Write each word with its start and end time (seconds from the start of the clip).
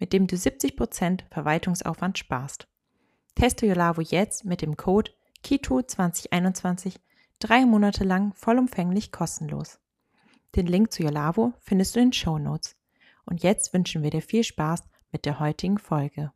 mit 0.00 0.12
dem 0.12 0.26
du 0.26 0.34
70% 0.34 1.20
Verwaltungsaufwand 1.30 2.18
sparst. 2.18 2.66
Teste 3.36 3.66
Yolavo 3.66 4.00
jetzt 4.00 4.44
mit 4.44 4.62
dem 4.62 4.76
Code 4.76 5.12
KITO2021 5.44 6.96
drei 7.38 7.64
Monate 7.64 8.04
lang 8.04 8.34
vollumfänglich 8.34 9.12
kostenlos. 9.12 9.78
Den 10.56 10.66
Link 10.66 10.92
zu 10.92 11.02
Yolavo 11.02 11.52
findest 11.60 11.94
du 11.94 12.00
in 12.00 12.06
den 12.06 12.12
Show 12.12 12.38
Notes. 12.38 12.76
Und 13.24 13.42
jetzt 13.42 13.72
wünschen 13.72 14.02
wir 14.02 14.10
dir 14.10 14.22
viel 14.22 14.42
Spaß 14.42 14.82
mit 15.12 15.24
der 15.24 15.38
heutigen 15.38 15.78
Folge. 15.78 16.32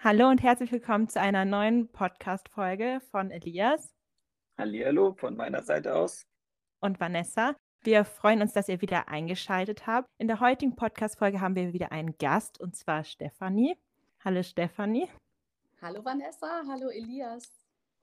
Hallo 0.00 0.28
und 0.28 0.42
herzlich 0.42 0.70
willkommen 0.70 1.08
zu 1.08 1.20
einer 1.20 1.44
neuen 1.44 1.90
Podcast-Folge 1.90 3.00
von 3.10 3.30
Elias. 3.30 3.92
Hallihallo 4.56 5.14
von 5.14 5.36
meiner 5.36 5.62
Seite 5.62 5.94
aus. 5.94 6.26
Und 6.80 7.00
Vanessa. 7.00 7.56
Wir 7.84 8.04
freuen 8.04 8.42
uns, 8.42 8.52
dass 8.52 8.68
ihr 8.68 8.80
wieder 8.80 9.08
eingeschaltet 9.08 9.86
habt. 9.86 10.08
In 10.18 10.26
der 10.26 10.40
heutigen 10.40 10.74
Podcast-Folge 10.74 11.40
haben 11.40 11.54
wir 11.54 11.72
wieder 11.72 11.92
einen 11.92 12.18
Gast 12.18 12.60
und 12.60 12.74
zwar 12.74 13.04
Stefanie. 13.04 13.76
Hallo 14.24 14.42
Stefanie. 14.42 15.08
Hallo 15.80 16.04
Vanessa, 16.04 16.64
hallo 16.68 16.88
Elias. 16.88 17.48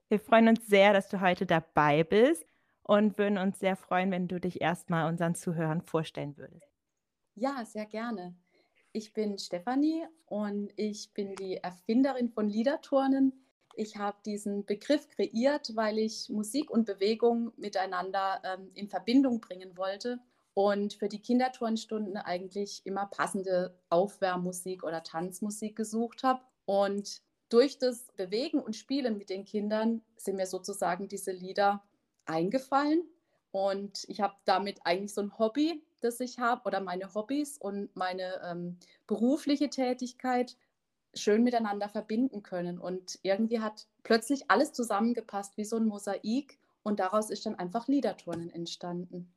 Wir 0.08 0.18
freuen 0.18 0.48
uns 0.48 0.66
sehr, 0.66 0.94
dass 0.94 1.10
du 1.10 1.20
heute 1.20 1.44
dabei 1.44 2.04
bist 2.04 2.46
und 2.84 3.18
würden 3.18 3.36
uns 3.36 3.58
sehr 3.58 3.76
freuen, 3.76 4.10
wenn 4.10 4.28
du 4.28 4.40
dich 4.40 4.62
erstmal 4.62 5.10
unseren 5.10 5.34
Zuhörern 5.34 5.82
vorstellen 5.82 6.38
würdest. 6.38 6.66
Ja, 7.34 7.62
sehr 7.66 7.84
gerne. 7.84 8.34
Ich 8.92 9.12
bin 9.12 9.38
Stefanie 9.38 10.06
und 10.24 10.72
ich 10.76 11.12
bin 11.12 11.36
die 11.36 11.58
Erfinderin 11.58 12.30
von 12.30 12.48
Liederturnen 12.48 13.45
ich 13.76 13.96
habe 13.96 14.16
diesen 14.24 14.64
Begriff 14.64 15.08
kreiert, 15.08 15.76
weil 15.76 15.98
ich 15.98 16.28
Musik 16.28 16.70
und 16.70 16.86
Bewegung 16.86 17.52
miteinander 17.56 18.40
ähm, 18.44 18.70
in 18.74 18.88
Verbindung 18.88 19.40
bringen 19.40 19.76
wollte 19.76 20.18
und 20.54 20.94
für 20.94 21.08
die 21.08 21.20
Kinderturnstunden 21.20 22.16
eigentlich 22.16 22.80
immer 22.84 23.06
passende 23.06 23.78
Aufwärmmusik 23.90 24.84
oder 24.84 25.02
Tanzmusik 25.02 25.76
gesucht 25.76 26.22
habe. 26.22 26.40
Und 26.64 27.20
durch 27.50 27.78
das 27.78 28.10
Bewegen 28.16 28.60
und 28.60 28.74
Spielen 28.74 29.18
mit 29.18 29.28
den 29.28 29.44
Kindern 29.44 30.02
sind 30.16 30.36
mir 30.36 30.46
sozusagen 30.46 31.08
diese 31.08 31.32
Lieder 31.32 31.84
eingefallen. 32.24 33.04
Und 33.50 34.04
ich 34.08 34.20
habe 34.20 34.34
damit 34.46 34.80
eigentlich 34.84 35.14
so 35.14 35.20
ein 35.20 35.38
Hobby, 35.38 35.82
das 36.00 36.20
ich 36.20 36.38
habe, 36.38 36.62
oder 36.64 36.80
meine 36.80 37.14
Hobbys 37.14 37.58
und 37.58 37.94
meine 37.94 38.40
ähm, 38.44 38.78
berufliche 39.06 39.70
Tätigkeit 39.70 40.56
schön 41.16 41.42
miteinander 41.42 41.88
verbinden 41.88 42.42
können. 42.42 42.78
Und 42.78 43.18
irgendwie 43.22 43.60
hat 43.60 43.86
plötzlich 44.02 44.50
alles 44.50 44.72
zusammengepasst 44.72 45.56
wie 45.56 45.64
so 45.64 45.76
ein 45.76 45.86
Mosaik 45.86 46.58
und 46.82 47.00
daraus 47.00 47.30
ist 47.30 47.46
dann 47.46 47.56
einfach 47.56 47.88
Liederturnen 47.88 48.50
entstanden. 48.50 49.34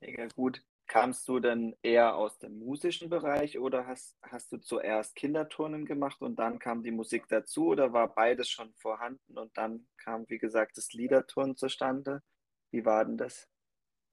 Mega 0.00 0.26
gut. 0.26 0.62
Kamst 0.86 1.26
du 1.28 1.40
denn 1.40 1.74
eher 1.82 2.14
aus 2.14 2.38
dem 2.38 2.58
musischen 2.58 3.08
Bereich 3.08 3.58
oder 3.58 3.86
hast, 3.86 4.18
hast 4.22 4.52
du 4.52 4.58
zuerst 4.58 5.16
Kinderturnen 5.16 5.86
gemacht 5.86 6.20
und 6.20 6.38
dann 6.38 6.58
kam 6.58 6.82
die 6.82 6.90
Musik 6.90 7.26
dazu 7.28 7.68
oder 7.68 7.92
war 7.94 8.14
beides 8.14 8.50
schon 8.50 8.74
vorhanden 8.74 9.38
und 9.38 9.56
dann 9.56 9.86
kam, 9.96 10.28
wie 10.28 10.38
gesagt, 10.38 10.76
das 10.76 10.92
Liederturnen 10.92 11.56
zustande? 11.56 12.22
Wie 12.70 12.84
war 12.84 13.04
denn 13.04 13.16
das? 13.16 13.48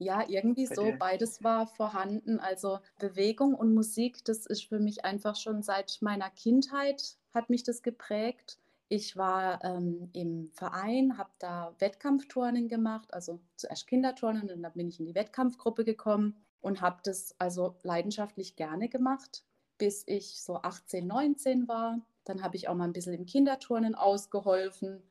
Ja, 0.02 0.24
irgendwie 0.28 0.66
so. 0.66 0.84
Dir? 0.84 0.98
Beides 0.98 1.42
war 1.42 1.66
vorhanden. 1.66 2.40
Also 2.40 2.80
Bewegung 2.98 3.54
und 3.54 3.74
Musik, 3.74 4.24
das 4.24 4.46
ist 4.46 4.64
für 4.64 4.78
mich 4.78 5.04
einfach 5.04 5.36
schon 5.36 5.62
seit 5.62 5.98
meiner 6.00 6.30
Kindheit, 6.30 7.16
hat 7.32 7.50
mich 7.50 7.62
das 7.62 7.82
geprägt. 7.82 8.58
Ich 8.88 9.16
war 9.16 9.64
ähm, 9.64 10.10
im 10.12 10.50
Verein, 10.52 11.16
habe 11.16 11.30
da 11.38 11.74
Wettkampfturnen 11.78 12.68
gemacht, 12.68 13.14
also 13.14 13.40
zuerst 13.56 13.86
Kinderturnen 13.86 14.50
und 14.50 14.62
dann 14.62 14.72
bin 14.74 14.88
ich 14.88 15.00
in 15.00 15.06
die 15.06 15.14
Wettkampfgruppe 15.14 15.84
gekommen 15.84 16.36
und 16.60 16.82
habe 16.82 17.00
das 17.02 17.34
also 17.38 17.76
leidenschaftlich 17.82 18.54
gerne 18.54 18.90
gemacht, 18.90 19.44
bis 19.78 20.04
ich 20.06 20.42
so 20.42 20.56
18, 20.56 21.06
19 21.06 21.68
war. 21.68 22.00
Dann 22.24 22.42
habe 22.42 22.56
ich 22.56 22.68
auch 22.68 22.74
mal 22.74 22.84
ein 22.84 22.92
bisschen 22.92 23.14
im 23.14 23.24
Kinderturnen 23.24 23.94
ausgeholfen 23.94 25.02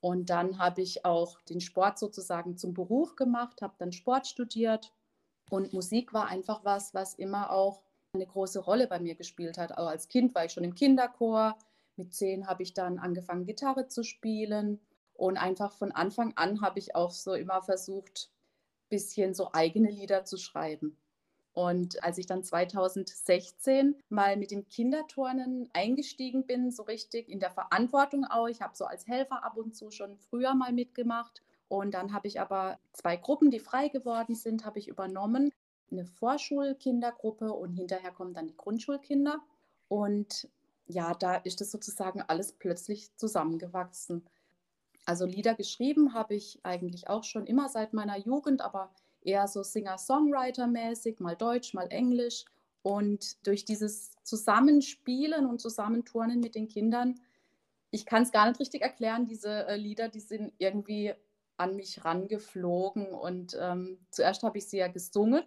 und 0.00 0.30
dann 0.30 0.58
habe 0.58 0.82
ich 0.82 1.04
auch 1.04 1.40
den 1.42 1.60
Sport 1.60 1.98
sozusagen 1.98 2.56
zum 2.56 2.74
Beruf 2.74 3.16
gemacht, 3.16 3.62
habe 3.62 3.74
dann 3.78 3.92
Sport 3.92 4.26
studiert. 4.26 4.92
Und 5.50 5.72
Musik 5.72 6.12
war 6.12 6.26
einfach 6.26 6.64
was, 6.64 6.92
was 6.92 7.14
immer 7.14 7.50
auch 7.50 7.82
eine 8.12 8.26
große 8.26 8.60
Rolle 8.60 8.88
bei 8.88 8.98
mir 8.98 9.14
gespielt 9.14 9.58
hat. 9.58 9.76
Auch 9.76 9.88
als 9.88 10.08
Kind 10.08 10.34
war 10.34 10.44
ich 10.44 10.52
schon 10.52 10.64
im 10.64 10.74
Kinderchor. 10.74 11.56
Mit 11.96 12.14
zehn 12.14 12.46
habe 12.46 12.62
ich 12.62 12.74
dann 12.74 12.98
angefangen, 12.98 13.46
Gitarre 13.46 13.88
zu 13.88 14.02
spielen. 14.02 14.80
Und 15.14 15.38
einfach 15.38 15.72
von 15.72 15.92
Anfang 15.92 16.34
an 16.36 16.60
habe 16.60 16.78
ich 16.78 16.94
auch 16.94 17.10
so 17.10 17.34
immer 17.34 17.62
versucht, 17.62 18.30
ein 18.84 18.88
bisschen 18.90 19.34
so 19.34 19.50
eigene 19.52 19.90
Lieder 19.90 20.24
zu 20.24 20.36
schreiben. 20.36 20.98
Und 21.56 22.04
als 22.04 22.18
ich 22.18 22.26
dann 22.26 22.44
2016 22.44 23.96
mal 24.10 24.36
mit 24.36 24.50
dem 24.50 24.68
Kinderturnen 24.68 25.70
eingestiegen 25.72 26.44
bin, 26.44 26.70
so 26.70 26.82
richtig 26.82 27.30
in 27.30 27.40
der 27.40 27.50
Verantwortung 27.50 28.26
auch, 28.26 28.46
ich 28.46 28.60
habe 28.60 28.76
so 28.76 28.84
als 28.84 29.06
Helfer 29.06 29.42
ab 29.42 29.56
und 29.56 29.74
zu 29.74 29.90
schon 29.90 30.18
früher 30.18 30.54
mal 30.54 30.74
mitgemacht. 30.74 31.42
Und 31.68 31.94
dann 31.94 32.12
habe 32.12 32.28
ich 32.28 32.42
aber 32.42 32.78
zwei 32.92 33.16
Gruppen, 33.16 33.50
die 33.50 33.58
frei 33.58 33.88
geworden 33.88 34.34
sind, 34.34 34.66
habe 34.66 34.78
ich 34.78 34.86
übernommen. 34.86 35.50
Eine 35.90 36.04
Vorschulkindergruppe 36.04 37.50
und 37.50 37.72
hinterher 37.72 38.10
kommen 38.10 38.34
dann 38.34 38.48
die 38.48 38.56
Grundschulkinder. 38.58 39.40
Und 39.88 40.50
ja, 40.86 41.14
da 41.14 41.36
ist 41.36 41.62
das 41.62 41.70
sozusagen 41.70 42.20
alles 42.20 42.52
plötzlich 42.52 43.16
zusammengewachsen. 43.16 44.26
Also 45.06 45.24
Lieder 45.24 45.54
geschrieben 45.54 46.12
habe 46.12 46.34
ich 46.34 46.60
eigentlich 46.64 47.08
auch 47.08 47.24
schon 47.24 47.46
immer 47.46 47.70
seit 47.70 47.94
meiner 47.94 48.18
Jugend, 48.18 48.60
aber 48.60 48.90
eher 49.26 49.48
so 49.48 49.62
Singer-Songwriter-mäßig, 49.62 51.20
mal 51.20 51.36
Deutsch, 51.36 51.74
mal 51.74 51.88
Englisch. 51.88 52.44
Und 52.82 53.46
durch 53.46 53.64
dieses 53.64 54.12
Zusammenspielen 54.22 55.46
und 55.46 55.60
Zusammenturnen 55.60 56.40
mit 56.40 56.54
den 56.54 56.68
Kindern, 56.68 57.20
ich 57.90 58.06
kann 58.06 58.22
es 58.22 58.32
gar 58.32 58.48
nicht 58.48 58.60
richtig 58.60 58.82
erklären, 58.82 59.26
diese 59.26 59.66
äh, 59.66 59.76
Lieder, 59.76 60.08
die 60.08 60.20
sind 60.20 60.52
irgendwie 60.58 61.14
an 61.56 61.76
mich 61.76 62.04
rangeflogen. 62.04 63.06
Und 63.08 63.56
ähm, 63.60 63.98
zuerst 64.10 64.42
habe 64.42 64.58
ich 64.58 64.68
sie 64.68 64.78
ja 64.78 64.88
gesungen, 64.88 65.42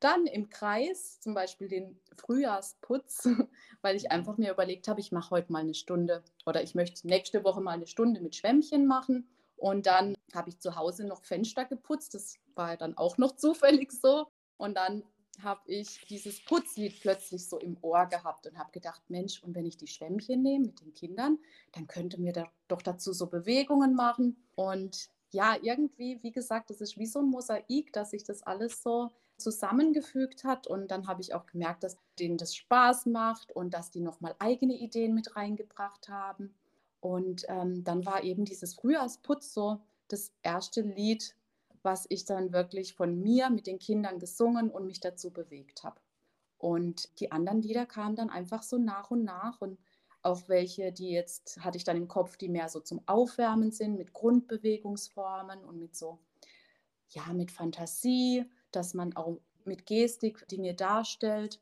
dann 0.00 0.26
im 0.26 0.50
Kreis, 0.50 1.20
zum 1.20 1.32
Beispiel 1.34 1.68
den 1.68 1.98
Frühjahrsputz, 2.16 3.28
weil 3.82 3.96
ich 3.96 4.10
einfach 4.10 4.36
mir 4.36 4.52
überlegt 4.52 4.88
habe, 4.88 5.00
ich 5.00 5.12
mache 5.12 5.30
heute 5.30 5.52
mal 5.52 5.60
eine 5.60 5.74
Stunde 5.74 6.24
oder 6.44 6.62
ich 6.62 6.74
möchte 6.74 7.06
nächste 7.06 7.44
Woche 7.44 7.60
mal 7.60 7.72
eine 7.72 7.86
Stunde 7.86 8.20
mit 8.20 8.34
Schwämmchen 8.34 8.86
machen. 8.86 9.28
Und 9.56 9.86
dann 9.86 10.16
habe 10.34 10.48
ich 10.48 10.58
zu 10.58 10.74
Hause 10.74 11.06
noch 11.06 11.22
Fenster 11.22 11.64
geputzt. 11.64 12.14
Das 12.14 12.36
war 12.56 12.76
dann 12.76 12.96
auch 12.96 13.18
noch 13.18 13.32
zufällig 13.36 13.92
so. 13.92 14.26
Und 14.56 14.76
dann 14.76 15.02
habe 15.42 15.60
ich 15.66 16.04
dieses 16.08 16.44
Putzlied 16.44 17.00
plötzlich 17.00 17.48
so 17.48 17.58
im 17.58 17.76
Ohr 17.80 18.06
gehabt 18.06 18.46
und 18.46 18.58
habe 18.58 18.70
gedacht, 18.70 19.02
Mensch, 19.08 19.42
und 19.42 19.54
wenn 19.54 19.66
ich 19.66 19.76
die 19.76 19.86
Schwämmchen 19.86 20.42
nehme 20.42 20.66
mit 20.66 20.80
den 20.80 20.92
Kindern, 20.92 21.38
dann 21.72 21.86
könnte 21.86 22.20
mir 22.20 22.32
da 22.32 22.44
doch 22.68 22.82
dazu 22.82 23.12
so 23.12 23.26
Bewegungen 23.26 23.94
machen. 23.94 24.36
Und 24.54 25.08
ja, 25.30 25.56
irgendwie, 25.60 26.22
wie 26.22 26.32
gesagt, 26.32 26.70
das 26.70 26.80
ist 26.80 26.98
wie 26.98 27.06
so 27.06 27.20
ein 27.20 27.30
Mosaik, 27.30 27.92
dass 27.92 28.10
sich 28.10 28.24
das 28.24 28.42
alles 28.42 28.82
so 28.82 29.10
zusammengefügt 29.38 30.44
hat. 30.44 30.66
Und 30.66 30.90
dann 30.90 31.08
habe 31.08 31.22
ich 31.22 31.34
auch 31.34 31.46
gemerkt, 31.46 31.82
dass 31.82 31.96
denen 32.18 32.36
das 32.36 32.54
Spaß 32.54 33.06
macht 33.06 33.52
und 33.52 33.72
dass 33.74 33.90
die 33.90 34.00
nochmal 34.00 34.34
eigene 34.38 34.74
Ideen 34.74 35.14
mit 35.14 35.34
reingebracht 35.34 36.08
haben. 36.08 36.54
Und 37.00 37.44
ähm, 37.48 37.82
dann 37.82 38.06
war 38.06 38.22
eben 38.22 38.44
dieses 38.44 38.74
Frühjahrsputz 38.74 39.52
so 39.54 39.80
das 40.08 40.30
erste 40.42 40.82
Lied, 40.82 41.34
was 41.82 42.06
ich 42.08 42.24
dann 42.24 42.52
wirklich 42.52 42.94
von 42.94 43.20
mir 43.20 43.50
mit 43.50 43.66
den 43.66 43.78
Kindern 43.78 44.18
gesungen 44.18 44.70
und 44.70 44.86
mich 44.86 45.00
dazu 45.00 45.30
bewegt 45.30 45.84
habe. 45.84 46.00
Und 46.58 47.18
die 47.20 47.32
anderen 47.32 47.60
Lieder 47.60 47.86
kamen 47.86 48.16
dann 48.16 48.30
einfach 48.30 48.62
so 48.62 48.78
nach 48.78 49.10
und 49.10 49.24
nach 49.24 49.60
und 49.60 49.78
auch 50.22 50.48
welche, 50.48 50.92
die 50.92 51.10
jetzt 51.10 51.58
hatte 51.64 51.76
ich 51.76 51.84
dann 51.84 51.96
im 51.96 52.06
Kopf, 52.06 52.36
die 52.36 52.48
mehr 52.48 52.68
so 52.68 52.78
zum 52.80 53.00
Aufwärmen 53.06 53.72
sind, 53.72 53.96
mit 53.96 54.12
Grundbewegungsformen 54.12 55.64
und 55.64 55.80
mit 55.80 55.96
so, 55.96 56.20
ja, 57.08 57.32
mit 57.32 57.50
Fantasie, 57.50 58.44
dass 58.70 58.94
man 58.94 59.16
auch 59.16 59.38
mit 59.64 59.86
Gestik 59.86 60.46
Dinge 60.48 60.74
darstellt 60.74 61.60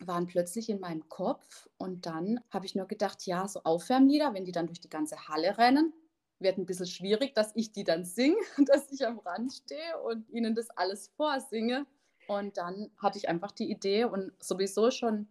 waren 0.00 0.26
plötzlich 0.26 0.68
in 0.68 0.80
meinem 0.80 1.08
Kopf 1.08 1.68
und 1.76 2.06
dann 2.06 2.40
habe 2.50 2.66
ich 2.66 2.74
nur 2.74 2.86
gedacht, 2.86 3.26
ja, 3.26 3.46
so 3.46 3.62
Aufwärmlieder, 3.62 4.34
wenn 4.34 4.44
die 4.44 4.52
dann 4.52 4.66
durch 4.66 4.80
die 4.80 4.88
ganze 4.88 5.28
Halle 5.28 5.58
rennen, 5.58 5.92
wird 6.42 6.58
ein 6.58 6.66
bisschen 6.66 6.86
schwierig, 6.86 7.34
dass 7.34 7.52
ich 7.54 7.72
die 7.72 7.84
dann 7.84 8.04
singe, 8.04 8.36
dass 8.66 8.90
ich 8.92 9.06
am 9.06 9.18
Rand 9.18 9.52
stehe 9.52 10.00
und 10.02 10.28
ihnen 10.30 10.54
das 10.54 10.70
alles 10.70 11.08
vorsinge. 11.16 11.86
Und 12.28 12.56
dann 12.56 12.90
hatte 12.98 13.18
ich 13.18 13.28
einfach 13.28 13.52
die 13.52 13.70
Idee 13.70 14.04
und 14.04 14.32
sowieso 14.42 14.90
schon 14.90 15.28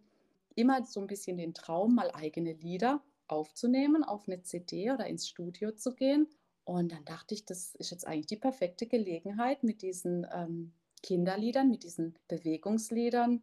immer 0.54 0.84
so 0.84 1.00
ein 1.00 1.06
bisschen 1.06 1.38
den 1.38 1.54
Traum, 1.54 1.94
mal 1.94 2.10
eigene 2.12 2.52
Lieder 2.52 3.02
aufzunehmen, 3.28 4.04
auf 4.04 4.28
eine 4.28 4.42
CD 4.42 4.90
oder 4.90 5.06
ins 5.06 5.28
Studio 5.28 5.72
zu 5.72 5.94
gehen. 5.94 6.28
Und 6.64 6.92
dann 6.92 7.04
dachte 7.04 7.34
ich, 7.34 7.44
das 7.44 7.74
ist 7.76 7.90
jetzt 7.90 8.06
eigentlich 8.06 8.26
die 8.26 8.36
perfekte 8.36 8.86
Gelegenheit 8.86 9.64
mit 9.64 9.82
diesen 9.82 10.26
ähm, 10.32 10.72
Kinderliedern, 11.02 11.68
mit 11.70 11.82
diesen 11.82 12.14
Bewegungsliedern, 12.28 13.42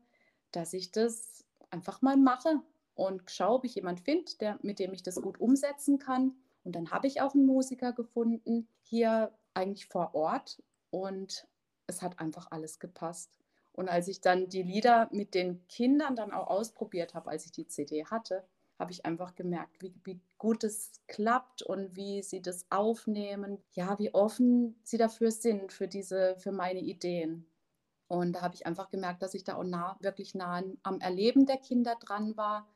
dass 0.51 0.73
ich 0.73 0.91
das 0.91 1.43
einfach 1.69 2.01
mal 2.01 2.17
mache 2.17 2.61
und 2.95 3.29
schaue, 3.29 3.57
ob 3.57 3.65
ich 3.65 3.75
jemanden 3.75 4.03
finde, 4.03 4.57
mit 4.61 4.79
dem 4.79 4.93
ich 4.93 5.03
das 5.03 5.21
gut 5.21 5.39
umsetzen 5.39 5.99
kann. 5.99 6.33
Und 6.69 6.75
dann 6.75 6.91
habe 6.91 7.07
ich 7.07 7.19
auch 7.19 7.33
einen 7.33 7.47
Musiker 7.47 7.93
gefunden, 7.93 8.67
hier 8.83 9.33
eigentlich 9.55 9.87
vor 9.87 10.13
Ort. 10.13 10.61
Und 10.91 11.47
es 11.87 12.03
hat 12.03 12.19
einfach 12.19 12.51
alles 12.51 12.77
gepasst. 12.77 13.39
Und 13.71 13.89
als 13.89 14.07
ich 14.07 14.21
dann 14.21 14.49
die 14.49 14.61
Lieder 14.61 15.09
mit 15.11 15.33
den 15.33 15.67
Kindern 15.67 16.15
dann 16.15 16.31
auch 16.31 16.45
ausprobiert 16.45 17.15
habe, 17.15 17.31
als 17.31 17.47
ich 17.47 17.53
die 17.53 17.65
CD 17.65 18.05
hatte, 18.05 18.45
habe 18.77 18.91
ich 18.91 19.03
einfach 19.03 19.33
gemerkt, 19.33 19.81
wie, 19.81 19.95
wie 20.03 20.21
gut 20.37 20.63
es 20.63 20.91
klappt 21.07 21.63
und 21.63 21.95
wie 21.95 22.21
sie 22.21 22.39
das 22.39 22.67
aufnehmen, 22.69 23.57
ja, 23.71 23.97
wie 23.97 24.13
offen 24.13 24.79
sie 24.83 24.97
dafür 24.99 25.31
sind, 25.31 25.73
für 25.73 25.87
diese, 25.87 26.35
für 26.37 26.51
meine 26.51 26.81
Ideen. 26.81 27.49
Und 28.07 28.33
da 28.33 28.41
habe 28.41 28.53
ich 28.53 28.67
einfach 28.67 28.91
gemerkt, 28.91 29.23
dass 29.23 29.33
ich 29.33 29.43
da 29.43 29.55
auch 29.55 29.63
nah, 29.63 29.97
wirklich 30.01 30.35
nah 30.35 30.61
am 30.83 30.99
Erleben 30.99 31.47
der 31.47 31.57
Kinder 31.57 31.95
dran 31.99 32.37
war. 32.37 32.67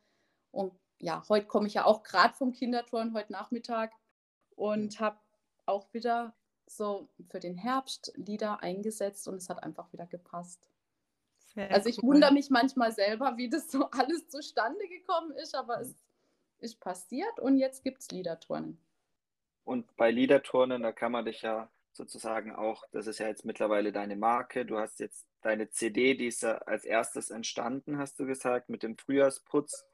Und 0.50 0.74
ja, 1.04 1.24
heute 1.28 1.48
komme 1.48 1.68
ich 1.68 1.74
ja 1.74 1.86
auch 1.86 2.04
gerade 2.04 2.34
vom 2.34 2.54
Kinderturn, 2.54 3.14
heute 3.14 3.32
Nachmittag, 3.32 3.92
und 4.56 5.00
habe 5.00 5.18
auch 5.66 5.94
wieder 5.94 6.34
so 6.66 7.10
für 7.30 7.40
den 7.40 7.56
Herbst 7.56 8.14
Lieder 8.16 8.64
eingesetzt 8.64 9.28
und 9.28 9.36
es 9.36 9.50
hat 9.50 9.62
einfach 9.64 9.92
wieder 9.92 10.06
gepasst. 10.06 10.70
Sehr 11.54 11.70
also 11.72 11.90
ich 11.90 12.02
cool. 12.02 12.14
wundere 12.14 12.34
mich 12.34 12.50
manchmal 12.50 12.92
selber, 12.92 13.38
wie 13.38 13.50
das 13.50 13.70
so 13.70 13.86
alles 13.92 14.30
zustande 14.30 14.88
gekommen 14.88 15.32
ist, 15.32 15.56
aber 15.56 15.82
es 15.82 15.94
ist 16.60 16.80
passiert 16.80 17.40
und 17.40 17.58
jetzt 17.58 17.84
gibt 17.84 18.02
es 18.02 18.10
Liederturnen. 18.10 18.80
Und 19.66 19.96
bei 19.98 20.10
Liederturnen, 20.10 20.84
da 20.84 20.92
kann 20.92 21.12
man 21.12 21.26
dich 21.26 21.42
ja 21.42 21.70
sozusagen 21.92 22.56
auch, 22.56 22.86
das 22.92 23.08
ist 23.08 23.20
ja 23.20 23.28
jetzt 23.28 23.46
mittlerweile 23.46 23.92
deine 23.92 24.16
Marke, 24.16 24.66
du 24.66 24.78
hast 24.78 25.00
jetzt 25.00 25.26
deine 25.42 25.70
CD, 25.70 26.16
die 26.16 26.28
ist 26.28 26.44
ja 26.44 26.58
als 26.60 26.86
erstes 26.86 27.30
entstanden, 27.30 27.98
hast 27.98 28.20
du 28.20 28.26
gesagt, 28.26 28.70
mit 28.70 28.84
dem 28.84 28.98
Frühjahrsputz. 28.98 29.86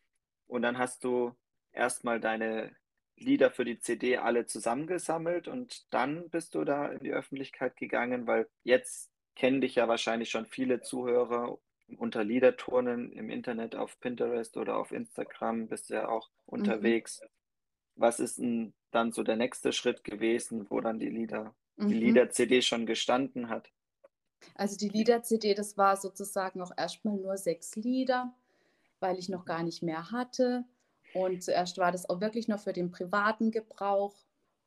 Und 0.49 0.63
dann 0.63 0.79
hast 0.79 1.03
du 1.03 1.35
erstmal 1.71 2.19
deine 2.19 2.75
Lieder 3.15 3.51
für 3.51 3.65
die 3.65 3.79
CD 3.79 4.17
alle 4.17 4.47
zusammengesammelt 4.47 5.47
und 5.47 5.93
dann 5.93 6.29
bist 6.29 6.55
du 6.55 6.63
da 6.63 6.87
in 6.87 6.99
die 6.99 7.11
Öffentlichkeit 7.11 7.77
gegangen, 7.77 8.25
weil 8.25 8.47
jetzt 8.63 9.11
kennen 9.35 9.61
dich 9.61 9.75
ja 9.75 9.87
wahrscheinlich 9.87 10.31
schon 10.31 10.47
viele 10.47 10.81
Zuhörer 10.81 11.59
unter 11.97 12.23
Liederturnen 12.23 13.11
im 13.11 13.29
Internet 13.29 13.75
auf 13.75 13.99
Pinterest 13.99 14.57
oder 14.57 14.77
auf 14.77 14.91
Instagram, 14.91 15.67
bist 15.67 15.89
ja 15.89 16.07
auch 16.07 16.29
mhm. 16.29 16.59
unterwegs. 16.59 17.21
Mhm. 17.21 17.27
Was 17.95 18.19
ist 18.19 18.39
denn 18.39 18.73
dann 18.91 19.11
so 19.11 19.23
der 19.23 19.35
nächste 19.35 19.71
Schritt 19.71 20.03
gewesen, 20.03 20.65
wo 20.69 20.81
dann 20.81 20.99
die 20.99 21.09
Lieder, 21.09 21.53
mhm. 21.75 21.89
die 21.89 21.95
Lieder-CD 21.95 22.61
schon 22.61 22.85
gestanden 22.85 23.49
hat? 23.49 23.69
Also 24.55 24.77
die 24.77 24.89
Lieder-CD, 24.89 25.53
das 25.53 25.77
war 25.77 25.97
sozusagen 25.97 26.61
auch 26.61 26.71
erstmal 26.75 27.17
nur 27.17 27.37
sechs 27.37 27.75
Lieder, 27.75 28.33
weil 28.99 29.17
ich 29.17 29.29
noch 29.29 29.45
gar 29.45 29.63
nicht 29.63 29.83
mehr 29.83 30.11
hatte. 30.11 30.65
Und 31.13 31.43
zuerst 31.43 31.77
war 31.77 31.91
das 31.91 32.09
auch 32.09 32.21
wirklich 32.21 32.47
nur 32.47 32.57
für 32.57 32.73
den 32.73 32.91
privaten 32.91 33.51
Gebrauch. 33.51 34.15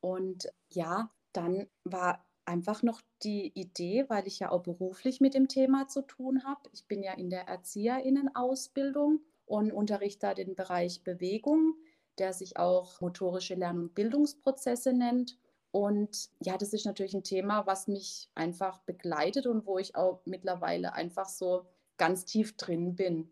Und 0.01 0.51
ja, 0.69 1.11
dann 1.31 1.67
war 1.83 2.25
einfach 2.45 2.83
noch 2.83 3.01
die 3.23 3.51
Idee, 3.55 4.05
weil 4.09 4.27
ich 4.27 4.39
ja 4.39 4.51
auch 4.51 4.63
beruflich 4.63 5.21
mit 5.21 5.33
dem 5.33 5.47
Thema 5.47 5.87
zu 5.87 6.01
tun 6.01 6.43
habe. 6.43 6.69
Ich 6.73 6.87
bin 6.87 7.03
ja 7.03 7.13
in 7.13 7.29
der 7.29 7.47
Erzieherinnenausbildung 7.47 9.21
und 9.45 9.71
unterrichte 9.71 10.27
da 10.27 10.33
den 10.33 10.55
Bereich 10.55 11.03
Bewegung, 11.03 11.75
der 12.17 12.33
sich 12.33 12.57
auch 12.57 13.01
motorische 13.01 13.55
Lern- 13.55 13.79
und 13.79 13.95
Bildungsprozesse 13.95 14.93
nennt. 14.93 15.37
Und 15.71 16.29
ja, 16.41 16.57
das 16.57 16.73
ist 16.73 16.85
natürlich 16.85 17.15
ein 17.15 17.23
Thema, 17.23 17.65
was 17.65 17.87
mich 17.87 18.29
einfach 18.35 18.79
begleitet 18.79 19.47
und 19.47 19.65
wo 19.65 19.79
ich 19.79 19.95
auch 19.95 20.21
mittlerweile 20.25 20.93
einfach 20.93 21.27
so 21.27 21.65
ganz 21.97 22.25
tief 22.25 22.55
drin 22.57 22.95
bin. 22.95 23.31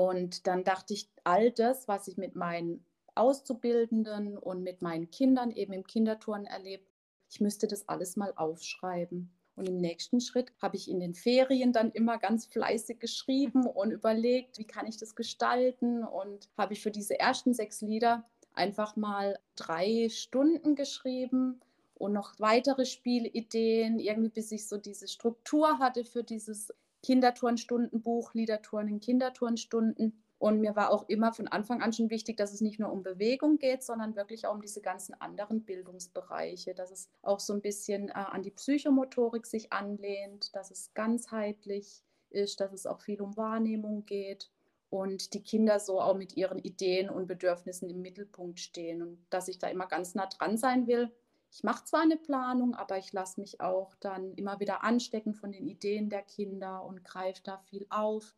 Und 0.00 0.46
dann 0.46 0.64
dachte 0.64 0.94
ich, 0.94 1.10
all 1.24 1.50
das, 1.50 1.86
was 1.86 2.08
ich 2.08 2.16
mit 2.16 2.34
meinen 2.34 2.82
Auszubildenden 3.14 4.38
und 4.38 4.62
mit 4.62 4.80
meinen 4.80 5.10
Kindern 5.10 5.50
eben 5.50 5.74
im 5.74 5.86
Kinderturnen 5.86 6.46
erlebt, 6.46 6.88
ich 7.28 7.42
müsste 7.42 7.68
das 7.68 7.86
alles 7.86 8.16
mal 8.16 8.32
aufschreiben. 8.34 9.30
Und 9.56 9.68
im 9.68 9.76
nächsten 9.76 10.22
Schritt 10.22 10.54
habe 10.62 10.76
ich 10.76 10.88
in 10.88 11.00
den 11.00 11.12
Ferien 11.12 11.74
dann 11.74 11.90
immer 11.90 12.16
ganz 12.16 12.46
fleißig 12.46 12.98
geschrieben 12.98 13.66
und 13.66 13.90
überlegt, 13.90 14.56
wie 14.56 14.64
kann 14.64 14.86
ich 14.86 14.96
das 14.96 15.14
gestalten. 15.14 16.02
Und 16.02 16.48
habe 16.56 16.72
ich 16.72 16.80
für 16.80 16.90
diese 16.90 17.20
ersten 17.20 17.52
sechs 17.52 17.82
Lieder 17.82 18.24
einfach 18.54 18.96
mal 18.96 19.38
drei 19.54 20.08
Stunden 20.08 20.76
geschrieben 20.76 21.60
und 21.94 22.14
noch 22.14 22.32
weitere 22.38 22.86
Spielideen, 22.86 23.98
irgendwie 23.98 24.30
bis 24.30 24.50
ich 24.50 24.66
so 24.66 24.78
diese 24.78 25.08
Struktur 25.08 25.78
hatte 25.78 26.04
für 26.06 26.24
dieses 26.24 26.72
Kinderturnstundenbuch, 27.02 28.34
Liederturnen, 28.34 29.00
Kinderturnstunden. 29.00 30.22
Und 30.38 30.60
mir 30.60 30.74
war 30.74 30.90
auch 30.90 31.08
immer 31.08 31.32
von 31.34 31.48
Anfang 31.48 31.82
an 31.82 31.92
schon 31.92 32.08
wichtig, 32.08 32.38
dass 32.38 32.54
es 32.54 32.62
nicht 32.62 32.80
nur 32.80 32.90
um 32.90 33.02
Bewegung 33.02 33.58
geht, 33.58 33.82
sondern 33.82 34.16
wirklich 34.16 34.46
auch 34.46 34.54
um 34.54 34.62
diese 34.62 34.80
ganzen 34.80 35.14
anderen 35.20 35.64
Bildungsbereiche, 35.64 36.74
dass 36.74 36.90
es 36.90 37.10
auch 37.20 37.40
so 37.40 37.52
ein 37.52 37.60
bisschen 37.60 38.08
äh, 38.08 38.12
an 38.12 38.42
die 38.42 38.50
Psychomotorik 38.50 39.46
sich 39.46 39.72
anlehnt, 39.72 40.54
dass 40.56 40.70
es 40.70 40.94
ganzheitlich 40.94 42.02
ist, 42.30 42.60
dass 42.60 42.72
es 42.72 42.86
auch 42.86 43.00
viel 43.00 43.20
um 43.20 43.36
Wahrnehmung 43.36 44.06
geht 44.06 44.50
und 44.88 45.34
die 45.34 45.42
Kinder 45.42 45.78
so 45.78 46.00
auch 46.00 46.16
mit 46.16 46.36
ihren 46.36 46.58
Ideen 46.58 47.10
und 47.10 47.26
Bedürfnissen 47.26 47.90
im 47.90 48.00
Mittelpunkt 48.00 48.60
stehen 48.60 49.02
und 49.02 49.18
dass 49.30 49.48
ich 49.48 49.58
da 49.58 49.68
immer 49.68 49.86
ganz 49.86 50.14
nah 50.14 50.26
dran 50.26 50.56
sein 50.56 50.86
will 50.86 51.10
ich 51.52 51.64
mache 51.64 51.84
zwar 51.84 52.02
eine 52.02 52.16
Planung, 52.16 52.74
aber 52.74 52.98
ich 52.98 53.12
lasse 53.12 53.40
mich 53.40 53.60
auch 53.60 53.94
dann 53.96 54.34
immer 54.34 54.60
wieder 54.60 54.84
anstecken 54.84 55.34
von 55.34 55.50
den 55.50 55.66
Ideen 55.66 56.08
der 56.08 56.22
Kinder 56.22 56.84
und 56.84 57.04
greife 57.04 57.42
da 57.42 57.58
viel 57.58 57.86
auf. 57.90 58.34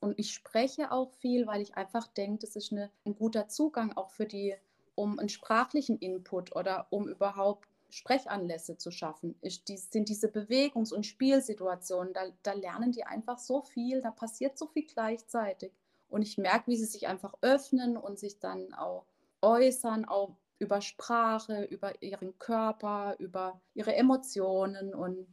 Und 0.00 0.18
ich 0.18 0.32
spreche 0.32 0.90
auch 0.90 1.12
viel, 1.12 1.46
weil 1.46 1.62
ich 1.62 1.76
einfach 1.76 2.08
denke, 2.08 2.40
das 2.40 2.56
ist 2.56 2.72
eine, 2.72 2.90
ein 3.04 3.14
guter 3.14 3.48
Zugang 3.48 3.96
auch 3.96 4.10
für 4.10 4.26
die, 4.26 4.54
um 4.94 5.18
einen 5.18 5.28
sprachlichen 5.28 5.98
Input 5.98 6.54
oder 6.56 6.86
um 6.90 7.08
überhaupt 7.08 7.68
Sprechanlässe 7.90 8.76
zu 8.76 8.90
schaffen. 8.90 9.36
Ist 9.40 9.68
die, 9.68 9.76
sind 9.78 10.08
diese 10.08 10.28
Bewegungs- 10.28 10.92
und 10.92 11.06
Spielsituationen, 11.06 12.12
da, 12.12 12.24
da 12.42 12.52
lernen 12.52 12.92
die 12.92 13.04
einfach 13.04 13.38
so 13.38 13.62
viel, 13.62 14.02
da 14.02 14.10
passiert 14.10 14.58
so 14.58 14.66
viel 14.66 14.84
gleichzeitig. 14.84 15.72
Und 16.08 16.22
ich 16.22 16.36
merke, 16.36 16.70
wie 16.70 16.76
sie 16.76 16.84
sich 16.84 17.06
einfach 17.06 17.34
öffnen 17.42 17.96
und 17.96 18.18
sich 18.18 18.38
dann 18.38 18.74
auch 18.74 19.04
äußern, 19.40 20.04
auch 20.04 20.36
über 20.58 20.80
Sprache, 20.80 21.64
über 21.64 22.02
ihren 22.02 22.38
Körper, 22.38 23.16
über 23.18 23.60
ihre 23.74 23.94
Emotionen. 23.94 24.94
Und 24.94 25.26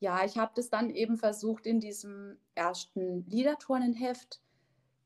ja, 0.00 0.24
ich 0.24 0.38
habe 0.38 0.52
das 0.54 0.70
dann 0.70 0.90
eben 0.90 1.16
versucht, 1.16 1.66
in 1.66 1.80
diesem 1.80 2.38
ersten 2.54 3.24
Liederturnenheft 3.26 4.40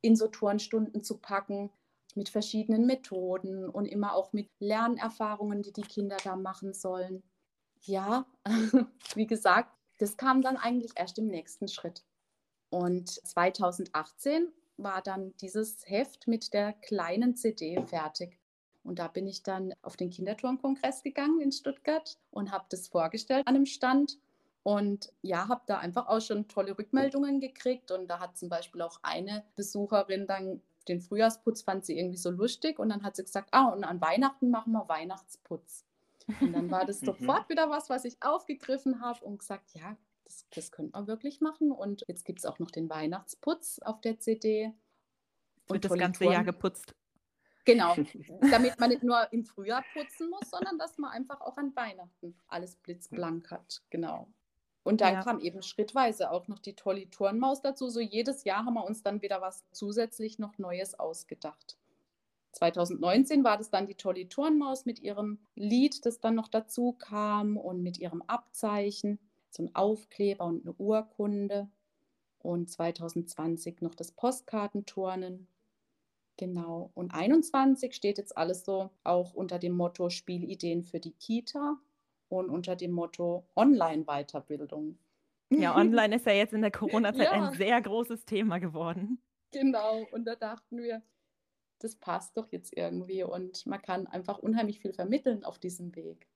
in 0.01 0.17
so 0.17 0.29
Turnstunden 0.29 1.03
zu 1.03 1.19
packen 1.19 1.71
mit 2.15 2.29
verschiedenen 2.29 2.87
Methoden 2.87 3.69
und 3.69 3.87
immer 3.87 4.15
auch 4.15 4.33
mit 4.33 4.49
Lernerfahrungen, 4.59 5.63
die 5.63 5.73
die 5.73 5.83
Kinder 5.83 6.17
da 6.25 6.37
machen 6.37 6.73
sollen. 6.73 7.23
Ja, 7.83 8.27
wie 9.15 9.27
gesagt, 9.27 9.71
das 9.99 10.17
kam 10.17 10.43
dann 10.43 10.57
eigentlich 10.57 10.93
erst 10.97 11.19
im 11.19 11.27
nächsten 11.27 11.69
Schritt. 11.69 12.05
Und 12.71 13.09
2018 13.11 14.49
war 14.77 15.03
dann 15.03 15.37
dieses 15.39 15.89
Heft 15.89 16.27
mit 16.27 16.53
der 16.53 16.73
kleinen 16.73 17.37
CD 17.37 17.83
fertig. 17.87 18.39
Und 18.87 18.99
da 18.99 19.09
bin 19.09 19.27
ich 19.27 19.43
dann 19.43 19.75
auf 19.83 19.97
den 19.97 20.11
Kinderturnkongress 20.11 21.03
gegangen 21.03 21.41
in 21.41 21.53
Stuttgart 21.53 22.19
und 22.31 22.53
habe 22.53 22.67
das 22.71 22.89
vorgestellt 22.89 23.47
an 23.47 23.57
einem 23.57 23.67
Stand. 23.67 24.19
Und 24.63 25.13
ja, 25.23 25.49
habe 25.49 25.63
da 25.67 25.79
einfach 25.79 26.09
auch 26.09 26.21
schon 26.21 26.49
tolle 26.49 26.77
Rückmeldungen 26.77 27.41
gekriegt. 27.41 27.91
Und 27.91 28.09
da 28.09 28.21
hat 28.21 28.37
zum 28.37 28.49
Beispiel 28.49 28.83
auch 28.83 28.99
eine 29.03 29.45
Besucherin 29.55 30.27
dann 30.27 30.61
den 30.89 31.01
Frühjahrsputz 31.01 31.63
fand 31.63 31.85
sie 31.85 31.99
irgendwie 31.99 32.19
so 32.19 32.31
lustig. 32.31 32.79
Und 32.79 32.89
dann 32.89 33.03
hat 33.03 33.17
sie 33.17 33.25
gesagt, 33.25 33.49
ah, 33.53 33.69
und 33.69 33.85
an 33.85 34.01
Weihnachten 34.01 34.51
machen 34.51 34.73
wir 34.73 34.89
Weihnachtsputz. 34.89 35.85
Und 36.41 36.53
dann 36.53 36.71
war 36.71 36.85
das 36.85 37.01
mhm. 37.03 37.07
sofort 37.07 37.49
wieder 37.49 37.71
was, 37.71 37.91
was 37.91 38.05
ich 38.05 38.17
aufgegriffen 38.21 39.01
habe 39.01 39.25
und 39.25 39.39
gesagt, 39.39 39.73
ja, 39.75 39.97
das, 40.25 40.47
das 40.55 40.73
könnte 40.73 40.93
man 40.93 41.07
wirklich 41.07 41.41
machen. 41.41 41.71
Und 41.71 42.05
jetzt 42.09 42.25
gibt 42.25 42.41
es 42.41 42.45
auch 42.45 42.59
noch 42.59 42.71
den 42.71 42.89
Weihnachtsputz 42.89 43.81
auf 43.81 44.01
der 44.01 44.19
CD. 44.19 44.73
Und 45.69 45.75
wird 45.75 45.85
das 45.85 45.99
ganze 45.99 46.25
Jahr 46.25 46.45
geputzt. 46.45 46.95
Genau, 47.67 47.95
damit 48.51 48.79
man 48.79 48.91
nicht 48.91 49.03
nur 49.03 49.31
im 49.33 49.45
Frühjahr 49.45 49.85
putzen 49.93 50.31
muss, 50.31 50.49
sondern 50.49 50.79
dass 50.79 50.97
man 50.99 51.11
einfach 51.11 51.41
auch 51.41 51.59
an 51.59 51.75
Weihnachten 51.75 52.39
alles 52.49 52.77
blitzblank 52.77 53.51
hat. 53.51 53.83
Genau. 53.91 54.29
Und 54.85 55.01
dann 55.01 55.15
ja. 55.15 55.23
kam 55.23 55.41
eben 55.41 55.63
schrittweise 55.63 56.31
auch 56.31 56.47
noch 56.47 56.61
die 56.61 56.77
tolle 56.77 57.11
Turnmaus 57.11 57.61
dazu. 57.61 57.89
So 57.89 57.99
jedes 57.99 58.45
Jahr 58.45 58.65
haben 58.65 58.75
wir 58.75 58.85
uns 58.85 59.03
dann 59.03 59.21
wieder 59.21 59.41
was 59.41 59.65
zusätzlich 59.73 60.39
noch 60.39 60.59
Neues 60.59 60.97
ausgedacht. 60.97 61.77
2019 62.53 63.43
war 63.43 63.59
das 63.59 63.71
dann 63.71 63.89
die 63.89 63.97
tolle 63.97 64.29
Turnmaus 64.29 64.87
mit 64.87 65.01
ihrem 65.01 65.41
Lied, 65.57 66.07
das 66.07 66.21
dann 66.21 66.37
noch 66.37 66.47
dazu 66.47 66.93
kam 66.93 67.57
und 67.57 67.83
mit 67.83 67.99
ihrem 67.99 68.23
Abzeichen, 68.23 69.19
so 69.51 69.65
ein 69.65 69.75
Aufkleber 69.75 70.45
und 70.45 70.65
eine 70.65 70.75
Urkunde. 70.75 71.69
Und 72.39 72.71
2020 72.71 73.83
noch 73.83 73.97
das 73.97 74.13
Postkartenturnen 74.13 75.49
Genau. 76.37 76.91
Und 76.95 77.13
21 77.15 77.95
steht 77.95 78.19
jetzt 78.19 78.37
alles 78.37 78.65
so 78.65 78.91
auch 79.05 79.33
unter 79.35 79.59
dem 79.59 79.73
Motto 79.73 80.11
Spielideen 80.11 80.83
für 80.83 81.01
die 81.01 81.13
Kita 81.13 81.79
und 82.29 82.51
unter 82.51 82.77
dem 82.77 82.93
Motto 82.93 83.47
Online-Weiterbildung. 83.57 84.99
Ja, 85.51 85.77
online 85.77 86.17
ist 86.17 86.27
ja 86.27 86.33
jetzt 86.33 86.53
in 86.53 86.63
der 86.63 86.73
Corona-Zeit 86.73 87.29
ja. 87.29 87.33
ein 87.33 87.55
sehr 87.55 87.81
großes 87.81 88.25
Thema 88.25 88.59
geworden. 88.59 89.23
Genau. 89.53 90.07
Und 90.11 90.25
da 90.27 90.35
dachten 90.35 90.79
wir, 90.79 91.03
das 91.79 91.97
passt 91.97 92.37
doch 92.37 92.51
jetzt 92.51 92.77
irgendwie 92.77 93.23
und 93.23 93.65
man 93.67 93.81
kann 93.81 94.07
einfach 94.07 94.39
unheimlich 94.39 94.81
viel 94.81 94.93
vermitteln 94.93 95.45
auf 95.45 95.59
diesem 95.59 95.95
Weg. 95.95 96.27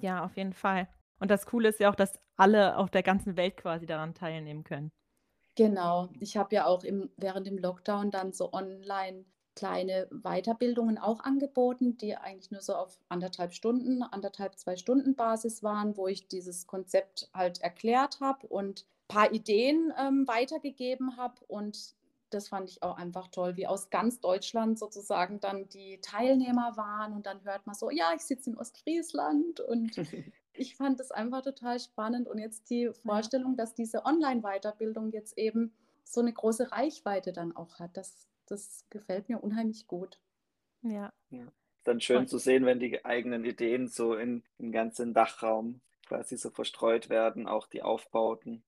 Ja, 0.00 0.24
auf 0.24 0.36
jeden 0.36 0.52
Fall. 0.52 0.88
Und 1.18 1.30
das 1.30 1.46
Coole 1.46 1.68
ist 1.68 1.80
ja 1.80 1.90
auch, 1.90 1.94
dass 1.94 2.18
alle 2.36 2.76
auf 2.76 2.90
der 2.90 3.02
ganzen 3.02 3.36
Welt 3.36 3.56
quasi 3.56 3.86
daran 3.86 4.14
teilnehmen 4.14 4.64
können. 4.64 4.90
Genau. 5.54 6.08
Ich 6.18 6.36
habe 6.36 6.54
ja 6.54 6.66
auch 6.66 6.82
im, 6.84 7.10
während 7.16 7.46
dem 7.46 7.58
Lockdown 7.58 8.10
dann 8.10 8.32
so 8.32 8.52
online 8.52 9.24
kleine 9.54 10.08
Weiterbildungen 10.10 10.98
auch 10.98 11.20
angeboten, 11.20 11.98
die 11.98 12.16
eigentlich 12.16 12.50
nur 12.50 12.62
so 12.62 12.74
auf 12.74 12.98
anderthalb 13.08 13.52
Stunden, 13.52 14.02
anderthalb, 14.02 14.58
zwei 14.58 14.76
Stunden 14.76 15.14
Basis 15.14 15.62
waren, 15.62 15.96
wo 15.96 16.06
ich 16.06 16.26
dieses 16.28 16.66
Konzept 16.66 17.28
halt 17.34 17.60
erklärt 17.60 18.20
habe 18.20 18.46
und 18.46 18.86
ein 18.86 19.08
paar 19.08 19.32
Ideen 19.32 19.92
ähm, 19.98 20.26
weitergegeben 20.26 21.18
habe. 21.18 21.44
Und 21.48 21.94
das 22.30 22.48
fand 22.48 22.70
ich 22.70 22.82
auch 22.82 22.96
einfach 22.96 23.28
toll, 23.28 23.58
wie 23.58 23.66
aus 23.66 23.90
ganz 23.90 24.20
Deutschland 24.20 24.78
sozusagen 24.78 25.38
dann 25.40 25.68
die 25.68 26.00
Teilnehmer 26.00 26.78
waren. 26.78 27.12
Und 27.12 27.26
dann 27.26 27.44
hört 27.44 27.66
man 27.66 27.74
so, 27.74 27.90
ja, 27.90 28.12
ich 28.16 28.22
sitze 28.22 28.50
in 28.50 28.56
Ostfriesland 28.56 29.60
und 29.60 29.96
ich 30.54 30.76
fand 30.76 31.00
das 31.00 31.10
einfach 31.10 31.42
total 31.42 31.80
spannend. 31.80 32.28
Und 32.28 32.38
jetzt 32.38 32.70
die 32.70 32.90
Vorstellung, 33.02 33.56
dass 33.56 33.74
diese 33.74 34.04
Online-Weiterbildung 34.04 35.10
jetzt 35.12 35.38
eben 35.38 35.72
so 36.04 36.20
eine 36.20 36.32
große 36.32 36.72
Reichweite 36.72 37.32
dann 37.32 37.54
auch 37.56 37.78
hat, 37.78 37.96
das, 37.96 38.28
das 38.46 38.84
gefällt 38.90 39.28
mir 39.28 39.42
unheimlich 39.42 39.86
gut. 39.86 40.18
Ja. 40.82 41.12
ja. 41.30 41.44
Ist 41.44 41.88
dann 41.88 42.00
schön 42.00 42.26
zu 42.26 42.38
sehen, 42.38 42.66
wenn 42.66 42.80
die 42.80 43.04
eigenen 43.04 43.44
Ideen 43.44 43.88
so 43.88 44.14
in, 44.14 44.42
im 44.58 44.72
ganzen 44.72 45.14
Dachraum 45.14 45.80
quasi 46.06 46.36
so 46.36 46.50
verstreut 46.50 47.08
werden, 47.08 47.46
auch 47.46 47.66
die 47.66 47.82
Aufbauten. 47.82 48.62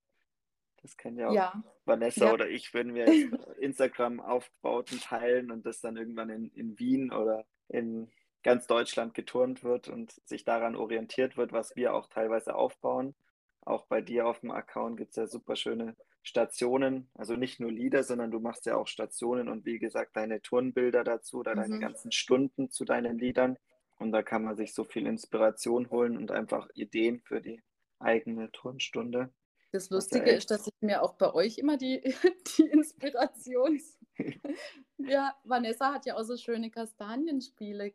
Das 0.83 0.97
kennt 0.97 1.19
ja 1.19 1.29
auch 1.29 1.35
ja. 1.35 1.65
Vanessa 1.85 2.27
ja. 2.27 2.33
oder 2.33 2.49
ich, 2.49 2.75
wenn 2.75 2.95
wir 2.95 3.07
Instagram-Aufbauten 3.61 5.01
teilen 5.01 5.51
und 5.51 5.67
das 5.67 5.81
dann 5.81 5.97
irgendwann 5.97 6.31
in, 6.31 6.51
in 6.51 6.79
Wien 6.79 7.13
oder 7.13 7.47
in 7.69 8.11
ganz 8.45 8.69
Deutschland 8.69 9.15
geturnt 9.15 9.65
wird 9.65 9.89
und 9.89 10.13
sich 10.27 10.45
daran 10.45 10.77
orientiert 10.77 11.37
wird, 11.37 11.53
was 11.53 11.75
wir 11.75 11.95
auch 11.95 12.07
teilweise 12.07 12.55
aufbauen. 12.55 13.15
Auch 13.63 13.87
bei 13.87 14.01
dir 14.01 14.27
auf 14.29 14.41
dem 14.41 14.51
Account 14.51 14.99
gibt 14.99 15.11
es 15.11 15.17
ja 15.17 15.27
super 15.27 15.57
schöne 15.57 15.97
Stationen, 16.23 17.09
also 17.15 17.35
nicht 17.35 17.59
nur 17.59 17.73
Lieder, 17.73 18.03
sondern 18.03 18.31
du 18.31 18.41
machst 18.41 18.67
ja 18.67 18.77
auch 18.77 18.87
Stationen 18.87 19.49
und 19.49 19.65
wie 19.65 19.79
gesagt 19.79 20.17
deine 20.17 20.41
Turnbilder 20.41 21.03
dazu 21.03 21.39
oder 21.39 21.55
mhm. 21.55 21.61
deine 21.61 21.79
ganzen 21.81 22.13
Stunden 22.13 22.71
zu 22.71 22.85
deinen 22.85 23.19
Liedern. 23.19 23.59
Und 23.97 24.13
da 24.13 24.23
kann 24.23 24.45
man 24.45 24.57
sich 24.57 24.75
so 24.75 24.85
viel 24.85 25.07
Inspiration 25.07 25.91
holen 25.91 26.17
und 26.17 26.31
einfach 26.31 26.69
Ideen 26.75 27.21
für 27.21 27.41
die 27.41 27.63
eigene 27.99 28.51
Turnstunde. 28.53 29.33
Das 29.73 29.91
Lustige 29.91 30.31
ist, 30.31 30.51
dass 30.51 30.67
ich 30.67 30.75
mir 30.81 31.03
auch 31.03 31.15
bei 31.15 31.33
euch 31.33 31.59
immer 31.59 31.77
die, 31.77 32.01
die 32.59 32.67
Inspiration. 32.67 33.81
ja, 34.99 35.35
Vanessa 35.45 35.93
hat 35.93 36.07
ja 36.07 36.17
auch 36.17 36.23
so 36.23 36.37
schöne 36.37 36.71
Kastanienspiele 36.71 37.93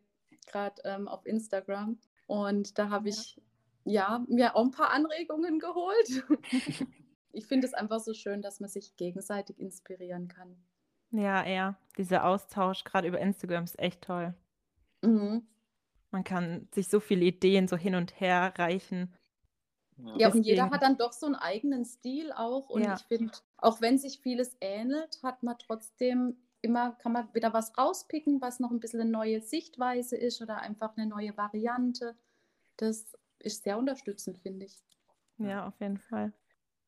gerade 0.50 0.82
ähm, 0.86 1.08
auf 1.08 1.26
Instagram. 1.26 1.98
Und 2.28 2.78
da 2.78 2.90
habe 2.90 3.10
ich 3.10 3.42
ja 3.86 4.24
mir 4.28 4.56
auch 4.56 4.64
ein 4.64 4.72
paar 4.72 4.92
Anregungen 4.92 5.60
geholt. 5.60 6.24
ich 7.32 7.48
finde 7.48 7.68
es 7.68 7.74
einfach 7.74 8.00
so 8.00 8.14
schön, 8.14 8.42
dass 8.42 8.60
man 8.60 8.70
sich 8.70 8.96
gegenseitig 8.98 9.60
inspirieren 9.60 10.28
kann. 10.28 10.56
Ja, 11.12 11.48
ja, 11.48 11.76
dieser 11.98 12.26
Austausch 12.26 12.84
gerade 12.84 13.08
über 13.08 13.20
Instagram 13.20 13.64
ist 13.64 13.80
echt 13.80 14.04
toll. 14.04 14.36
Mhm. 15.02 15.48
Man 16.12 16.24
kann 16.24 16.68
sich 16.74 16.88
so 16.88 17.00
viele 17.00 17.26
Ideen 17.26 17.68
so 17.68 17.78
hin 17.78 17.96
und 17.96 18.20
her 18.20 18.54
reichen. 18.58 19.14
Ja, 19.98 20.18
ja 20.18 20.32
und 20.32 20.44
jeder 20.44 20.70
hat 20.70 20.82
dann 20.82 20.98
doch 20.98 21.14
so 21.14 21.26
einen 21.26 21.36
eigenen 21.36 21.86
Stil 21.86 22.32
auch. 22.32 22.70
Und 22.70 22.84
ja. 22.84 22.96
ich 22.96 23.04
finde, 23.04 23.34
auch 23.58 23.82
wenn 23.82 23.98
sich 23.98 24.20
vieles 24.20 24.56
ähnelt, 24.62 25.20
hat 25.24 25.44
man 25.44 25.58
trotzdem 25.58 26.38
immer 26.62 26.94
kann 27.02 27.14
man 27.14 27.34
wieder 27.34 27.54
was 27.54 27.78
rauspicken, 27.78 28.42
was 28.42 28.60
noch 28.60 28.72
ein 28.72 28.80
bisschen 28.80 29.02
eine 29.02 29.10
neue 29.10 29.42
Sichtweise 29.42 30.18
ist 30.18 30.42
oder 30.42 30.62
einfach 30.62 30.96
eine 30.98 31.08
neue 31.08 31.36
Variante. 31.38 32.18
Das 32.78 33.18
ist 33.40 33.64
sehr 33.64 33.78
unterstützend, 33.78 34.40
finde 34.40 34.66
ich. 34.66 34.82
Ja, 35.38 35.68
auf 35.68 35.80
jeden 35.80 35.98
Fall. 35.98 36.34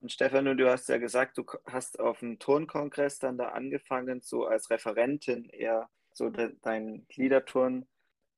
Und 0.02 0.12
Stefan, 0.12 0.46
du 0.58 0.70
hast 0.70 0.90
ja 0.90 0.98
gesagt, 0.98 1.38
du 1.38 1.46
hast 1.66 2.00
auf 2.00 2.20
dem 2.20 2.40
Turnkongress 2.40 3.20
dann 3.20 3.38
da 3.38 3.50
angefangen, 3.50 4.22
so 4.22 4.46
als 4.46 4.70
Referentin 4.70 5.46
eher 5.46 5.90
so 6.14 6.30
de, 6.30 6.56
dein 6.62 7.06
Gliederturn. 7.08 7.88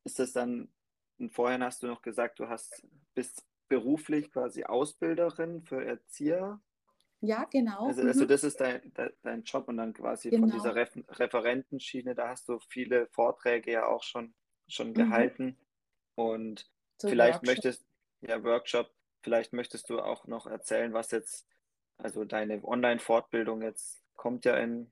Ist 0.03 0.19
das 0.19 0.33
dann, 0.33 0.69
und 1.17 1.33
vorhin 1.33 1.63
hast 1.63 1.81
du 1.81 1.87
noch 1.87 2.01
gesagt, 2.01 2.39
du 2.39 2.49
hast 2.49 2.85
bist 3.15 3.45
beruflich 3.69 4.31
quasi 4.31 4.65
Ausbilderin 4.65 5.63
für 5.63 5.83
Erzieher 5.83 6.61
ja, 7.25 7.46
genau. 7.46 7.88
Also, 7.88 8.01
also 8.01 8.24
mhm. 8.25 8.27
das 8.27 8.44
ist 8.44 8.60
dein, 8.60 8.82
dein 9.22 9.44
Job 9.44 9.70
und 9.70 9.77
dann 9.77 9.94
quasi 9.94 10.30
genau. 10.30 10.48
von 10.48 10.51
dieser 10.51 10.75
Refer 10.75 11.01
Referentenschiene, 11.08 12.15
da 12.15 12.27
hast 12.27 12.50
du 12.50 12.60
viele 12.68 13.08
Vorträge 13.08 13.72
ja 13.72 13.86
auch 13.86 14.03
schon, 14.03 14.34
schon 14.68 14.89
mhm. 14.89 14.94
gehalten. 14.94 15.58
Und 16.15 16.70
so 17.01 17.08
vielleicht 17.08 17.36
Workshop. 17.36 17.48
möchtest, 17.48 17.86
ja, 18.22 18.44
Workshop, 18.44 18.92
vielleicht 19.22 19.53
möchtest 19.53 19.89
du 19.89 20.00
auch 20.00 20.27
noch 20.27 20.48
erzählen, 20.48 20.92
was 20.94 21.12
jetzt, 21.12 21.48
also 21.98 22.25
deine 22.25 22.62
Online-Fortbildung 22.62 23.62
jetzt 23.62 24.03
kommt 24.15 24.44
ja 24.44 24.58
in, 24.58 24.92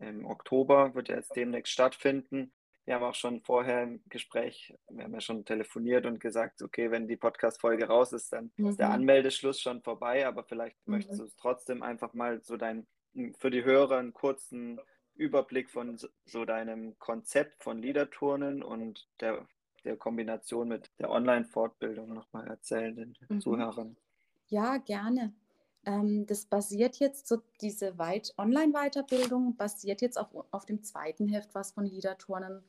im 0.00 0.26
Oktober, 0.26 0.94
wird 0.96 1.08
ja 1.08 1.16
jetzt 1.16 1.36
demnächst 1.36 1.72
stattfinden 1.72 2.52
wir 2.84 2.94
haben 2.94 3.04
auch 3.04 3.14
schon 3.14 3.40
vorher 3.42 3.82
im 3.82 4.02
Gespräch, 4.08 4.74
wir 4.88 5.04
haben 5.04 5.14
ja 5.14 5.20
schon 5.20 5.44
telefoniert 5.44 6.06
und 6.06 6.20
gesagt, 6.20 6.62
okay, 6.62 6.90
wenn 6.90 7.08
die 7.08 7.16
Podcast-Folge 7.16 7.86
raus 7.86 8.12
ist, 8.12 8.32
dann 8.32 8.50
mhm. 8.56 8.68
ist 8.68 8.78
der 8.78 8.88
mhm. 8.88 8.94
Anmeldeschluss 8.94 9.60
schon 9.60 9.82
vorbei, 9.82 10.26
aber 10.26 10.44
vielleicht 10.44 10.76
mhm. 10.86 10.94
möchtest 10.94 11.20
du 11.20 11.24
es 11.24 11.36
trotzdem 11.36 11.82
einfach 11.82 12.14
mal 12.14 12.42
so 12.42 12.56
dein, 12.56 12.86
für 13.38 13.50
die 13.50 13.64
Hörer 13.64 13.98
einen 13.98 14.12
kurzen 14.12 14.80
Überblick 15.14 15.70
von 15.70 15.98
so 16.24 16.44
deinem 16.44 16.98
Konzept 16.98 17.62
von 17.62 17.82
Liederturnen 17.82 18.62
und 18.62 19.08
der, 19.20 19.46
der 19.84 19.96
Kombination 19.96 20.68
mit 20.68 20.90
der 20.98 21.10
Online-Fortbildung 21.10 22.14
nochmal 22.14 22.48
erzählen 22.48 22.96
den 22.96 23.16
mhm. 23.28 23.40
Zuhörern. 23.40 23.96
Ja, 24.48 24.78
gerne. 24.78 25.32
Ähm, 25.86 26.26
das 26.26 26.46
basiert 26.46 26.96
jetzt, 26.96 27.26
so 27.26 27.38
diese 27.60 27.94
Online-Weiterbildung 27.98 29.56
basiert 29.56 30.02
jetzt 30.02 30.18
auf, 30.18 30.28
auf 30.50 30.66
dem 30.66 30.82
zweiten 30.82 31.28
Heft, 31.28 31.54
was 31.54 31.72
von 31.72 31.86
Liederturnen 31.86 32.62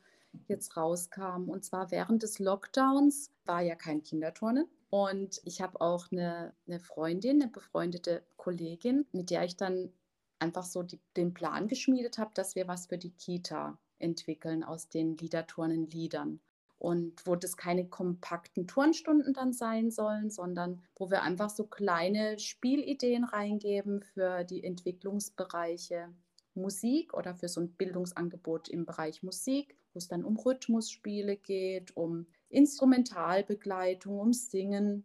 jetzt 0.48 0.76
rauskam. 0.76 1.48
Und 1.48 1.64
zwar 1.64 1.90
während 1.90 2.22
des 2.22 2.38
Lockdowns 2.38 3.30
war 3.44 3.60
ja 3.60 3.74
kein 3.74 4.02
Kinderturnen. 4.02 4.66
Und 4.90 5.40
ich 5.44 5.60
habe 5.62 5.80
auch 5.80 6.10
eine, 6.10 6.54
eine, 6.66 6.80
Freundin, 6.80 7.42
eine 7.42 7.50
befreundete 7.50 8.22
Kollegin, 8.36 9.06
mit 9.12 9.30
der 9.30 9.44
ich 9.44 9.56
dann 9.56 9.92
einfach 10.38 10.64
so 10.64 10.82
die, 10.82 11.00
den 11.16 11.32
Plan 11.34 11.68
geschmiedet 11.68 12.18
habe, 12.18 12.32
dass 12.34 12.54
wir 12.56 12.68
was 12.68 12.86
für 12.86 12.98
die 12.98 13.12
Kita 13.12 13.78
entwickeln 13.98 14.64
aus 14.64 14.88
den 14.88 15.16
Liederturnen 15.16 15.88
Liedern. 15.88 16.40
Und 16.82 17.24
wo 17.28 17.36
das 17.36 17.56
keine 17.56 17.86
kompakten 17.86 18.66
Turnstunden 18.66 19.34
dann 19.34 19.52
sein 19.52 19.92
sollen, 19.92 20.30
sondern 20.30 20.82
wo 20.96 21.12
wir 21.12 21.22
einfach 21.22 21.48
so 21.48 21.62
kleine 21.62 22.40
Spielideen 22.40 23.22
reingeben 23.22 24.02
für 24.02 24.42
die 24.42 24.64
Entwicklungsbereiche 24.64 26.08
Musik 26.54 27.14
oder 27.14 27.36
für 27.36 27.46
so 27.46 27.60
ein 27.60 27.70
Bildungsangebot 27.70 28.68
im 28.68 28.84
Bereich 28.84 29.22
Musik, 29.22 29.76
wo 29.92 29.98
es 29.98 30.08
dann 30.08 30.24
um 30.24 30.36
Rhythmusspiele 30.36 31.36
geht, 31.36 31.96
um 31.96 32.26
Instrumentalbegleitung, 32.48 34.18
um 34.18 34.32
Singen. 34.32 35.04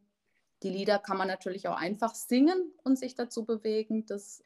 Die 0.64 0.70
Lieder 0.70 0.98
kann 0.98 1.20
man 1.20 1.28
natürlich 1.28 1.68
auch 1.68 1.78
einfach 1.78 2.16
singen 2.16 2.72
und 2.84 2.98
sich 2.98 3.14
dazu 3.14 3.46
bewegen. 3.46 4.08
Das 4.08 4.42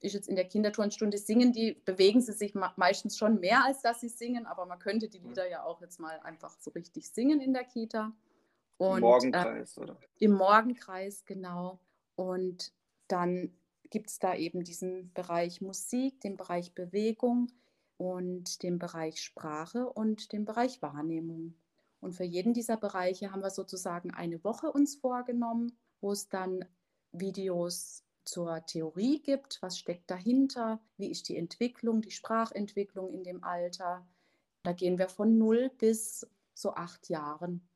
ist 0.00 0.12
jetzt 0.12 0.28
in 0.28 0.36
der 0.36 0.44
Kinderturnstunde 0.44 1.18
singen, 1.18 1.52
die 1.52 1.74
bewegen 1.84 2.20
sie 2.20 2.32
sich 2.32 2.54
meistens 2.76 3.16
schon 3.16 3.40
mehr, 3.40 3.64
als 3.64 3.80
dass 3.82 4.00
sie 4.00 4.08
singen, 4.08 4.46
aber 4.46 4.66
man 4.66 4.78
könnte 4.78 5.08
die 5.08 5.18
Lieder 5.18 5.48
ja 5.48 5.64
auch 5.64 5.80
jetzt 5.80 5.98
mal 5.98 6.18
einfach 6.20 6.56
so 6.60 6.70
richtig 6.70 7.08
singen 7.10 7.40
in 7.40 7.54
der 7.54 7.64
Kita. 7.64 8.12
Und, 8.78 8.96
Im 8.96 9.00
Morgenkreis, 9.00 9.76
äh, 9.76 9.80
oder? 9.80 9.96
Im 10.18 10.32
Morgenkreis, 10.32 11.24
genau. 11.24 11.80
Und 12.14 12.72
dann 13.08 13.52
gibt 13.90 14.10
es 14.10 14.18
da 14.18 14.34
eben 14.34 14.64
diesen 14.64 15.12
Bereich 15.14 15.60
Musik, 15.60 16.20
den 16.20 16.36
Bereich 16.36 16.74
Bewegung 16.74 17.50
und 17.96 18.62
den 18.62 18.78
Bereich 18.78 19.22
Sprache 19.22 19.88
und 19.88 20.32
den 20.32 20.44
Bereich 20.44 20.82
Wahrnehmung. 20.82 21.54
Und 22.00 22.14
für 22.14 22.24
jeden 22.24 22.52
dieser 22.52 22.76
Bereiche 22.76 23.32
haben 23.32 23.42
wir 23.42 23.50
sozusagen 23.50 24.12
eine 24.12 24.42
Woche 24.44 24.70
uns 24.70 24.96
vorgenommen, 24.96 25.78
wo 26.00 26.12
es 26.12 26.28
dann 26.28 26.64
Videos 27.12 28.04
zur 28.26 28.64
Theorie 28.66 29.22
gibt, 29.22 29.62
was 29.62 29.78
steckt 29.78 30.10
dahinter, 30.10 30.80
wie 30.96 31.10
ist 31.10 31.28
die 31.28 31.36
Entwicklung, 31.36 32.02
die 32.02 32.10
Sprachentwicklung 32.10 33.12
in 33.12 33.22
dem 33.22 33.42
Alter. 33.44 34.06
Da 34.62 34.72
gehen 34.72 34.98
wir 34.98 35.08
von 35.08 35.38
0 35.38 35.70
bis 35.78 36.26
so 36.54 36.74
acht 36.74 37.08
Jahren. 37.08 37.68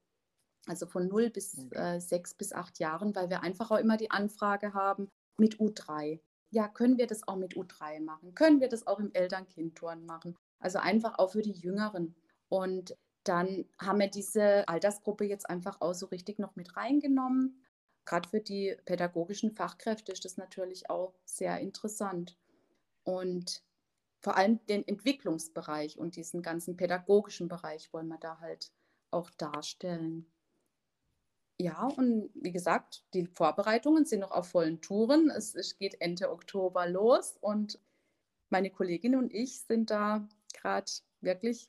Also 0.66 0.86
von 0.86 1.08
0 1.08 1.30
bis 1.30 1.56
äh, 1.72 2.00
6 2.00 2.34
bis 2.34 2.52
8 2.52 2.78
Jahren, 2.80 3.14
weil 3.14 3.30
wir 3.30 3.42
einfach 3.42 3.70
auch 3.70 3.78
immer 3.78 3.96
die 3.96 4.10
Anfrage 4.10 4.74
haben 4.74 5.08
mit 5.38 5.56
U3. 5.56 6.20
Ja, 6.50 6.68
können 6.68 6.98
wir 6.98 7.06
das 7.06 7.26
auch 7.26 7.36
mit 7.36 7.54
U3 7.54 8.00
machen? 8.00 8.34
Können 8.34 8.60
wir 8.60 8.68
das 8.68 8.86
auch 8.86 8.98
im 8.98 9.12
Eltern-Kind-Turn 9.14 10.04
machen? 10.04 10.36
Also 10.58 10.78
einfach 10.78 11.18
auch 11.18 11.30
für 11.30 11.42
die 11.42 11.52
Jüngeren. 11.52 12.14
Und 12.48 12.96
dann 13.24 13.66
haben 13.78 14.00
wir 14.00 14.08
diese 14.08 14.68
Altersgruppe 14.68 15.24
jetzt 15.24 15.48
einfach 15.48 15.80
auch 15.80 15.94
so 15.94 16.06
richtig 16.06 16.38
noch 16.38 16.56
mit 16.56 16.76
reingenommen. 16.76 17.62
Gerade 18.04 18.28
für 18.28 18.40
die 18.40 18.76
pädagogischen 18.84 19.52
Fachkräfte 19.52 20.12
ist 20.12 20.24
das 20.24 20.36
natürlich 20.36 20.90
auch 20.90 21.14
sehr 21.24 21.58
interessant. 21.60 22.36
Und 23.04 23.62
vor 24.20 24.36
allem 24.36 24.64
den 24.66 24.86
Entwicklungsbereich 24.86 25.98
und 25.98 26.16
diesen 26.16 26.42
ganzen 26.42 26.76
pädagogischen 26.76 27.48
Bereich 27.48 27.92
wollen 27.92 28.08
wir 28.08 28.18
da 28.18 28.40
halt 28.40 28.72
auch 29.10 29.30
darstellen. 29.30 30.30
Ja, 31.58 31.88
und 31.88 32.30
wie 32.34 32.52
gesagt, 32.52 33.04
die 33.12 33.26
Vorbereitungen 33.26 34.06
sind 34.06 34.20
noch 34.20 34.30
auf 34.30 34.48
vollen 34.48 34.80
Touren. 34.80 35.30
Es, 35.30 35.76
geht 35.78 36.00
Ende 36.00 36.30
Oktober 36.30 36.88
los 36.88 37.36
und 37.40 37.78
meine 38.48 38.70
Kollegin 38.70 39.14
und 39.14 39.32
ich 39.32 39.60
sind 39.60 39.90
da 39.90 40.26
gerade 40.54 40.90
wirklich 41.20 41.66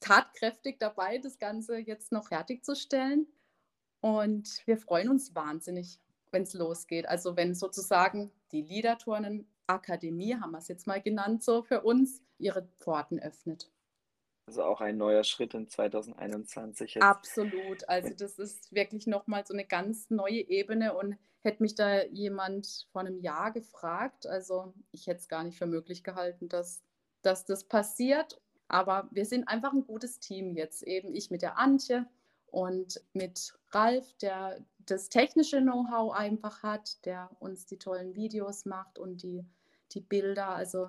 tatkräftig 0.00 0.78
dabei, 0.78 1.18
das 1.18 1.38
Ganze 1.38 1.78
jetzt 1.78 2.12
noch 2.12 2.28
fertigzustellen. 2.28 3.26
Und 4.02 4.66
wir 4.66 4.76
freuen 4.76 5.08
uns 5.08 5.34
wahnsinnig, 5.34 6.00
wenn 6.32 6.42
es 6.42 6.54
losgeht. 6.54 7.08
Also 7.08 7.36
wenn 7.36 7.54
sozusagen 7.54 8.32
die 8.50 8.62
Liederturnen 8.62 9.46
Akademie, 9.68 10.34
haben 10.34 10.50
wir 10.50 10.58
es 10.58 10.68
jetzt 10.68 10.88
mal 10.88 11.00
genannt, 11.00 11.42
so 11.42 11.62
für 11.62 11.82
uns, 11.82 12.20
ihre 12.38 12.66
Pforten 12.80 13.20
öffnet. 13.20 13.70
Also 14.46 14.64
auch 14.64 14.80
ein 14.80 14.96
neuer 14.96 15.22
Schritt 15.22 15.54
in 15.54 15.68
2021. 15.68 16.96
Jetzt. 16.96 17.04
Absolut. 17.04 17.88
Also 17.88 18.10
das 18.18 18.40
ist 18.40 18.74
wirklich 18.74 19.06
nochmal 19.06 19.46
so 19.46 19.54
eine 19.54 19.64
ganz 19.64 20.10
neue 20.10 20.40
Ebene 20.48 20.94
und 20.94 21.16
hätte 21.42 21.62
mich 21.62 21.76
da 21.76 22.02
jemand 22.06 22.88
vor 22.90 23.02
einem 23.02 23.20
Jahr 23.20 23.52
gefragt, 23.52 24.26
also 24.26 24.74
ich 24.90 25.06
hätte 25.06 25.20
es 25.20 25.28
gar 25.28 25.44
nicht 25.44 25.58
für 25.58 25.66
möglich 25.66 26.02
gehalten, 26.02 26.48
dass, 26.48 26.82
dass 27.22 27.44
das 27.44 27.64
passiert. 27.64 28.40
Aber 28.66 29.08
wir 29.12 29.26
sind 29.26 29.46
einfach 29.46 29.72
ein 29.72 29.86
gutes 29.86 30.18
Team 30.18 30.56
jetzt. 30.56 30.82
Eben 30.82 31.14
ich 31.14 31.30
mit 31.30 31.42
der 31.42 31.56
Antje 31.56 32.06
und 32.46 33.00
mit 33.12 33.54
Ralf, 33.74 34.12
der 34.18 34.64
das 34.86 35.08
technische 35.08 35.60
Know-how 35.60 36.12
einfach 36.12 36.62
hat, 36.62 37.04
der 37.04 37.30
uns 37.38 37.66
die 37.66 37.78
tollen 37.78 38.14
Videos 38.14 38.64
macht 38.64 38.98
und 38.98 39.22
die, 39.22 39.44
die 39.92 40.00
Bilder. 40.00 40.48
Also 40.48 40.88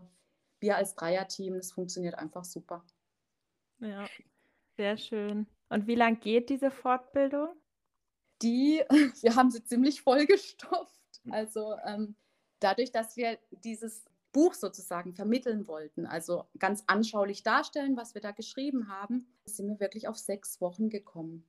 wir 0.59 0.77
als 0.77 0.95
Dreierteam, 0.95 1.55
das 1.55 1.71
funktioniert 1.71 2.15
einfach 2.15 2.43
super. 2.43 2.83
Ja, 3.79 4.07
sehr 4.77 4.97
schön. 4.97 5.47
Und 5.69 5.87
wie 5.87 5.95
lange 5.95 6.17
geht 6.17 6.49
diese 6.49 6.71
Fortbildung? 6.71 7.49
Die, 8.41 8.83
wir 9.21 9.35
haben 9.35 9.51
sie 9.51 9.63
ziemlich 9.63 10.01
vollgestopft. 10.01 10.93
Also 11.29 11.75
ähm, 11.85 12.15
dadurch, 12.59 12.91
dass 12.91 13.15
wir 13.15 13.37
dieses 13.51 14.05
Buch 14.31 14.53
sozusagen 14.53 15.13
vermitteln 15.13 15.67
wollten, 15.67 16.05
also 16.05 16.45
ganz 16.57 16.83
anschaulich 16.87 17.43
darstellen, 17.43 17.95
was 17.95 18.15
wir 18.15 18.21
da 18.21 18.31
geschrieben 18.31 18.87
haben, 18.89 19.27
sind 19.45 19.67
wir 19.67 19.79
wirklich 19.79 20.07
auf 20.07 20.17
sechs 20.17 20.59
Wochen 20.59 20.89
gekommen. 20.89 21.45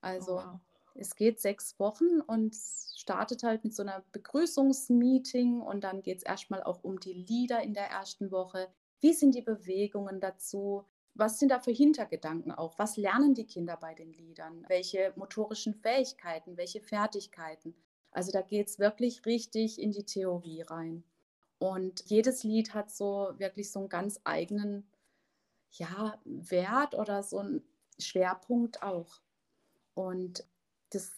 Also 0.00 0.38
oh, 0.38 0.44
wow. 0.44 0.60
es 0.94 1.14
geht 1.16 1.40
sechs 1.40 1.78
Wochen 1.78 2.20
und 2.26 2.54
startet 2.96 3.42
halt 3.42 3.64
mit 3.64 3.74
so 3.74 3.82
einer 3.82 4.04
Begrüßungsmeeting 4.12 5.60
und 5.60 5.84
dann 5.84 6.02
geht 6.02 6.18
es 6.18 6.22
erstmal 6.22 6.62
auch 6.62 6.82
um 6.84 7.00
die 7.00 7.12
Lieder 7.12 7.62
in 7.62 7.74
der 7.74 7.86
ersten 7.86 8.30
Woche. 8.30 8.68
Wie 9.00 9.12
sind 9.12 9.34
die 9.34 9.42
Bewegungen 9.42 10.20
dazu? 10.20 10.84
Was 11.14 11.38
sind 11.38 11.50
da 11.50 11.58
für 11.58 11.72
Hintergedanken 11.72 12.52
auch? 12.52 12.78
Was 12.78 12.96
lernen 12.96 13.34
die 13.34 13.46
Kinder 13.46 13.76
bei 13.76 13.94
den 13.94 14.12
Liedern? 14.12 14.64
Welche 14.68 15.12
motorischen 15.16 15.74
Fähigkeiten, 15.74 16.56
welche 16.56 16.80
Fertigkeiten? 16.80 17.74
Also 18.12 18.32
da 18.32 18.42
geht 18.42 18.68
es 18.68 18.78
wirklich 18.78 19.24
richtig 19.26 19.80
in 19.80 19.92
die 19.92 20.04
Theorie 20.04 20.62
rein. 20.62 21.04
Und 21.58 22.02
jedes 22.06 22.42
Lied 22.42 22.74
hat 22.74 22.90
so 22.90 23.34
wirklich 23.36 23.70
so 23.70 23.80
einen 23.80 23.88
ganz 23.88 24.20
eigenen 24.24 24.90
ja, 25.72 26.18
Wert 26.24 26.94
oder 26.94 27.22
so 27.22 27.38
einen 27.38 27.62
Schwerpunkt 27.98 28.82
auch. 28.82 29.20
Und 30.00 30.46
das 30.90 31.12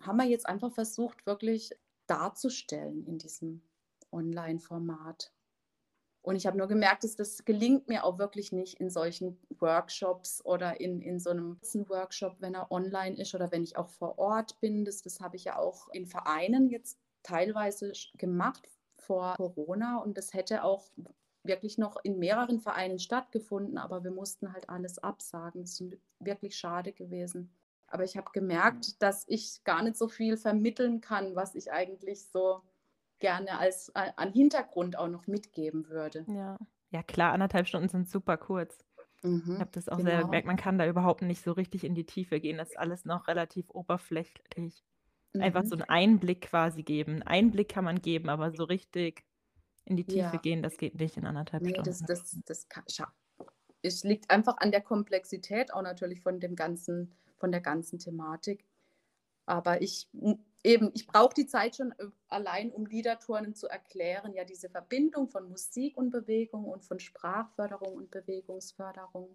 haben 0.00 0.18
wir 0.18 0.26
jetzt 0.26 0.48
einfach 0.48 0.72
versucht, 0.72 1.26
wirklich 1.26 1.72
darzustellen 2.06 3.04
in 3.04 3.18
diesem 3.18 3.62
Online-Format. 4.12 5.32
Und 6.22 6.36
ich 6.36 6.46
habe 6.46 6.56
nur 6.56 6.68
gemerkt, 6.68 7.02
dass 7.02 7.16
das 7.16 7.44
gelingt 7.44 7.88
mir 7.88 8.04
auch 8.04 8.18
wirklich 8.18 8.52
nicht 8.52 8.74
in 8.80 8.90
solchen 8.90 9.38
Workshops 9.58 10.44
oder 10.44 10.80
in, 10.80 11.00
in 11.00 11.18
so 11.18 11.30
einem 11.30 11.58
Workshop, 11.88 12.36
wenn 12.40 12.54
er 12.54 12.70
online 12.70 13.16
ist 13.16 13.34
oder 13.34 13.50
wenn 13.50 13.64
ich 13.64 13.76
auch 13.76 13.88
vor 13.88 14.18
Ort 14.18 14.60
bin. 14.60 14.84
Das, 14.84 15.02
das 15.02 15.20
habe 15.20 15.36
ich 15.36 15.44
ja 15.44 15.56
auch 15.56 15.88
in 15.88 16.06
Vereinen 16.06 16.68
jetzt 16.68 16.98
teilweise 17.24 17.92
gemacht 18.18 18.68
vor 18.96 19.34
Corona 19.36 19.98
und 19.98 20.16
das 20.16 20.32
hätte 20.32 20.62
auch 20.62 20.90
wirklich 21.42 21.76
noch 21.76 21.96
in 22.04 22.18
mehreren 22.18 22.60
Vereinen 22.60 22.98
stattgefunden, 23.00 23.78
aber 23.78 24.04
wir 24.04 24.10
mussten 24.12 24.52
halt 24.52 24.68
alles 24.68 24.98
absagen. 24.98 25.62
Das 25.62 25.80
ist 25.80 25.96
wirklich 26.20 26.56
schade 26.56 26.92
gewesen. 26.92 27.57
Aber 27.88 28.04
ich 28.04 28.16
habe 28.16 28.30
gemerkt, 28.32 29.02
dass 29.02 29.24
ich 29.28 29.62
gar 29.64 29.82
nicht 29.82 29.96
so 29.96 30.08
viel 30.08 30.36
vermitteln 30.36 31.00
kann, 31.00 31.34
was 31.34 31.54
ich 31.54 31.72
eigentlich 31.72 32.26
so 32.28 32.62
gerne 33.18 33.58
als 33.58 33.90
an 33.94 34.32
Hintergrund 34.32 34.96
auch 34.96 35.08
noch 35.08 35.26
mitgeben 35.26 35.88
würde. 35.88 36.24
Ja, 36.28 36.58
ja 36.90 37.02
klar, 37.02 37.32
anderthalb 37.32 37.66
Stunden 37.66 37.88
sind 37.88 38.08
super 38.08 38.36
kurz. 38.36 38.84
Mhm, 39.22 39.54
ich 39.54 39.60
habe 39.60 39.70
das 39.72 39.88
auch 39.88 39.96
genau. 39.96 40.10
selber 40.10 40.24
gemerkt, 40.24 40.46
man 40.46 40.56
kann 40.56 40.78
da 40.78 40.86
überhaupt 40.86 41.22
nicht 41.22 41.42
so 41.42 41.52
richtig 41.52 41.82
in 41.82 41.94
die 41.94 42.06
Tiefe 42.06 42.40
gehen. 42.40 42.58
Das 42.58 42.70
ist 42.70 42.78
alles 42.78 43.04
noch 43.04 43.26
relativ 43.26 43.70
oberflächlich. 43.70 44.84
Mhm. 45.32 45.42
Einfach 45.42 45.64
so 45.64 45.74
einen 45.74 45.88
Einblick 45.88 46.42
quasi 46.42 46.82
geben. 46.82 47.22
Einblick 47.22 47.68
kann 47.68 47.84
man 47.84 48.00
geben, 48.00 48.28
aber 48.28 48.52
so 48.52 48.64
richtig 48.64 49.24
in 49.84 49.96
die 49.96 50.04
Tiefe 50.04 50.34
ja. 50.34 50.36
gehen, 50.36 50.62
das 50.62 50.76
geht 50.76 50.94
nicht 50.96 51.16
in 51.16 51.26
anderthalb 51.26 51.62
nee, 51.62 51.70
Stunden. 51.70 51.88
Das, 51.88 52.02
das, 52.02 52.38
das 52.44 52.68
kann, 52.68 52.84
es 53.82 54.04
liegt 54.04 54.30
einfach 54.30 54.56
an 54.58 54.70
der 54.70 54.82
Komplexität 54.82 55.72
auch 55.72 55.82
natürlich 55.82 56.20
von 56.20 56.40
dem 56.40 56.56
ganzen, 56.56 57.16
von 57.38 57.52
der 57.52 57.60
ganzen 57.60 57.98
Thematik. 57.98 58.64
Aber 59.46 59.80
ich 59.80 60.08
eben, 60.62 60.90
ich 60.94 61.06
brauche 61.06 61.34
die 61.34 61.46
Zeit 61.46 61.76
schon 61.76 61.92
äh, 61.92 62.06
allein, 62.28 62.70
um 62.70 62.86
Liederturnen 62.86 63.54
zu 63.54 63.68
erklären. 63.68 64.34
Ja, 64.34 64.44
diese 64.44 64.68
Verbindung 64.68 65.28
von 65.28 65.48
Musik 65.48 65.96
und 65.96 66.10
Bewegung 66.10 66.64
und 66.64 66.84
von 66.84 67.00
Sprachförderung 67.00 67.94
und 67.94 68.10
Bewegungsförderung. 68.10 69.34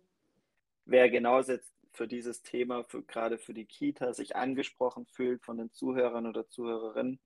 Wer 0.86 1.10
genau 1.10 1.42
jetzt 1.42 1.74
für 1.92 2.08
dieses 2.08 2.42
Thema, 2.42 2.84
für, 2.84 3.04
gerade 3.04 3.38
für 3.38 3.54
die 3.54 3.66
Kita, 3.66 4.14
sich 4.14 4.36
angesprochen 4.36 5.06
fühlt 5.06 5.44
von 5.44 5.58
den 5.58 5.72
Zuhörern 5.72 6.26
oder 6.26 6.48
Zuhörerinnen, 6.48 7.20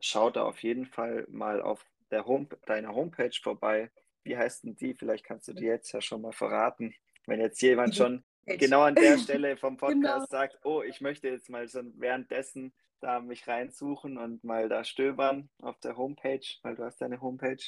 schaut 0.00 0.36
da 0.36 0.44
auf 0.44 0.62
jeden 0.62 0.86
Fall 0.86 1.26
mal 1.28 1.62
auf 1.62 1.84
der 2.10 2.26
Home, 2.26 2.48
deiner 2.66 2.94
Homepage 2.94 3.38
vorbei. 3.40 3.90
Wie 4.24 4.36
heißt 4.36 4.64
denn 4.64 4.76
die? 4.76 4.94
Vielleicht 4.94 5.24
kannst 5.24 5.48
du 5.48 5.52
die 5.52 5.64
jetzt 5.64 5.92
ja 5.92 6.00
schon 6.00 6.22
mal 6.22 6.32
verraten. 6.32 6.94
Wenn 7.26 7.40
jetzt 7.40 7.62
jemand 7.62 7.94
schon 7.94 8.24
genau 8.58 8.82
an 8.82 8.94
der 8.94 9.18
Stelle 9.18 9.56
vom 9.56 9.76
Podcast 9.76 10.02
genau. 10.02 10.26
sagt, 10.26 10.58
oh, 10.64 10.82
ich 10.82 11.00
möchte 11.00 11.28
jetzt 11.28 11.48
mal 11.50 11.68
so 11.68 11.80
währenddessen 11.94 12.72
da 13.00 13.20
mich 13.20 13.46
reinsuchen 13.48 14.18
und 14.18 14.44
mal 14.44 14.68
da 14.68 14.84
stöbern 14.84 15.48
auf 15.62 15.78
der 15.80 15.96
Homepage, 15.96 16.46
weil 16.62 16.76
du 16.76 16.84
hast 16.84 17.00
deine 17.00 17.20
Homepage. 17.20 17.62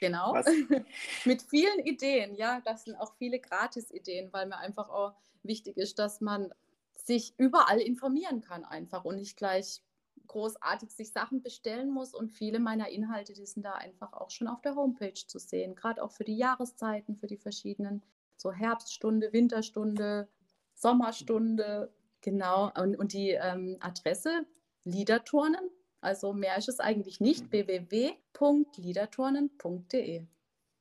Genau, 0.00 0.34
mit 1.24 1.42
vielen 1.42 1.78
Ideen, 1.80 2.34
ja, 2.34 2.60
das 2.64 2.84
sind 2.84 2.96
auch 2.96 3.14
viele 3.18 3.38
Gratis-Ideen, 3.38 4.32
weil 4.32 4.46
mir 4.46 4.58
einfach 4.58 4.88
auch 4.88 5.14
wichtig 5.42 5.76
ist, 5.76 5.98
dass 5.98 6.20
man 6.20 6.52
sich 6.94 7.34
überall 7.36 7.80
informieren 7.80 8.40
kann 8.40 8.64
einfach 8.64 9.04
und 9.04 9.16
nicht 9.16 9.36
gleich 9.36 9.82
großartig 10.26 10.90
sich 10.90 11.12
Sachen 11.12 11.42
bestellen 11.42 11.90
muss 11.90 12.14
und 12.14 12.30
viele 12.30 12.58
meiner 12.58 12.88
Inhalte, 12.88 13.32
die 13.32 13.46
sind 13.46 13.64
da 13.64 13.74
einfach 13.74 14.12
auch 14.12 14.30
schon 14.30 14.48
auf 14.48 14.62
der 14.62 14.74
Homepage 14.74 15.14
zu 15.14 15.38
sehen, 15.38 15.74
gerade 15.74 16.02
auch 16.02 16.10
für 16.10 16.24
die 16.24 16.36
Jahreszeiten, 16.36 17.16
für 17.16 17.26
die 17.26 17.36
verschiedenen, 17.36 18.02
so 18.42 18.52
Herbststunde, 18.52 19.32
Winterstunde, 19.32 20.28
Sommerstunde, 20.74 21.92
genau, 22.20 22.72
und, 22.76 22.96
und 22.96 23.12
die 23.12 23.30
ähm, 23.30 23.76
Adresse 23.80 24.46
Liederturnen. 24.84 25.70
Also 26.00 26.32
mehr 26.32 26.56
ist 26.58 26.68
es 26.68 26.80
eigentlich 26.80 27.20
nicht. 27.20 27.44
Mhm. 27.44 27.52
www.liederturnen.de. 27.52 30.26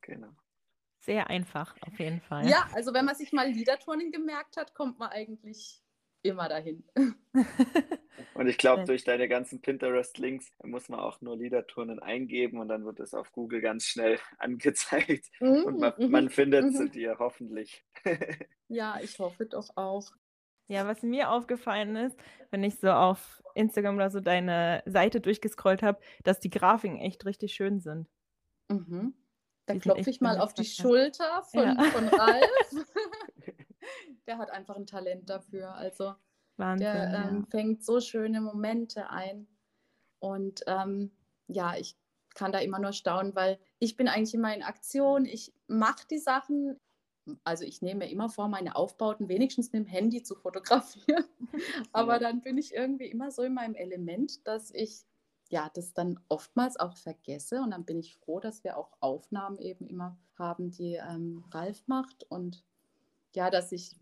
Genau. 0.01 0.29
Sehr 0.99 1.29
einfach, 1.29 1.77
auf 1.81 1.99
jeden 1.99 2.21
Fall. 2.21 2.47
Ja, 2.47 2.67
also 2.73 2.93
wenn 2.93 3.05
man 3.05 3.15
sich 3.15 3.31
mal 3.31 3.47
Liederturnen 3.47 4.11
gemerkt 4.11 4.57
hat, 4.57 4.75
kommt 4.75 4.99
man 4.99 5.09
eigentlich 5.09 5.80
immer 6.23 6.49
dahin. 6.49 6.83
und 8.33 8.47
ich 8.47 8.57
glaube, 8.57 8.85
durch 8.85 9.03
deine 9.03 9.27
ganzen 9.27 9.61
Pinterest-Links 9.61 10.51
muss 10.63 10.89
man 10.89 10.99
auch 10.99 11.21
nur 11.21 11.37
Liederturnen 11.37 11.99
eingeben 11.99 12.59
und 12.59 12.67
dann 12.67 12.85
wird 12.85 12.99
es 12.99 13.13
auf 13.13 13.31
Google 13.31 13.61
ganz 13.61 13.85
schnell 13.85 14.19
angezeigt. 14.37 15.29
Mhm, 15.39 15.63
und 15.63 15.79
man, 15.79 15.93
man 16.09 16.29
findet 16.29 16.65
mhm. 16.65 16.71
sie 16.71 16.89
dir 16.89 17.17
hoffentlich. 17.19 17.85
ja, 18.67 18.99
ich 19.01 19.17
hoffe 19.19 19.45
doch 19.45 19.69
auch. 19.75 20.11
Ja, 20.67 20.87
was 20.87 21.01
mir 21.01 21.31
aufgefallen 21.31 21.95
ist, 21.97 22.17
wenn 22.49 22.63
ich 22.63 22.79
so 22.79 22.89
auf 22.91 23.43
Instagram 23.55 23.95
oder 23.95 24.09
so 24.09 24.21
deine 24.21 24.83
Seite 24.85 25.19
durchgescrollt 25.19 25.83
habe, 25.83 25.99
dass 26.23 26.39
die 26.39 26.49
Grafiken 26.49 26.99
echt 26.99 27.25
richtig 27.25 27.53
schön 27.53 27.81
sind. 27.81 28.07
Mhm. 28.69 29.13
Da 29.65 29.75
klopfe 29.75 30.09
ich 30.09 30.21
mal 30.21 30.39
auf 30.39 30.53
die 30.53 30.65
Schulter 30.65 31.43
von, 31.51 31.63
ja. 31.63 31.83
von 31.83 32.07
Ralf. 32.07 32.85
Der 34.27 34.37
hat 34.37 34.49
einfach 34.51 34.75
ein 34.75 34.85
Talent 34.85 35.29
dafür. 35.29 35.73
Also 35.73 36.15
Wahnsinn, 36.57 36.85
der 36.85 37.03
ähm, 37.25 37.39
ja. 37.41 37.45
fängt 37.49 37.83
so 37.83 37.99
schöne 37.99 38.41
Momente 38.41 39.09
ein. 39.09 39.47
Und 40.19 40.61
ähm, 40.67 41.11
ja, 41.47 41.75
ich 41.77 41.97
kann 42.35 42.51
da 42.51 42.59
immer 42.59 42.79
nur 42.79 42.93
staunen, 42.93 43.35
weil 43.35 43.59
ich 43.79 43.97
bin 43.97 44.07
eigentlich 44.07 44.33
immer 44.33 44.55
in 44.55 44.63
Aktion. 44.63 45.25
Ich 45.25 45.53
mache 45.67 46.07
die 46.09 46.19
Sachen, 46.19 46.79
also 47.43 47.65
ich 47.65 47.81
nehme 47.81 48.05
mir 48.05 48.11
immer 48.11 48.29
vor, 48.29 48.47
meine 48.47 48.75
Aufbauten 48.75 49.27
wenigstens 49.27 49.71
mit 49.71 49.85
dem 49.85 49.87
Handy 49.87 50.23
zu 50.23 50.35
fotografieren. 50.35 51.25
Aber 51.91 52.19
dann 52.19 52.41
bin 52.41 52.57
ich 52.57 52.73
irgendwie 52.73 53.07
immer 53.07 53.31
so 53.31 53.43
in 53.43 53.53
meinem 53.53 53.75
Element, 53.75 54.47
dass 54.47 54.71
ich 54.71 55.03
ja 55.49 55.69
das 55.73 55.93
dann 55.93 56.19
oftmals 56.29 56.79
auch 56.79 56.95
vergesse. 56.95 57.61
Und 57.61 57.71
dann 57.71 57.85
bin 57.85 57.99
ich 57.99 58.15
froh, 58.17 58.39
dass 58.39 58.63
wir 58.63 58.77
auch 58.77 58.95
Aufnahmen 59.01 59.59
eben 59.59 59.85
immer 59.87 60.17
haben, 60.37 60.71
die 60.71 60.95
ähm, 60.95 61.43
Ralf 61.51 61.87
macht. 61.87 62.23
Und 62.29 62.63
ja, 63.35 63.49
dass 63.49 63.71
ich 63.71 63.95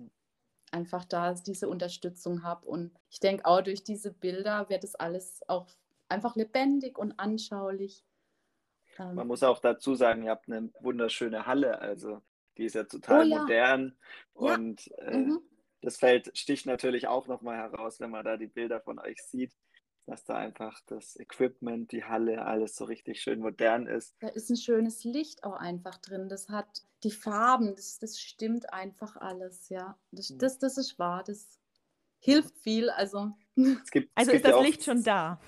einfach 0.71 1.05
da 1.05 1.33
diese 1.33 1.67
Unterstützung 1.67 2.43
habe. 2.43 2.65
Und 2.67 2.91
ich 3.09 3.19
denke 3.19 3.45
auch 3.45 3.61
durch 3.61 3.83
diese 3.83 4.11
Bilder 4.11 4.69
wird 4.69 4.83
es 4.83 4.95
alles 4.95 5.41
auch 5.47 5.67
einfach 6.07 6.35
lebendig 6.35 6.97
und 6.97 7.13
anschaulich. 7.19 8.03
Ähm, 8.97 9.15
Man 9.15 9.27
muss 9.27 9.43
auch 9.43 9.59
dazu 9.59 9.95
sagen, 9.95 10.23
ihr 10.23 10.31
habt 10.31 10.47
eine 10.47 10.69
wunderschöne 10.81 11.45
Halle, 11.45 11.79
also 11.79 12.21
die 12.57 12.65
ist 12.65 12.75
ja 12.75 12.83
total 12.83 13.25
oh, 13.25 13.29
ja. 13.29 13.41
modern 13.41 13.97
und 14.33 14.85
ja. 14.87 14.97
äh, 14.97 15.17
mhm. 15.17 15.39
das 15.81 15.97
Feld 15.97 16.37
sticht 16.37 16.65
natürlich 16.65 17.07
auch 17.07 17.27
nochmal 17.27 17.57
heraus, 17.57 17.99
wenn 17.99 18.09
man 18.09 18.25
da 18.25 18.37
die 18.37 18.47
Bilder 18.47 18.81
von 18.81 18.99
euch 18.99 19.21
sieht, 19.23 19.53
dass 20.10 20.26
da 20.26 20.36
einfach 20.36 20.82
das 20.88 21.19
Equipment, 21.19 21.91
die 21.91 22.04
Halle, 22.04 22.45
alles 22.45 22.76
so 22.76 22.86
richtig 22.86 23.22
schön 23.22 23.39
modern 23.39 23.86
ist. 23.86 24.15
Da 24.19 24.30
ist 24.30 24.50
ein 24.50 24.58
schönes 24.58 25.04
Licht 25.04 25.43
auch 25.43 25.56
einfach 25.56 25.98
drin, 25.98 26.30
das 26.30 26.50
hat 26.50 26.84
die 27.04 27.12
Farben, 27.12 27.76
das, 27.76 28.00
das 28.00 28.19
stimmt 28.19 28.74
einfach 28.74 29.15
alles, 29.17 29.69
ja. 29.69 29.98
Das, 30.12 30.32
mhm. 30.32 30.39
das, 30.39 30.58
das 30.58 30.78
ist 30.78 30.98
wahr, 30.98 31.24
das 31.24 31.60
hilft 32.19 32.58
viel, 32.58 32.89
also 32.89 33.34
es 33.56 33.91
gibt, 33.91 34.12
also 34.15 34.32
es 34.32 34.38
ist 34.38 34.45
das 34.45 34.52
ja 34.52 34.62
Licht 34.62 34.84
schon 34.84 35.04
da. 35.04 35.39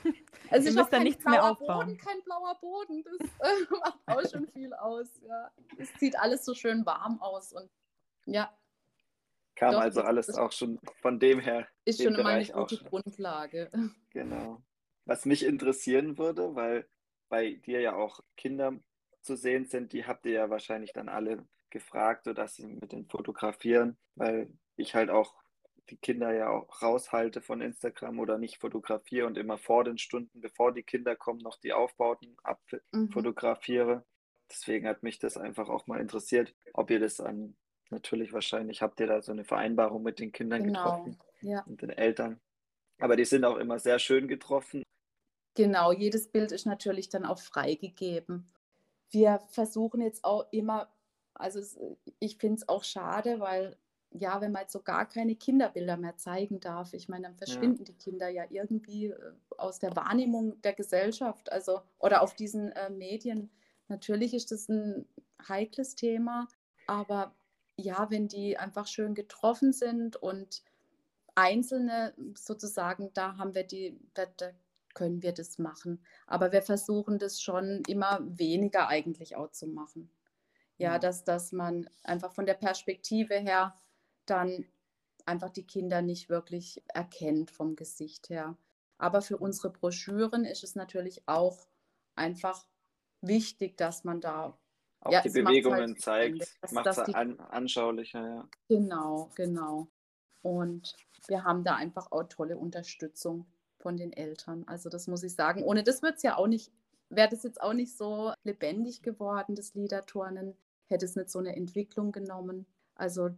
Also 0.50 0.70
ich 0.70 0.76
müsst 0.76 0.92
da 0.92 1.00
nichts 1.00 1.24
mehr 1.24 1.46
aufbauen. 1.46 1.86
Boden, 1.86 1.98
kein 1.98 2.22
blauer 2.24 2.56
Boden, 2.60 3.04
das 3.04 3.30
äh, 3.40 3.66
macht 3.80 4.00
auch 4.06 4.30
schon 4.30 4.48
viel 4.48 4.74
aus. 4.74 5.08
Ja. 5.22 5.50
Es 5.78 5.90
sieht 5.98 6.20
alles 6.20 6.44
so 6.44 6.54
schön 6.54 6.86
warm 6.86 7.22
aus 7.22 7.54
und 7.54 7.70
ja. 8.26 8.54
Kam 9.56 9.74
Doch, 9.74 9.82
also 9.82 10.02
alles 10.02 10.30
auch 10.30 10.52
schon 10.52 10.80
von 11.02 11.20
dem 11.20 11.40
her. 11.40 11.68
Ist 11.86 12.02
schon 12.02 12.16
immer 12.16 12.30
eine 12.30 12.46
gute 12.46 12.78
Grundlage. 12.84 13.70
Genau. 14.14 14.62
Was 15.06 15.26
mich 15.26 15.46
interessieren 15.46 16.18
würde, 16.18 16.54
weil 16.54 16.86
bei 17.30 17.54
dir 17.54 17.80
ja 17.80 17.96
auch 17.96 18.20
Kinder 18.36 18.78
zu 19.22 19.38
sehen 19.38 19.66
sind, 19.66 19.94
die 19.94 20.06
habt 20.06 20.26
ihr 20.26 20.34
ja 20.34 20.50
wahrscheinlich 20.50 20.92
dann 20.92 21.08
alle 21.08 21.48
gefragt, 21.70 22.28
oder 22.28 22.44
dass 22.44 22.56
sie 22.56 22.68
mit 22.68 22.92
den 22.92 23.08
fotografieren, 23.08 23.98
weil 24.16 24.52
ich 24.76 24.96
halt 24.96 25.10
auch 25.10 25.42
die 25.90 25.98
Kinder 25.98 26.34
ja 26.34 26.50
auch 26.50 26.82
raushalte 26.82 27.42
von 27.42 27.62
Instagram 27.62 28.20
oder 28.20 28.38
nicht 28.38 28.60
fotografiere 28.60 29.28
und 29.28 29.38
immer 29.38 29.58
vor 29.58 29.84
den 29.84 29.98
Stunden, 29.98 30.42
bevor 30.42 30.74
die 30.74 30.84
Kinder 30.84 31.16
kommen, 31.16 31.40
noch 31.40 31.58
die 31.60 31.74
Aufbauten 31.74 32.36
abfotografiere. 32.44 33.98
Mhm. 33.98 34.04
Deswegen 34.50 34.88
hat 34.88 35.04
mich 35.04 35.20
das 35.20 35.38
einfach 35.38 35.70
auch 35.70 35.88
mal 35.88 36.00
interessiert, 36.00 36.54
ob 36.74 36.92
ihr 36.92 37.00
das 37.00 37.20
an, 37.20 37.56
natürlich 37.92 38.34
wahrscheinlich 38.34 38.82
habt 38.82 39.00
ihr 39.00 39.08
da 39.08 39.22
so 39.22 39.32
eine 39.32 39.44
Vereinbarung 39.44 40.04
mit 40.04 40.20
den 40.20 40.32
Kindern 40.32 40.64
genau. 40.64 40.84
getroffen 40.84 41.20
ja. 41.42 41.64
und 41.64 41.82
den 41.82 41.90
Eltern. 41.90 42.40
Aber 43.00 43.16
die 43.16 43.26
sind 43.26 43.46
auch 43.46 43.58
immer 43.58 43.80
sehr 43.80 44.00
schön 44.00 44.28
getroffen. 44.28 44.84
Genau, 45.56 45.92
jedes 45.92 46.30
Bild 46.30 46.52
ist 46.52 46.66
natürlich 46.66 47.10
dann 47.10 47.26
auch 47.26 47.40
freigegeben. 47.40 48.52
Wir 49.10 49.42
versuchen 49.50 50.02
jetzt 50.02 50.24
auch 50.24 50.48
immer, 50.52 50.94
also 51.34 51.60
ich 52.20 52.38
finde 52.38 52.58
es 52.58 52.70
auch 52.70 52.84
schade, 52.84 53.40
weil 53.40 53.78
ja, 54.12 54.42
wenn 54.42 54.52
man 54.52 54.64
jetzt 54.64 54.74
so 54.74 54.82
gar 54.82 55.08
keine 55.08 55.36
Kinderbilder 55.36 55.98
mehr 55.98 56.18
zeigen 56.18 56.60
darf, 56.60 56.94
ich 56.94 57.08
meine, 57.08 57.24
dann 57.24 57.36
verschwinden 57.36 57.86
ja. 57.86 57.86
die 57.86 57.98
Kinder 57.98 58.30
ja 58.30 58.44
irgendwie 58.50 59.08
äh, 59.08 59.34
aus 59.58 59.80
der 59.80 59.96
Wahrnehmung 59.96 60.62
der 60.62 60.74
Gesellschaft, 60.74 61.52
also 61.52 61.82
oder 61.98 62.22
auf 62.22 62.36
diesen 62.36 62.72
äh, 62.74 62.90
Medien. 62.90 63.50
Natürlich 63.88 64.34
ist 64.34 64.52
das 64.52 64.68
ein 64.70 65.06
heikles 65.48 65.96
Thema, 65.96 66.48
aber 66.88 67.34
ja, 67.82 68.10
wenn 68.10 68.28
die 68.28 68.58
einfach 68.58 68.88
schön 68.88 69.16
getroffen 69.16 69.74
sind 69.74 70.16
und 70.16 70.64
Einzelne 71.36 72.14
sozusagen, 72.36 73.12
da 73.14 73.38
haben 73.38 73.56
wir 73.56 73.64
die, 73.64 74.00
da, 74.14 74.26
da 74.38 74.52
können 74.94 75.22
wir 75.22 75.34
das 75.34 75.58
machen. 75.58 76.04
Aber 76.28 76.52
wir 76.52 76.62
versuchen 76.62 77.20
das 77.20 77.42
schon 77.42 77.84
immer 77.88 78.20
weniger 78.22 78.88
eigentlich 78.88 79.36
auch 79.36 79.52
zu 79.52 79.68
machen. 79.68 80.10
Ja, 80.78 80.94
ja. 80.94 81.00
Dass, 81.00 81.24
dass 81.24 81.52
man 81.52 81.90
einfach 82.04 82.34
von 82.34 82.46
der 82.46 82.56
Perspektive 82.56 83.36
her 83.36 83.80
dann 84.26 84.66
einfach 85.26 85.50
die 85.50 85.66
Kinder 85.66 86.02
nicht 86.02 86.30
wirklich 86.30 86.84
erkennt 86.88 87.52
vom 87.52 87.76
Gesicht 87.76 88.30
her. 88.30 88.58
Aber 88.98 89.22
für 89.22 89.38
unsere 89.38 89.72
Broschüren 89.72 90.46
ist 90.46 90.64
es 90.64 90.76
natürlich 90.76 91.28
auch 91.28 91.68
einfach 92.16 92.66
wichtig, 93.22 93.78
dass 93.78 94.04
man 94.04 94.22
da 94.22 94.58
auch 95.02 95.12
ja, 95.12 95.22
die 95.22 95.30
Bewegungen 95.30 95.80
halt 95.80 96.02
zeigt, 96.02 96.58
macht 96.72 96.88
es 96.88 97.00
an, 97.00 97.40
anschaulicher. 97.40 98.22
Ja. 98.22 98.50
Genau, 98.68 99.30
genau. 99.36 99.88
Und 100.42 100.96
wir 101.28 101.44
haben 101.44 101.64
da 101.64 101.76
einfach 101.76 102.12
auch 102.12 102.24
tolle 102.24 102.58
Unterstützung 102.58 103.46
von 103.80 103.98
den 103.98 104.14
Eltern. 104.14 104.64
Also 104.68 104.90
das 104.90 105.08
muss 105.08 105.24
ich 105.24 105.34
sagen. 105.34 105.64
Ohne 105.64 105.84
das 105.84 106.02
wird 106.02 106.18
es 106.18 106.24
ja 106.24 106.38
auch 106.38 106.48
nicht, 106.48 106.72
wäre 107.10 107.30
das 107.30 107.44
jetzt 107.44 107.62
auch 107.62 107.74
nicht 107.74 107.98
so 107.98 108.32
lebendig 108.44 109.02
geworden, 109.02 109.56
das 109.56 109.74
Liederturnen, 109.74 110.56
hätte 110.86 111.06
es 111.06 111.16
nicht 111.16 111.30
so 111.30 111.40
eine 111.40 111.56
Entwicklung 111.56 112.12
genommen. 112.12 112.66
Also 112.96 113.32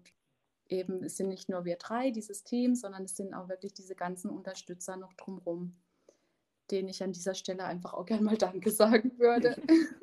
eben, 0.67 1.03
es 1.03 1.17
sind 1.17 1.29
nicht 1.29 1.49
nur 1.49 1.65
wir 1.65 1.77
drei, 1.77 2.11
dieses 2.11 2.43
Team, 2.43 2.75
sondern 2.75 3.03
es 3.03 3.15
sind 3.15 3.33
auch 3.33 3.47
wirklich 3.47 3.73
diese 3.73 3.95
ganzen 3.95 4.29
Unterstützer 4.29 4.97
noch 4.97 5.13
drumherum, 5.13 5.75
denen 6.71 6.89
ich 6.89 7.03
an 7.03 7.13
dieser 7.13 7.35
Stelle 7.35 7.63
einfach 7.63 7.93
auch 7.93 8.05
gerne 8.05 8.23
mal 8.23 8.37
Danke 8.37 8.71
sagen 8.71 9.17
würde. 9.17 9.55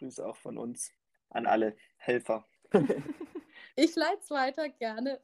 Grüße 0.00 0.26
auch 0.26 0.36
von 0.36 0.58
uns 0.58 0.92
an 1.28 1.46
alle 1.46 1.76
Helfer. 1.96 2.46
ich 3.76 3.94
leite 3.94 4.18
es 4.22 4.30
weiter 4.30 4.68
gerne. 4.68 5.20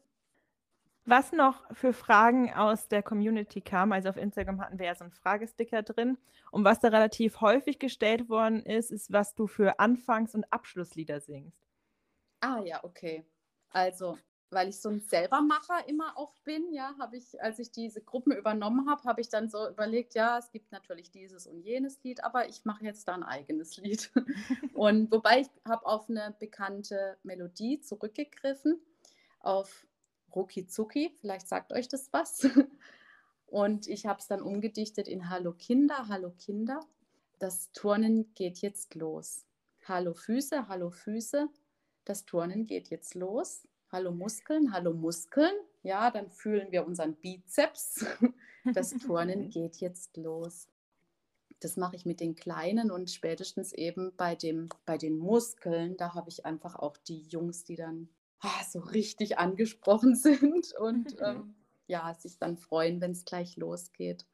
Was 1.07 1.33
noch 1.33 1.65
für 1.75 1.93
Fragen 1.93 2.53
aus 2.53 2.89
der 2.89 3.03
Community 3.03 3.61
kam, 3.61 3.93
also 3.93 4.09
auf 4.09 4.17
Instagram 4.17 4.61
hatten 4.61 4.79
wir 4.79 4.87
ja 4.87 4.95
so 4.95 5.05
einen 5.05 5.12
Fragesticker 5.12 5.83
drin. 5.83 6.19
Und 6.51 6.65
was 6.65 6.81
da 6.81 6.89
relativ 6.89 7.41
häufig 7.41 7.79
gestellt 7.79 8.29
worden 8.29 8.61
ist, 8.62 8.91
ist, 8.91 9.12
was 9.12 9.35
du 9.35 9.47
für 9.47 9.79
Anfangs- 9.79 10.35
und 10.35 10.53
Abschlusslieder 10.53 11.21
singst. 11.21 11.65
Ah 12.41 12.61
ja, 12.65 12.83
okay. 12.85 13.25
Also, 13.71 14.19
weil 14.50 14.68
ich 14.68 14.80
so 14.80 14.88
ein 14.88 15.00
Selbermacher 15.00 15.88
immer 15.88 16.16
auch 16.16 16.35
bin, 16.44 16.72
ja, 16.72 16.94
habe 16.98 17.16
ich, 17.16 17.40
als 17.42 17.59
ich 17.59 17.72
diese 17.72 18.00
Gruppen 18.00 18.32
übernommen 18.32 18.88
habe, 18.88 19.02
habe 19.04 19.20
ich 19.20 19.28
dann 19.28 19.48
so 19.48 19.68
überlegt, 19.68 20.14
ja, 20.14 20.38
es 20.38 20.50
gibt 20.50 20.70
natürlich 20.72 21.11
dieses 21.11 21.46
und 21.46 21.62
jenes 21.62 22.02
Lied, 22.02 22.22
aber 22.22 22.48
ich 22.48 22.64
mache 22.64 22.85
jetzt 22.85 23.09
da 23.09 23.14
ein 23.14 23.24
eigenes 23.24 23.76
Lied. 23.76 24.11
und 24.74 25.11
wobei 25.11 25.40
ich 25.40 25.48
habe 25.64 25.85
auf 25.87 26.09
eine 26.09 26.35
bekannte 26.38 27.18
Melodie 27.22 27.80
zurückgegriffen, 27.80 28.80
auf 29.40 29.87
Ruki 30.35 30.66
Zuki, 30.66 31.12
vielleicht 31.20 31.48
sagt 31.48 31.72
euch 31.72 31.88
das 31.88 32.12
was. 32.12 32.46
Und 33.46 33.87
ich 33.87 34.06
habe 34.06 34.18
es 34.18 34.26
dann 34.26 34.42
umgedichtet 34.42 35.06
in 35.09 35.30
Hallo 35.30 35.52
Kinder, 35.52 36.09
Hallo 36.09 36.32
Kinder. 36.32 36.80
Das 37.38 37.70
Turnen 37.72 38.35
geht 38.35 38.59
jetzt 38.59 38.94
los. 38.94 39.46
Hallo 39.85 40.14
Füße, 40.14 40.66
Hallo 40.68 40.90
Füße, 40.90 41.48
das 42.04 42.24
Turnen 42.24 42.66
geht 42.66 42.88
jetzt 42.88 43.14
los. 43.14 43.62
Hallo 43.92 44.11
Muskeln, 44.11 44.72
hallo 44.72 44.92
Muskeln. 44.92 45.55
Ja, 45.85 46.11
dann 46.11 46.29
fühlen 46.29 46.72
wir 46.72 46.87
unseren 46.87 47.14
Bizeps. 47.14 48.05
Das 48.75 48.90
Turnen 48.90 49.49
geht 49.49 49.77
jetzt 49.77 50.16
los. 50.16 50.66
Das 51.61 51.77
mache 51.77 51.94
ich 51.94 52.05
mit 52.05 52.18
den 52.18 52.35
Kleinen 52.35 52.90
und 52.90 53.12
spätestens 53.12 53.72
eben 53.72 54.12
bei, 54.16 54.35
dem, 54.35 54.70
bei 54.85 54.99
den 54.99 55.18
Muskeln, 55.18 55.96
da 55.96 56.14
habe 56.14 56.31
ich 56.31 56.44
einfach 56.44 56.75
auch 56.75 56.96
die 56.96 57.20
Jungs, 57.29 57.62
die 57.62 57.77
dann 57.77 58.09
ah, 58.40 58.64
so 58.68 58.81
richtig 58.81 59.38
angesprochen 59.38 60.16
sind 60.16 60.75
und 60.81 61.14
ähm, 61.22 61.55
ja, 61.87 62.12
sich 62.14 62.40
dann 62.40 62.57
freuen, 62.57 63.01
wenn 63.01 63.12
es 63.12 63.25
gleich 63.25 63.57
losgeht. 63.57 64.27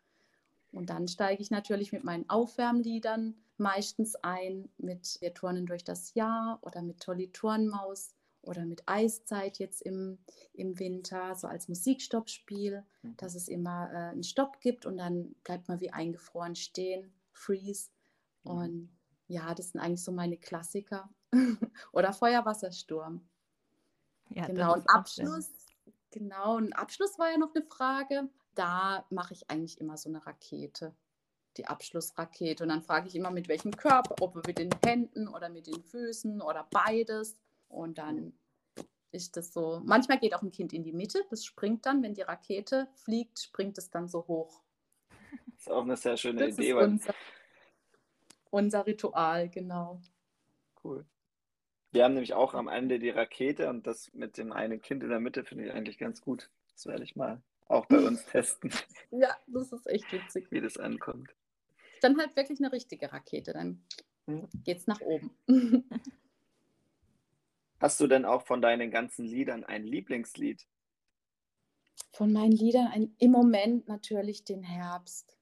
Und 0.73 0.88
dann 0.88 1.09
steige 1.09 1.43
ich 1.43 1.51
natürlich 1.51 1.93
mit 1.93 2.03
meinen 2.03 2.27
Aufwärmliedern 2.31 3.35
meistens 3.59 4.15
ein, 4.17 4.71
mit 4.79 5.19
Wir 5.21 5.35
turnen 5.35 5.67
durch 5.67 5.85
das 5.85 6.15
Jahr 6.15 6.59
oder 6.62 6.81
mit 6.81 7.01
Tolli 7.01 7.31
Turnmaus 7.33 8.15
oder 8.43 8.65
mit 8.67 8.83
Eiszeit 8.87 9.59
jetzt 9.59 9.83
im, 9.83 10.19
im 10.53 10.79
Winter, 10.79 11.35
so 11.35 11.47
als 11.47 11.69
Musikstoppspiel, 11.69 12.85
mhm. 13.03 13.17
dass 13.17 13.35
es 13.35 13.49
immer 13.49 13.91
äh, 13.93 13.97
einen 14.11 14.25
Stopp 14.25 14.61
gibt 14.61 14.85
und 14.87 14.97
dann 14.97 15.35
bleibt 15.45 15.69
man 15.69 15.81
wie 15.81 15.93
eingefroren 15.93 16.55
stehen, 16.55 17.13
Freeze. 17.33 17.91
Mhm. 18.45 18.51
Und 18.51 18.99
ja, 19.29 19.55
das 19.55 19.71
sind 19.71 19.81
eigentlich 19.81 20.05
so 20.05 20.13
meine 20.13 20.37
Klassiker. 20.37 21.09
oder 21.93 22.13
Feuerwassersturm. 22.13 23.27
Ja, 24.29 24.47
genau, 24.47 24.75
und 24.75 24.89
Abschluss, 24.89 25.51
genau, 26.11 26.59
ein 26.59 26.73
Abschluss 26.73 27.19
war 27.19 27.31
ja 27.31 27.39
noch 27.39 27.55
eine 27.55 27.65
Frage 27.65 28.29
da 28.55 29.05
mache 29.11 29.35
ich 29.35 29.51
eigentlich 29.51 29.81
immer 29.81 29.97
so 29.97 30.09
eine 30.09 30.25
Rakete, 30.27 30.95
die 31.57 31.67
Abschlussrakete. 31.67 32.65
Und 32.65 32.71
dann 32.71 32.83
frage 32.83 33.09
ich 33.09 33.15
immer, 33.15 33.31
mit 33.31 33.49
welchem 33.49 33.77
Körper, 33.77 34.17
ob 34.21 34.47
mit 34.47 34.59
den 34.59 34.71
Händen 34.85 35.29
oder 35.29 35.49
mit 35.49 35.67
den 35.67 35.83
Füßen 35.83 36.41
oder 36.41 36.67
beides. 36.71 37.37
Und 37.73 37.99
dann 37.99 38.35
ist 39.13 39.37
das 39.37 39.53
so. 39.53 39.81
Manchmal 39.85 40.19
geht 40.19 40.35
auch 40.35 40.43
ein 40.43 40.53
Kind 40.53 40.73
in 40.73 40.85
die 40.85 40.93
Mitte, 40.93 41.25
das 41.31 41.45
springt 41.45 41.87
dann, 41.87 42.03
wenn 42.03 42.15
die 42.15 42.23
Rakete 42.23 42.89
fliegt, 42.95 43.41
springt 43.41 43.79
es 43.79 43.91
dann 43.91 44.09
so 44.09 44.27
hoch. 44.29 44.61
Das 45.47 45.67
ist 45.67 45.71
auch 45.71 45.83
eine 45.83 45.97
sehr 45.97 46.17
schöne 46.17 46.47
das 46.47 46.59
Idee. 46.59 46.71
Ist 46.71 46.77
unser, 46.77 47.15
unser 48.51 48.87
Ritual, 48.87 49.49
genau. 49.49 50.01
Cool. 50.83 51.07
Wir 51.93 52.05
haben 52.05 52.15
nämlich 52.15 52.35
auch 52.35 52.55
am 52.55 52.69
Ende 52.69 52.99
die 52.99 53.11
Rakete 53.11 53.69
und 53.69 53.87
das 53.87 54.13
mit 54.15 54.39
dem 54.39 54.53
einen 54.53 54.81
Kind 54.81 55.03
in 55.03 55.11
der 55.11 55.21
Mitte 55.21 55.45
finde 55.45 55.67
ich 55.67 55.73
eigentlich 55.73 55.99
ganz 55.99 56.21
gut. 56.21 56.51
Das 56.73 56.87
werde 56.87 57.05
ich 57.05 57.17
mal 57.17 57.43
auch 57.69 57.87
bei 57.87 57.99
uns 57.99 58.25
testen. 58.33 58.73
Ja, 59.11 59.37
das 59.47 59.73
ist 59.73 59.87
echt 59.87 60.11
witzig. 60.13 60.51
Wie 60.51 60.61
das 60.61 60.79
ankommt. 60.79 61.35
Dann 62.01 62.19
halt 62.19 62.35
wirklich 62.35 62.59
eine 62.61 62.73
richtige 62.73 63.13
Rakete, 63.13 63.53
dann 63.53 63.83
hm. 64.27 64.49
es 64.67 64.87
nach 64.87 65.01
oben. 65.01 65.31
Hast 67.83 67.99
du 67.99 68.07
denn 68.07 68.25
auch 68.25 68.42
von 68.42 68.62
deinen 68.62 68.92
ganzen 68.92 69.25
Liedern 69.25 69.64
ein 69.64 69.83
Lieblingslied? 69.83 70.68
Von 72.12 72.33
meinen 72.33 72.53
Liedern 72.53 72.87
ein, 72.87 73.16
im 73.18 73.33
Moment 73.33 73.88
natürlich 73.88 74.45
den 74.45 74.62
Herbst. 74.62 75.37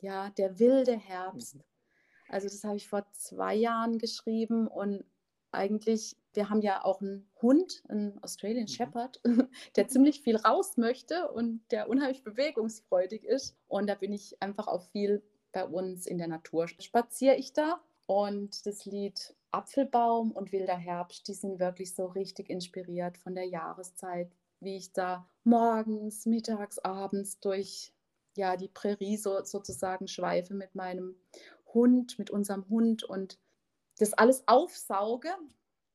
Ja, 0.00 0.30
der 0.30 0.58
wilde 0.58 0.96
Herbst. 0.96 1.56
Mhm. 1.56 1.64
Also 2.28 2.48
das 2.48 2.64
habe 2.64 2.78
ich 2.78 2.88
vor 2.88 3.06
zwei 3.12 3.54
Jahren 3.54 3.98
geschrieben 3.98 4.68
und 4.68 5.04
eigentlich, 5.50 6.16
wir 6.32 6.48
haben 6.48 6.62
ja 6.62 6.82
auch 6.82 7.02
einen 7.02 7.30
Hund, 7.42 7.84
einen 7.90 8.18
Australian 8.24 8.64
mhm. 8.64 8.68
Shepherd, 8.68 9.20
der 9.76 9.86
ziemlich 9.88 10.22
viel 10.22 10.36
raus 10.36 10.78
möchte 10.78 11.30
und 11.30 11.60
der 11.70 11.90
unheimlich 11.90 12.24
bewegungsfreudig 12.24 13.24
ist. 13.24 13.54
Und 13.68 13.86
da 13.86 13.96
bin 13.96 14.14
ich 14.14 14.40
einfach 14.40 14.66
auch 14.66 14.82
viel 14.92 15.22
bei 15.52 15.66
uns 15.66 16.06
in 16.06 16.16
der 16.16 16.28
Natur. 16.28 16.68
Spaziere 16.68 17.36
ich 17.36 17.52
da 17.52 17.82
und 18.06 18.66
das 18.66 18.84
Lied 18.84 19.34
Apfelbaum 19.50 20.32
und 20.32 20.52
Wilder 20.52 20.76
Herbst, 20.76 21.28
die 21.28 21.34
sind 21.34 21.58
wirklich 21.58 21.94
so 21.94 22.06
richtig 22.06 22.48
inspiriert 22.48 23.18
von 23.18 23.34
der 23.34 23.46
Jahreszeit, 23.46 24.32
wie 24.60 24.76
ich 24.76 24.92
da 24.92 25.28
morgens, 25.44 26.26
mittags, 26.26 26.78
abends 26.78 27.38
durch 27.40 27.92
ja, 28.36 28.56
die 28.56 28.68
Prärie 28.68 29.16
so, 29.16 29.42
sozusagen 29.44 30.08
schweife 30.08 30.54
mit 30.54 30.74
meinem 30.74 31.16
Hund, 31.74 32.18
mit 32.18 32.30
unserem 32.30 32.68
Hund 32.68 33.04
und 33.04 33.38
das 33.98 34.14
alles 34.14 34.46
aufsauge 34.46 35.28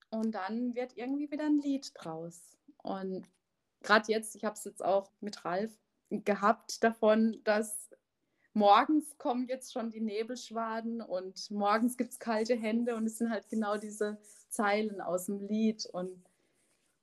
und 0.09 0.33
dann 0.33 0.75
wird 0.75 0.95
irgendwie 0.95 1.31
wieder 1.31 1.45
ein 1.45 1.59
Lied 1.59 1.91
draus. 1.95 2.57
Und 2.83 3.27
gerade 3.81 4.11
jetzt, 4.11 4.35
ich 4.35 4.45
habe 4.45 4.55
es 4.55 4.63
jetzt 4.63 4.83
auch 4.83 5.11
mit 5.19 5.43
Ralf 5.45 5.77
gehabt 6.09 6.83
davon, 6.83 7.41
dass 7.43 7.89
morgens 8.57 9.17
kommen 9.17 9.47
jetzt 9.47 9.71
schon 9.71 9.91
die 9.91 10.01
Nebelschwaden 10.01 11.01
und 11.01 11.51
morgens 11.51 11.95
gibt 11.95 12.11
es 12.11 12.19
kalte 12.19 12.55
Hände 12.55 12.95
und 12.95 13.05
es 13.05 13.17
sind 13.19 13.29
halt 13.29 13.49
genau 13.49 13.77
diese 13.77 14.17
Zeilen 14.49 14.99
aus 14.99 15.27
dem 15.27 15.39
Lied 15.39 15.85
und 15.85 16.23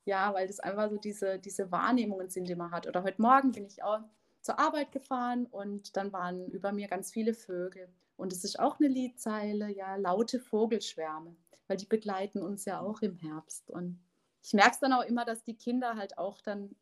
ja, 0.05 0.35
weil 0.35 0.47
das 0.47 0.61
einfach 0.61 0.91
so 0.91 0.97
diese, 0.97 1.39
diese 1.39 1.71
Wahrnehmungen 1.71 2.29
sind, 2.29 2.49
die 2.49 2.57
man 2.57 2.73
hat. 2.73 2.87
Oder 2.87 3.05
heute 3.05 3.23
Morgen 3.23 3.53
bin 3.53 3.67
ich 3.67 3.83
auch 3.83 4.01
zur 4.43 4.59
Arbeit 4.59 4.93
gefahren 4.93 5.47
und 5.47 5.97
dann 5.97 6.13
waren 6.13 6.51
über 6.51 6.73
mir 6.73 6.89
ganz 6.89 7.11
viele 7.11 7.33
Vögel. 7.33 7.89
Und 8.17 8.33
es 8.33 8.45
ist 8.45 8.59
auch 8.59 8.79
eine 8.79 8.89
Liedzeile, 8.89 9.71
ja, 9.71 9.97
laute 9.97 10.41
Vogelschwärme, 10.41 11.35
weil 11.69 11.77
die 11.79 11.87
begleiten 11.87 12.43
uns 12.43 12.65
ja 12.65 12.81
auch 12.81 13.01
im 13.01 13.17
Herbst. 13.17 13.71
Und 13.71 13.99
ich 14.43 14.53
merke 14.53 14.73
es 14.73 14.81
dann 14.81 14.93
auch 14.93 15.05
immer, 15.05 15.25
dass 15.25 15.43
die 15.43 15.57
Kinder 15.57 15.97
halt 15.97 16.19
auch 16.19 16.43
dann 16.43 16.77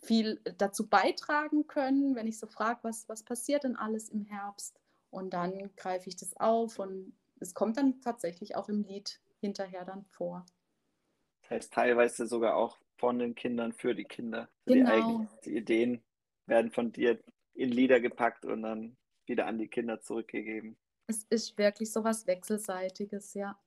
viel 0.00 0.40
dazu 0.58 0.88
beitragen 0.88 1.66
können, 1.66 2.14
wenn 2.14 2.26
ich 2.26 2.38
so 2.38 2.46
frage, 2.46 2.80
was, 2.82 3.08
was 3.08 3.22
passiert 3.22 3.64
denn 3.64 3.76
alles 3.76 4.08
im 4.08 4.24
Herbst? 4.24 4.80
Und 5.10 5.32
dann 5.32 5.74
greife 5.76 6.08
ich 6.08 6.16
das 6.16 6.36
auf 6.36 6.78
und 6.78 7.14
es 7.40 7.54
kommt 7.54 7.76
dann 7.76 8.00
tatsächlich 8.00 8.56
auch 8.56 8.68
im 8.68 8.82
Lied 8.82 9.20
hinterher 9.40 9.84
dann 9.84 10.04
vor. 10.04 10.44
Das 11.42 11.50
heißt 11.50 11.72
teilweise 11.72 12.26
sogar 12.26 12.56
auch 12.56 12.78
von 12.96 13.18
den 13.18 13.34
Kindern 13.34 13.72
für 13.72 13.94
die 13.94 14.04
Kinder. 14.04 14.48
Genau. 14.66 15.26
Die, 15.44 15.50
die 15.50 15.56
Ideen 15.56 16.02
werden 16.46 16.70
von 16.70 16.92
dir 16.92 17.22
in 17.54 17.70
Lieder 17.70 18.00
gepackt 18.00 18.44
und 18.44 18.62
dann 18.62 18.96
wieder 19.26 19.46
an 19.46 19.58
die 19.58 19.68
Kinder 19.68 20.00
zurückgegeben. 20.00 20.76
Es 21.06 21.24
ist 21.30 21.56
wirklich 21.56 21.92
so 21.92 22.04
was 22.04 22.26
Wechselseitiges, 22.26 23.34
ja. 23.34 23.58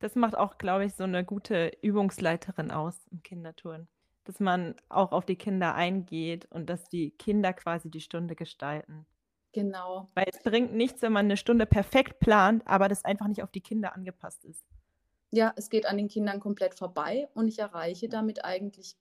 Das 0.00 0.16
macht 0.16 0.36
auch, 0.36 0.58
glaube 0.58 0.84
ich, 0.84 0.94
so 0.94 1.04
eine 1.04 1.24
gute 1.24 1.70
Übungsleiterin 1.80 2.72
aus 2.72 3.06
im 3.12 3.22
Kindertouren. 3.22 3.86
Dass 4.24 4.38
man 4.40 4.76
auch 4.88 5.12
auf 5.12 5.26
die 5.26 5.36
Kinder 5.36 5.74
eingeht 5.74 6.46
und 6.50 6.70
dass 6.70 6.88
die 6.88 7.10
Kinder 7.10 7.52
quasi 7.52 7.90
die 7.90 8.00
Stunde 8.00 8.36
gestalten. 8.36 9.06
Genau. 9.52 10.08
Weil 10.14 10.26
es 10.32 10.42
bringt 10.42 10.74
nichts, 10.74 11.02
wenn 11.02 11.12
man 11.12 11.26
eine 11.26 11.36
Stunde 11.36 11.66
perfekt 11.66 12.20
plant, 12.20 12.62
aber 12.66 12.88
das 12.88 13.04
einfach 13.04 13.28
nicht 13.28 13.42
auf 13.42 13.50
die 13.50 13.60
Kinder 13.60 13.94
angepasst 13.94 14.44
ist. 14.44 14.64
Ja, 15.30 15.52
es 15.56 15.70
geht 15.70 15.86
an 15.86 15.96
den 15.96 16.08
Kindern 16.08 16.40
komplett 16.40 16.74
vorbei 16.74 17.28
und 17.34 17.48
ich 17.48 17.58
erreiche 17.58 18.08
damit 18.08 18.44
eigentlich 18.44 18.96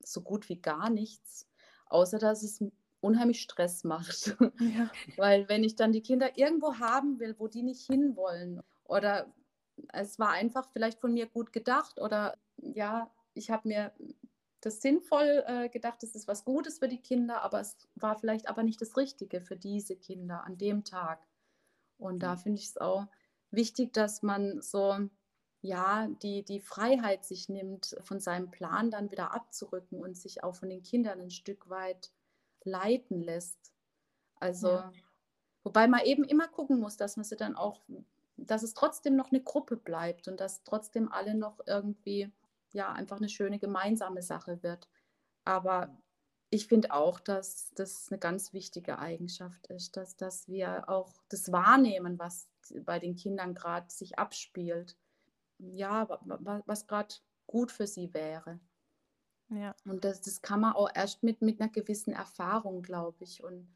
so 0.00 0.20
gut 0.22 0.48
wie 0.48 0.60
gar 0.60 0.90
nichts, 0.90 1.48
außer 1.86 2.18
dass 2.18 2.42
es 2.42 2.62
unheimlich 3.00 3.40
Stress 3.40 3.84
macht. 3.84 4.36
Ja. 4.60 4.90
Weil 5.16 5.48
wenn 5.48 5.64
ich 5.64 5.76
dann 5.76 5.92
die 5.92 6.02
Kinder 6.02 6.36
irgendwo 6.36 6.74
haben 6.78 7.18
will, 7.20 7.34
wo 7.38 7.48
die 7.48 7.62
nicht 7.62 7.86
hinwollen 7.86 8.60
oder 8.84 9.32
es 9.92 10.18
war 10.18 10.30
einfach 10.30 10.68
vielleicht 10.72 11.00
von 11.00 11.14
mir 11.14 11.26
gut 11.26 11.52
gedacht 11.52 12.00
oder 12.00 12.36
ja, 12.56 13.10
ich 13.34 13.50
habe 13.50 13.68
mir 13.68 13.92
das 14.68 14.82
sinnvoll 14.82 15.44
äh, 15.46 15.68
gedacht, 15.68 16.02
es 16.02 16.14
ist 16.14 16.28
was 16.28 16.44
Gutes 16.44 16.78
für 16.78 16.88
die 16.88 17.00
Kinder, 17.00 17.42
aber 17.42 17.60
es 17.60 17.76
war 17.94 18.18
vielleicht 18.18 18.48
aber 18.48 18.62
nicht 18.62 18.80
das 18.80 18.96
Richtige 18.96 19.40
für 19.40 19.56
diese 19.56 19.96
Kinder 19.96 20.44
an 20.44 20.58
dem 20.58 20.84
Tag. 20.84 21.26
Und 21.96 22.22
da 22.22 22.34
mhm. 22.34 22.38
finde 22.38 22.58
ich 22.60 22.66
es 22.66 22.78
auch 22.78 23.06
wichtig, 23.50 23.92
dass 23.92 24.22
man 24.22 24.60
so, 24.60 24.98
ja, 25.62 26.06
die, 26.22 26.44
die 26.44 26.60
Freiheit 26.60 27.24
sich 27.24 27.48
nimmt, 27.48 27.96
von 28.02 28.20
seinem 28.20 28.50
Plan 28.50 28.90
dann 28.90 29.10
wieder 29.10 29.32
abzurücken 29.32 30.00
und 30.00 30.16
sich 30.16 30.44
auch 30.44 30.54
von 30.54 30.68
den 30.68 30.82
Kindern 30.82 31.20
ein 31.20 31.30
Stück 31.30 31.68
weit 31.70 32.12
leiten 32.62 33.22
lässt. 33.22 33.72
Also, 34.36 34.68
ja. 34.68 34.92
wobei 35.64 35.88
man 35.88 36.00
eben 36.00 36.24
immer 36.24 36.46
gucken 36.46 36.78
muss, 36.78 36.96
dass 36.96 37.16
man 37.16 37.24
sie 37.24 37.36
dann 37.36 37.56
auch, 37.56 37.80
dass 38.36 38.62
es 38.62 38.74
trotzdem 38.74 39.16
noch 39.16 39.32
eine 39.32 39.42
Gruppe 39.42 39.76
bleibt 39.76 40.28
und 40.28 40.40
dass 40.40 40.62
trotzdem 40.62 41.10
alle 41.10 41.34
noch 41.34 41.58
irgendwie, 41.66 42.30
ja, 42.72 42.92
einfach 42.92 43.18
eine 43.18 43.28
schöne 43.28 43.58
gemeinsame 43.58 44.22
Sache 44.22 44.62
wird. 44.62 44.88
Aber 45.44 45.96
ich 46.50 46.66
finde 46.66 46.92
auch, 46.92 47.20
dass 47.20 47.72
das 47.74 48.08
eine 48.10 48.18
ganz 48.18 48.52
wichtige 48.52 48.98
Eigenschaft 48.98 49.66
ist, 49.68 49.96
dass, 49.96 50.16
dass 50.16 50.48
wir 50.48 50.88
auch 50.88 51.12
das 51.28 51.52
wahrnehmen, 51.52 52.18
was 52.18 52.48
bei 52.84 52.98
den 52.98 53.16
Kindern 53.16 53.54
gerade 53.54 53.90
sich 53.90 54.18
abspielt. 54.18 54.96
Ja, 55.58 56.08
was 56.66 56.86
gerade 56.86 57.14
gut 57.46 57.72
für 57.72 57.86
sie 57.86 58.14
wäre. 58.14 58.60
Ja. 59.50 59.74
Und 59.84 60.04
das, 60.04 60.20
das 60.20 60.42
kann 60.42 60.60
man 60.60 60.74
auch 60.74 60.90
erst 60.94 61.22
mit, 61.22 61.42
mit 61.42 61.60
einer 61.60 61.70
gewissen 61.70 62.12
Erfahrung, 62.12 62.82
glaube 62.82 63.24
ich, 63.24 63.42
und 63.42 63.68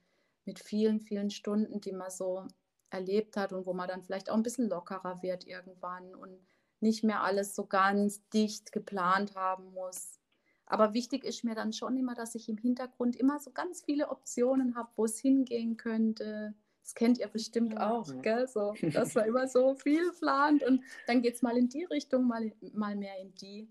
mit 0.45 0.59
vielen, 0.59 1.01
vielen 1.01 1.31
Stunden, 1.31 1.81
die 1.81 1.93
man 1.93 2.11
so 2.11 2.47
erlebt 2.91 3.37
hat 3.37 3.53
und 3.53 3.67
wo 3.67 3.73
man 3.73 3.89
dann 3.89 4.03
vielleicht 4.03 4.31
auch 4.31 4.35
ein 4.37 4.43
bisschen 4.43 4.69
lockerer 4.69 5.23
wird 5.23 5.47
irgendwann 5.47 6.15
und 6.15 6.39
nicht 6.83 7.05
mehr 7.05 7.23
alles 7.23 7.55
so 7.55 7.67
ganz 7.67 8.29
dicht 8.31 8.73
geplant 8.73 9.35
haben 9.35 9.73
muss. 9.73 10.19
Aber 10.67 10.95
wichtig 10.95 11.25
ist 11.25 11.45
mir 11.45 11.55
dann 11.55 11.73
schon 11.73 11.97
immer, 11.97 12.15
dass 12.15 12.35
ich 12.35 12.49
im 12.49 12.57
Hintergrund 12.57 13.17
immer 13.17 13.39
so 13.41 13.51
ganz 13.51 13.83
viele 13.83 14.09
Optionen 14.09 14.75
habe, 14.75 14.91
wo 14.97 15.05
es 15.05 15.19
hingehen 15.19 15.77
könnte. 15.77 16.55
Das 16.83 16.95
kennt 16.95 17.19
ihr 17.19 17.29
bestimmt 17.29 17.75
ja. 17.75 17.91
auch, 17.91 18.09
gell? 18.23 18.49
So, 18.49 18.75
dass 18.93 19.15
man 19.15 19.27
immer 19.27 19.47
so 19.49 19.75
viel 19.75 20.11
plant 20.13 20.63
und 20.65 20.83
dann 21.07 21.23
geht 21.23 21.35
es 21.35 21.43
mal 21.43 21.57
in 21.57 21.69
die 21.69 21.85
Richtung, 21.85 22.27
mal, 22.27 22.53
mal 22.73 22.97
mehr 22.97 23.19
in 23.21 23.35
die. 23.35 23.69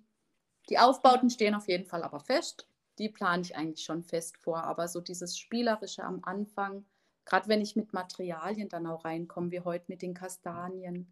Die 0.70 0.78
Aufbauten 0.78 1.30
stehen 1.30 1.56
auf 1.56 1.68
jeden 1.68 1.86
Fall 1.86 2.04
aber 2.04 2.20
fest. 2.20 2.68
Die 3.00 3.10
plane 3.10 3.42
ich 3.42 3.56
eigentlich 3.56 3.84
schon 3.84 4.04
fest 4.04 4.38
vor. 4.38 4.64
Aber 4.64 4.88
so 4.88 5.02
dieses 5.02 5.38
Spielerische 5.38 6.04
am 6.04 6.20
Anfang, 6.24 6.86
gerade 7.26 7.48
wenn 7.48 7.62
ich 7.62 7.76
mit 7.76 7.94
Materialien 7.94 8.70
dann 8.70 8.86
auch 8.86 9.06
reinkomme, 9.06 9.52
wie 9.52 9.62
heute 9.62 9.86
mit 9.88 10.02
den 10.02 10.14
Kastanien, 10.14 11.12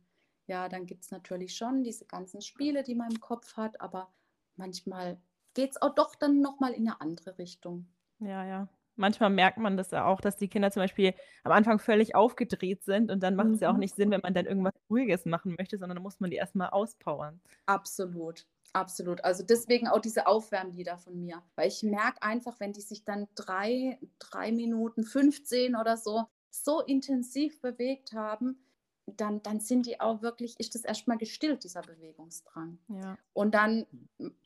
ja, 0.50 0.68
dann 0.68 0.88
gibt 0.88 1.04
es 1.04 1.12
natürlich 1.12 1.56
schon 1.56 1.84
diese 1.84 2.06
ganzen 2.06 2.42
Spiele, 2.42 2.84
die 2.84 2.96
man 2.96 3.12
im 3.12 3.20
Kopf 3.20 3.56
hat. 3.56 3.80
Aber 3.80 4.12
manchmal 4.56 5.22
geht 5.54 5.72
es 5.72 5.82
auch 5.82 5.94
doch 5.94 6.16
dann 6.16 6.42
nochmal 6.42 6.74
in 6.74 6.88
eine 6.88 7.00
andere 7.00 7.38
Richtung. 7.38 7.88
Ja, 8.20 8.44
ja. 8.44 8.68
Manchmal 8.96 9.30
merkt 9.30 9.60
man 9.60 9.78
das 9.78 9.92
ja 9.92 10.06
auch, 10.06 10.20
dass 10.20 10.36
die 10.36 10.50
Kinder 10.50 10.72
zum 10.72 10.82
Beispiel 10.82 11.14
am 11.44 11.54
Anfang 11.54 11.80
völlig 11.80 12.16
aufgedreht 12.16 12.84
sind 12.84 13.12
und 13.12 13.24
dann 13.24 13.36
macht 13.36 13.50
es 13.50 13.62
ja 13.62 13.70
auch 13.70 13.74
mhm. 13.74 13.80
nicht 13.80 13.96
Sinn, 13.96 14.12
wenn 14.12 14.20
man 14.20 14.34
dann 14.34 14.46
irgendwas 14.46 14.74
Ruhiges 14.90 15.26
machen 15.26 15.56
möchte, 15.58 15.78
sondern 15.78 15.96
dann 15.96 16.04
muss 16.04 16.20
man 16.20 16.32
die 16.32 16.36
erstmal 16.36 16.70
auspowern. 16.72 17.40
Absolut. 17.66 18.46
Absolut. 18.74 19.24
Also 19.24 19.44
deswegen 19.44 19.88
auch 19.88 20.02
diese 20.02 20.28
Aufwärmlieder 20.28 20.98
von 20.98 21.18
mir. 21.20 21.42
Weil 21.56 21.70
ich 21.70 21.82
merke 21.82 22.22
einfach, 22.22 22.60
wenn 22.60 22.74
die 22.74 22.82
sich 22.82 23.06
dann 23.06 23.28
drei, 23.36 24.00
drei 24.20 24.52
Minuten, 24.52 25.04
15 25.04 25.76
oder 25.76 25.96
so, 25.96 26.26
so 26.50 26.82
intensiv 26.82 27.62
bewegt 27.62 28.14
haben, 28.14 28.60
dann, 29.18 29.42
dann 29.44 29.60
sind 29.60 29.86
die 29.86 30.00
auch 30.00 30.22
wirklich, 30.22 30.60
ist 30.60 30.76
das 30.76 30.84
erstmal 30.84 31.18
gestillt, 31.18 31.64
dieser 31.64 31.82
Bewegungsdrang. 31.82 32.80
Ja. 32.88 33.18
Und 33.34 33.54
dann 33.56 33.86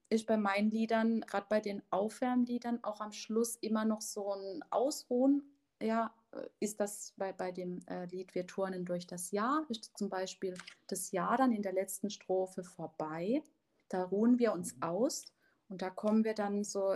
ist 0.10 0.28
bei 0.28 0.38
meinen 0.38 0.70
Liedern, 0.70 1.22
gerade 1.22 1.48
bei 1.50 1.60
den 1.60 1.82
Aufwärmliedern, 1.90 2.84
auch 2.84 3.02
am 3.02 3.12
Schluss 3.12 3.56
immer 3.58 3.86
noch 3.86 4.02
so 4.02 4.34
ein 4.34 4.64
Ausruhen. 4.70 5.44
Ja, 5.82 6.14
ist 6.60 6.80
das 6.80 7.14
bei, 7.18 7.34
bei 7.34 7.52
dem 7.52 7.80
äh, 7.88 8.06
Lied 8.06 8.36
Wir 8.36 8.48
turnen 8.48 8.86
durch 8.86 9.08
das 9.08 9.32
Jahr, 9.32 9.66
ist 9.70 9.98
zum 9.98 10.10
Beispiel 10.10 10.56
das 10.88 11.12
Jahr 11.12 11.38
dann 11.38 11.52
in 11.52 11.62
der 11.62 11.74
letzten 11.74 12.10
Strophe 12.10 12.64
vorbei. 12.64 13.44
Da 13.90 14.04
ruhen 14.04 14.40
wir 14.40 14.54
uns 14.54 14.76
aus 14.82 15.26
und 15.70 15.82
da 15.82 15.90
kommen 15.90 16.24
wir 16.24 16.34
dann 16.34 16.64
so 16.64 16.96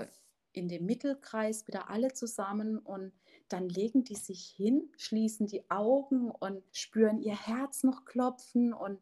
in 0.57 0.67
den 0.67 0.85
Mittelkreis 0.85 1.67
wieder 1.67 1.89
alle 1.89 2.13
zusammen 2.13 2.79
und 2.79 3.13
dann 3.49 3.69
legen 3.69 4.03
die 4.03 4.15
sich 4.15 4.53
hin, 4.55 4.91
schließen 4.97 5.47
die 5.47 5.69
Augen 5.69 6.31
und 6.31 6.63
spüren 6.73 7.19
ihr 7.19 7.35
Herz 7.35 7.83
noch 7.83 8.05
klopfen 8.05 8.73
und 8.73 8.99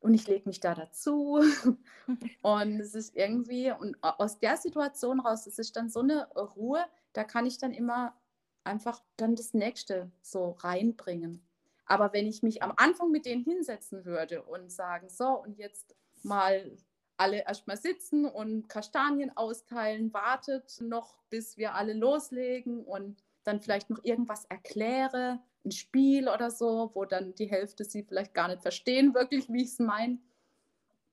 und 0.00 0.14
ich 0.14 0.26
lege 0.26 0.48
mich 0.48 0.58
da 0.58 0.74
dazu. 0.74 1.38
und 2.42 2.80
es 2.80 2.96
ist 2.96 3.14
irgendwie, 3.14 3.70
und 3.70 3.96
aus 4.02 4.40
der 4.40 4.56
Situation 4.56 5.20
raus, 5.20 5.46
es 5.46 5.60
ist 5.60 5.76
dann 5.76 5.88
so 5.88 6.00
eine 6.00 6.26
Ruhe, 6.30 6.84
da 7.12 7.22
kann 7.22 7.46
ich 7.46 7.58
dann 7.58 7.72
immer 7.72 8.12
einfach 8.64 9.00
dann 9.16 9.36
das 9.36 9.54
nächste 9.54 10.10
so 10.20 10.56
reinbringen. 10.58 11.46
Aber 11.86 12.12
wenn 12.12 12.26
ich 12.26 12.42
mich 12.42 12.62
am 12.62 12.72
Anfang 12.76 13.10
mit 13.10 13.26
denen 13.26 13.44
hinsetzen 13.44 14.04
würde 14.04 14.42
und 14.42 14.72
sagen, 14.72 15.08
so, 15.08 15.40
und 15.40 15.56
jetzt 15.58 15.94
mal 16.22 16.76
alle 17.16 17.44
erstmal 17.44 17.76
sitzen 17.76 18.24
und 18.24 18.68
Kastanien 18.68 19.36
austeilen, 19.36 20.12
wartet 20.12 20.80
noch, 20.80 21.16
bis 21.30 21.56
wir 21.56 21.74
alle 21.74 21.92
loslegen 21.92 22.84
und 22.84 23.22
dann 23.44 23.60
vielleicht 23.60 23.90
noch 23.90 24.02
irgendwas 24.02 24.44
erkläre, 24.46 25.40
ein 25.64 25.70
Spiel 25.70 26.28
oder 26.28 26.50
so, 26.50 26.90
wo 26.94 27.04
dann 27.04 27.34
die 27.34 27.50
Hälfte 27.50 27.84
sie 27.84 28.02
vielleicht 28.02 28.34
gar 28.34 28.48
nicht 28.48 28.62
verstehen, 28.62 29.14
wirklich, 29.14 29.48
wie 29.48 29.62
ich 29.62 29.70
es 29.70 29.78
meine. 29.78 30.18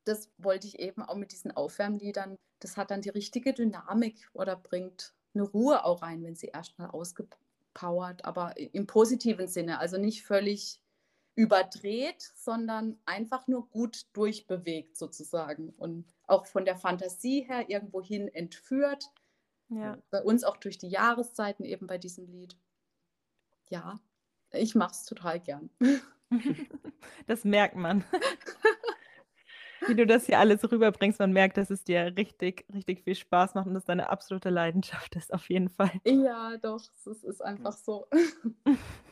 Das 0.06 0.32
wollte 0.38 0.68
ich 0.68 0.80
eben 0.80 1.04
auch 1.04 1.16
mit 1.16 1.32
diesen 1.32 1.52
Aufwärmliedern. 1.56 2.36
Das 2.60 2.78
hat 2.78 2.92
dann 2.92 3.02
die 3.02 3.10
richtige 3.10 3.54
Dynamik 3.54 4.30
oder 4.34 4.56
bringt 4.56 5.14
eine 5.34 5.44
Ruhe 5.44 5.86
auch 5.86 6.02
rein, 6.02 6.24
wenn 6.24 6.36
sie 6.36 6.48
erstmal 6.48 6.90
ausgepowert, 6.90 8.26
aber 8.26 8.58
im 8.58 8.88
positiven 8.88 9.48
Sinne, 9.48 9.80
also 9.80 9.98
nicht 9.98 10.24
völlig 10.24 10.82
überdreht, 11.40 12.22
sondern 12.36 13.00
einfach 13.06 13.48
nur 13.48 13.70
gut 13.70 14.08
durchbewegt 14.12 14.98
sozusagen 14.98 15.70
und 15.78 16.06
auch 16.28 16.46
von 16.46 16.66
der 16.66 16.76
Fantasie 16.76 17.46
her 17.48 17.70
irgendwohin 17.70 18.28
entführt. 18.28 19.06
Ja. 19.70 19.98
Bei 20.10 20.22
uns 20.22 20.44
auch 20.44 20.58
durch 20.58 20.78
die 20.78 20.90
Jahreszeiten 20.90 21.64
eben 21.64 21.88
bei 21.88 21.98
diesem 21.98 22.28
Lied. 22.28 22.58
Ja, 23.70 24.02
ich 24.52 24.76
mache 24.76 24.92
es 24.92 25.06
total 25.06 25.40
gern. 25.40 25.70
Das 27.26 27.44
merkt 27.44 27.76
man. 27.76 28.04
Wie 29.88 29.96
du 29.96 30.06
das 30.06 30.28
hier 30.28 30.38
alles 30.38 30.70
rüberbringst, 30.70 31.18
man 31.18 31.32
merkt, 31.32 31.58
dass 31.58 31.72
es 31.72 31.84
dir 31.84 32.14
richtig, 32.18 32.66
richtig 32.72 33.02
viel 33.04 33.16
Spaß 33.16 33.56
macht 33.56 33.66
und 33.66 33.74
dass 33.74 33.86
deine 33.86 34.10
absolute 34.10 34.52
Leidenschaft 34.52 35.16
ist, 35.16 35.34
auf 35.34 35.50
jeden 35.50 35.70
Fall. 35.70 35.90
Ja, 36.06 36.58
doch, 36.58 36.84
es 37.06 37.24
ist 37.24 37.42
einfach 37.42 37.72
so. 37.72 38.06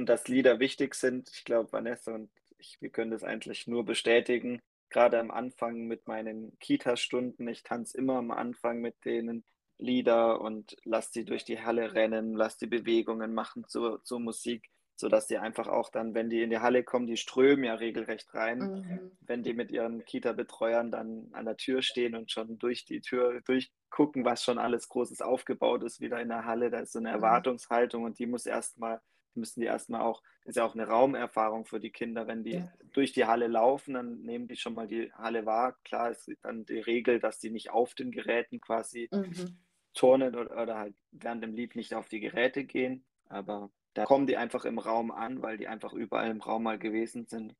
Und 0.00 0.06
dass 0.06 0.28
Lieder 0.28 0.60
wichtig 0.60 0.94
sind, 0.94 1.28
ich 1.28 1.44
glaube, 1.44 1.72
Vanessa 1.72 2.14
und 2.14 2.30
ich, 2.56 2.78
wir 2.80 2.88
können 2.88 3.10
das 3.10 3.22
eigentlich 3.22 3.66
nur 3.66 3.84
bestätigen. 3.84 4.62
Gerade 4.88 5.20
am 5.20 5.30
Anfang 5.30 5.82
mit 5.82 6.08
meinen 6.08 6.58
Kita-Stunden, 6.58 7.46
ich 7.46 7.64
tanze 7.64 7.98
immer 7.98 8.14
am 8.14 8.30
Anfang 8.30 8.80
mit 8.80 9.04
denen 9.04 9.44
Lieder 9.76 10.40
und 10.40 10.78
lass 10.84 11.12
sie 11.12 11.26
durch 11.26 11.44
die 11.44 11.60
Halle 11.60 11.92
rennen, 11.92 12.34
lass 12.34 12.56
die 12.56 12.66
Bewegungen 12.66 13.34
machen 13.34 13.66
zur, 13.68 14.02
zur 14.02 14.20
Musik, 14.20 14.70
sodass 14.96 15.26
die 15.26 15.36
einfach 15.36 15.68
auch 15.68 15.90
dann, 15.90 16.14
wenn 16.14 16.30
die 16.30 16.40
in 16.40 16.48
die 16.48 16.60
Halle 16.60 16.82
kommen, 16.82 17.06
die 17.06 17.18
strömen 17.18 17.64
ja 17.66 17.74
regelrecht 17.74 18.32
rein, 18.32 18.58
mhm. 18.58 19.10
wenn 19.20 19.42
die 19.42 19.52
mit 19.52 19.70
ihren 19.70 20.06
Kita-Betreuern 20.06 20.90
dann 20.90 21.28
an 21.32 21.44
der 21.44 21.58
Tür 21.58 21.82
stehen 21.82 22.14
und 22.14 22.32
schon 22.32 22.58
durch 22.58 22.86
die 22.86 23.02
Tür 23.02 23.42
durchgucken, 23.42 24.24
was 24.24 24.42
schon 24.42 24.56
alles 24.56 24.88
Großes 24.88 25.20
aufgebaut 25.20 25.82
ist, 25.82 26.00
wieder 26.00 26.22
in 26.22 26.30
der 26.30 26.46
Halle, 26.46 26.70
da 26.70 26.78
ist 26.78 26.92
so 26.92 27.00
eine 27.00 27.10
mhm. 27.10 27.16
Erwartungshaltung 27.16 28.04
und 28.04 28.18
die 28.18 28.26
muss 28.26 28.46
erstmal 28.46 29.02
müssen 29.36 29.60
die 29.60 29.66
erstmal 29.66 30.02
auch, 30.02 30.22
ist 30.44 30.56
ja 30.56 30.64
auch 30.64 30.74
eine 30.74 30.86
Raumerfahrung 30.86 31.64
für 31.64 31.80
die 31.80 31.90
Kinder, 31.90 32.26
wenn 32.26 32.44
die 32.44 32.54
ja. 32.54 32.72
durch 32.92 33.12
die 33.12 33.26
Halle 33.26 33.46
laufen, 33.46 33.94
dann 33.94 34.20
nehmen 34.22 34.48
die 34.48 34.56
schon 34.56 34.74
mal 34.74 34.86
die 34.86 35.12
Halle 35.12 35.46
wahr. 35.46 35.78
Klar 35.84 36.10
ist 36.10 36.30
dann 36.42 36.64
die 36.64 36.80
Regel, 36.80 37.20
dass 37.20 37.38
die 37.38 37.50
nicht 37.50 37.70
auf 37.70 37.94
den 37.94 38.10
Geräten 38.10 38.60
quasi 38.60 39.08
mhm 39.12 39.56
turnen 39.94 40.34
oder, 40.34 40.62
oder 40.62 40.78
halt 40.78 40.94
während 41.10 41.42
dem 41.42 41.54
Lied 41.54 41.76
nicht 41.76 41.94
auf 41.94 42.08
die 42.08 42.20
Geräte 42.20 42.64
gehen. 42.64 43.04
Aber 43.28 43.70
da 43.94 44.04
kommen 44.04 44.26
die 44.26 44.36
einfach 44.36 44.64
im 44.64 44.78
Raum 44.78 45.10
an, 45.10 45.42
weil 45.42 45.56
die 45.56 45.68
einfach 45.68 45.92
überall 45.92 46.30
im 46.30 46.40
Raum 46.40 46.64
mal 46.64 46.78
gewesen 46.78 47.26
sind. 47.26 47.56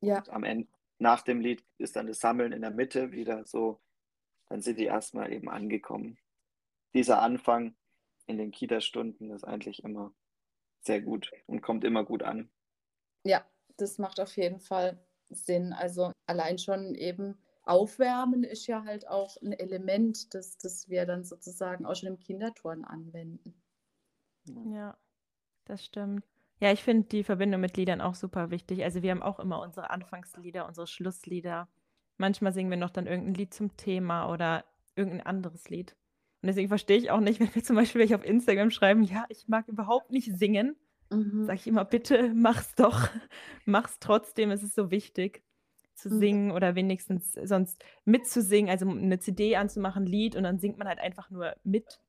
Ja. 0.00 0.18
Und 0.18 0.30
am 0.30 0.44
Ende, 0.44 0.68
nach 0.98 1.22
dem 1.22 1.40
Lied 1.40 1.64
ist 1.78 1.96
dann 1.96 2.06
das 2.06 2.20
Sammeln 2.20 2.52
in 2.52 2.62
der 2.62 2.70
Mitte 2.70 3.12
wieder 3.12 3.44
so, 3.44 3.80
dann 4.48 4.62
sind 4.62 4.78
die 4.78 4.84
erstmal 4.84 5.32
eben 5.32 5.48
angekommen. 5.48 6.18
Dieser 6.94 7.22
Anfang 7.22 7.74
in 8.26 8.38
den 8.38 8.50
Kita-Stunden 8.50 9.30
ist 9.30 9.44
eigentlich 9.44 9.82
immer 9.82 10.12
sehr 10.84 11.00
gut 11.00 11.32
und 11.46 11.62
kommt 11.62 11.84
immer 11.84 12.04
gut 12.04 12.22
an. 12.22 12.50
Ja, 13.24 13.44
das 13.76 13.98
macht 13.98 14.20
auf 14.20 14.36
jeden 14.36 14.60
Fall 14.60 14.98
Sinn. 15.30 15.72
Also 15.72 16.12
allein 16.26 16.58
schon 16.58 16.94
eben 16.94 17.38
Aufwärmen 17.64 18.42
ist 18.44 18.66
ja 18.66 18.84
halt 18.84 19.06
auch 19.08 19.36
ein 19.40 19.52
Element, 19.52 20.34
das, 20.34 20.58
das 20.58 20.88
wir 20.88 21.06
dann 21.06 21.24
sozusagen 21.24 21.86
auch 21.86 21.94
schon 21.94 22.08
im 22.08 22.18
Kinderturnen 22.18 22.84
anwenden. 22.84 23.54
Ja, 24.46 24.96
das 25.64 25.84
stimmt. 25.84 26.24
Ja, 26.60 26.72
ich 26.72 26.82
finde 26.82 27.08
die 27.08 27.24
Verbindung 27.24 27.60
mit 27.60 27.76
Liedern 27.76 28.00
auch 28.00 28.14
super 28.14 28.50
wichtig. 28.50 28.84
Also 28.84 29.02
wir 29.02 29.10
haben 29.10 29.22
auch 29.22 29.40
immer 29.40 29.60
unsere 29.60 29.90
Anfangslieder, 29.90 30.66
unsere 30.66 30.86
Schlusslieder. 30.86 31.68
Manchmal 32.18 32.52
singen 32.52 32.70
wir 32.70 32.76
noch 32.76 32.90
dann 32.90 33.06
irgendein 33.06 33.34
Lied 33.34 33.54
zum 33.54 33.76
Thema 33.76 34.28
oder 34.28 34.64
irgendein 34.94 35.26
anderes 35.26 35.68
Lied. 35.70 35.96
Und 36.42 36.48
deswegen 36.48 36.68
verstehe 36.68 36.98
ich 36.98 37.10
auch 37.10 37.20
nicht, 37.20 37.38
wenn 37.40 37.54
wir 37.54 37.62
zum 37.62 37.76
Beispiel 37.76 38.00
welche 38.00 38.16
auf 38.16 38.24
Instagram 38.24 38.70
schreiben, 38.70 39.02
ja, 39.04 39.24
ich 39.28 39.46
mag 39.46 39.68
überhaupt 39.68 40.10
nicht 40.10 40.36
singen. 40.36 40.76
Mhm. 41.10 41.46
Sage 41.46 41.58
ich 41.60 41.66
immer, 41.66 41.84
bitte 41.84 42.32
mach's 42.34 42.74
doch. 42.74 43.08
mach's 43.64 43.98
trotzdem, 44.00 44.50
es 44.50 44.62
ist 44.62 44.74
so 44.74 44.90
wichtig 44.90 45.42
zu 45.94 46.10
mhm. 46.10 46.18
singen 46.18 46.50
oder 46.50 46.74
wenigstens 46.74 47.34
sonst 47.44 47.84
mitzusingen, 48.04 48.70
also 48.70 48.88
eine 48.88 49.20
CD 49.20 49.56
anzumachen, 49.56 50.04
Lied 50.04 50.36
und 50.36 50.42
dann 50.42 50.58
singt 50.58 50.78
man 50.78 50.88
halt 50.88 50.98
einfach 50.98 51.30
nur 51.30 51.54
mit. 51.62 52.00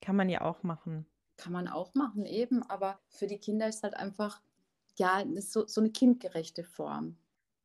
Kann 0.00 0.16
man 0.16 0.28
ja 0.28 0.42
auch 0.42 0.62
machen. 0.62 1.06
Kann 1.38 1.52
man 1.52 1.66
auch 1.66 1.94
machen, 1.94 2.26
eben, 2.26 2.62
aber 2.64 2.98
für 3.08 3.26
die 3.26 3.38
Kinder 3.38 3.68
ist 3.68 3.82
halt 3.82 3.94
einfach, 3.94 4.42
ja, 4.96 5.24
so, 5.40 5.66
so 5.66 5.80
eine 5.80 5.90
kindgerechte 5.90 6.64
Form. 6.64 7.16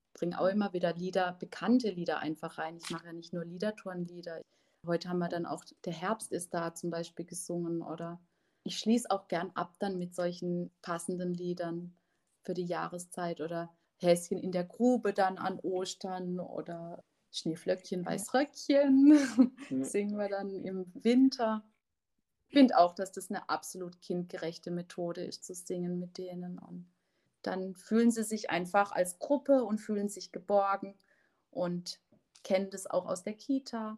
Ich 0.08 0.20
bringe 0.20 0.40
auch 0.40 0.48
immer 0.48 0.74
wieder 0.74 0.94
Lieder, 0.94 1.34
bekannte 1.34 1.90
Lieder 1.90 2.20
einfach 2.20 2.60
rein. 2.60 2.78
Ich 2.78 2.90
mache 2.92 3.08
ja 3.08 3.14
nicht 3.14 3.34
nur 3.34 3.44
Liedertourenlieder. 3.46 4.42
Heute 4.86 5.10
haben 5.10 5.20
wir 5.20 5.30
dann 5.30 5.46
auch 5.46 5.64
Der 5.86 5.94
Herbst 5.94 6.32
ist 6.32 6.54
da 6.54 6.74
zum 6.74 6.90
Beispiel 6.90 7.26
gesungen 7.26 7.82
oder 7.82 8.20
ich 8.64 8.78
schließe 8.78 9.10
auch 9.12 9.28
gern 9.28 9.52
ab 9.56 9.76
dann 9.80 9.98
mit 9.98 10.16
solchen 10.16 10.72
passenden 10.82 11.34
Liedern 11.34 11.96
für 12.42 12.54
die 12.54 12.66
Jahreszeit 12.66 13.42
oder 13.42 13.74
Häschen 13.98 14.38
in 14.38 14.52
der 14.52 14.66
Grube 14.66 15.14
dann 15.14 15.38
an 15.38 15.60
Ostern 15.60 16.40
oder 16.40 17.04
Schneeflöckchen, 17.32 18.06
Weißröckchen 18.06 19.18
ja. 19.70 19.84
singen 19.84 20.18
wir 20.18 20.30
dann 20.30 20.64
im 20.64 20.86
Winter. 20.94 21.64
Ich 22.50 22.58
finde 22.60 22.78
auch, 22.78 22.94
dass 22.94 23.12
das 23.12 23.30
eine 23.30 23.50
absolut 23.50 24.00
kindgerechte 24.02 24.70
Methode 24.70 25.24
ist, 25.24 25.44
zu 25.44 25.56
singen 25.56 25.98
mit 25.98 26.18
denen. 26.18 26.60
Und 26.60 26.92
dann 27.42 27.76
fühlen 27.76 28.12
sie 28.12 28.24
sich 28.24 28.52
einfach 28.52 28.92
als 28.92 29.18
Gruppe 29.18 29.64
und 29.64 29.80
fühlen 29.80 30.10
sich 30.10 30.32
geborgen 30.32 30.96
und 31.50 32.00
kennen 32.44 32.70
das 32.70 32.86
auch 32.86 33.08
aus 33.08 33.24
der 33.24 33.34
Kita. 33.34 33.96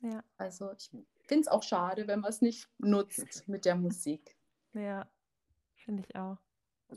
Ja. 0.00 0.24
Also 0.36 0.72
ich 0.72 0.90
finde 1.26 1.42
es 1.42 1.48
auch 1.48 1.62
schade, 1.62 2.06
wenn 2.06 2.20
man 2.20 2.30
es 2.30 2.40
nicht 2.40 2.68
nutzt 2.78 3.46
mit 3.48 3.64
der 3.64 3.76
Musik. 3.76 4.36
Ja, 4.72 5.10
finde 5.76 6.04
ich 6.08 6.16
auch. 6.16 6.38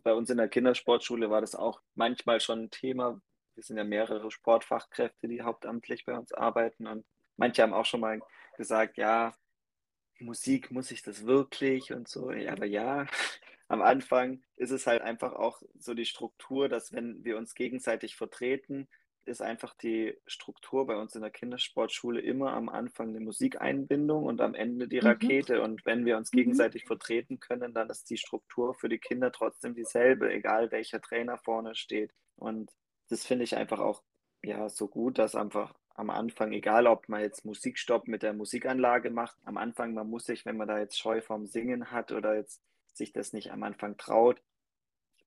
Bei 0.04 0.14
uns 0.14 0.30
in 0.30 0.38
der 0.38 0.48
Kindersportschule 0.48 1.30
war 1.30 1.42
das 1.42 1.56
auch 1.56 1.82
manchmal 1.96 2.40
schon 2.40 2.64
ein 2.64 2.72
Thema. 2.72 3.22
Wir 3.56 3.64
sind 3.64 3.78
ja 3.78 3.84
mehrere 3.84 4.32
Sportfachkräfte, 4.32 5.28
die 5.28 5.44
hauptamtlich 5.44 6.06
bei 6.06 6.18
uns 6.18 6.34
arbeiten. 6.34 6.88
Und 6.88 7.06
manche 7.38 7.62
haben 7.62 7.74
auch 7.74 7.86
schon 7.86 8.00
mal 8.00 8.20
gesagt, 8.58 8.98
ja, 8.98 9.36
Musik, 10.20 10.72
muss 10.72 10.92
ich 10.92 11.04
das 11.04 11.26
wirklich 11.26 11.92
und 11.92 12.08
so. 12.08 12.30
Aber 12.30 12.66
ja, 12.66 13.06
am 13.68 13.82
Anfang 13.82 14.44
ist 14.56 14.72
es 14.72 14.88
halt 14.88 15.02
einfach 15.02 15.34
auch 15.34 15.62
so 15.78 15.94
die 15.94 16.06
Struktur, 16.06 16.70
dass 16.70 16.92
wenn 16.92 17.24
wir 17.24 17.38
uns 17.38 17.54
gegenseitig 17.54 18.16
vertreten, 18.16 18.88
ist 19.26 19.42
einfach 19.42 19.74
die 19.76 20.18
Struktur 20.26 20.86
bei 20.86 20.96
uns 20.96 21.16
in 21.16 21.22
der 21.22 21.32
Kindersportschule 21.32 22.22
immer 22.22 22.54
am 22.54 22.70
Anfang 22.70 23.10
eine 23.10 23.20
Musikeinbindung 23.20 24.24
und 24.26 24.42
am 24.42 24.54
Ende 24.54 24.88
die 24.88 25.02
mhm. 25.02 25.08
Rakete. 25.08 25.58
Mhm. 25.58 25.64
Und 25.64 25.86
wenn 25.86 26.06
wir 26.06 26.18
uns 26.18 26.32
mhm. 26.34 26.38
gegenseitig 26.38 26.84
mhm. 26.84 26.88
vertreten 26.88 27.40
können, 27.40 27.74
dann 27.74 27.90
ist 27.90 28.10
die 28.10 28.18
Struktur 28.18 28.74
für 28.74 28.90
die 28.90 29.00
Kinder 29.00 29.32
trotzdem 29.32 29.76
dieselbe, 29.76 30.32
egal 30.32 30.72
welcher 30.72 31.02
Trainer 31.02 31.38
vorne 31.38 31.76
steht. 31.76 32.14
Und 32.36 32.72
das 33.10 33.26
finde 33.26 33.44
ich 33.44 33.56
einfach 33.56 33.80
auch 33.80 34.04
ja 34.44 34.70
so 34.70 34.88
gut, 34.88 35.18
dass 35.18 35.36
einfach 35.36 35.74
am 35.96 36.10
Anfang, 36.10 36.52
egal 36.54 36.88
ob 36.88 37.08
man 37.08 37.22
jetzt 37.22 37.46
Musikstopp 37.46 38.08
mit 38.08 38.24
der 38.24 38.34
Musikanlage 38.34 39.12
macht, 39.12 39.38
am 39.44 39.58
Anfang, 39.58 39.94
man 39.94 40.10
muss 40.10 40.26
sich, 40.26 40.46
wenn 40.46 40.58
man 40.58 40.68
da 40.68 40.80
jetzt 40.80 40.98
Scheu 40.98 41.22
vorm 41.22 41.46
Singen 41.46 41.92
hat 41.92 42.12
oder 42.12 42.36
jetzt 42.36 42.62
sich 42.94 43.14
das 43.14 43.34
nicht 43.34 43.52
am 43.52 43.64
Anfang 43.64 43.98
traut, 43.98 44.42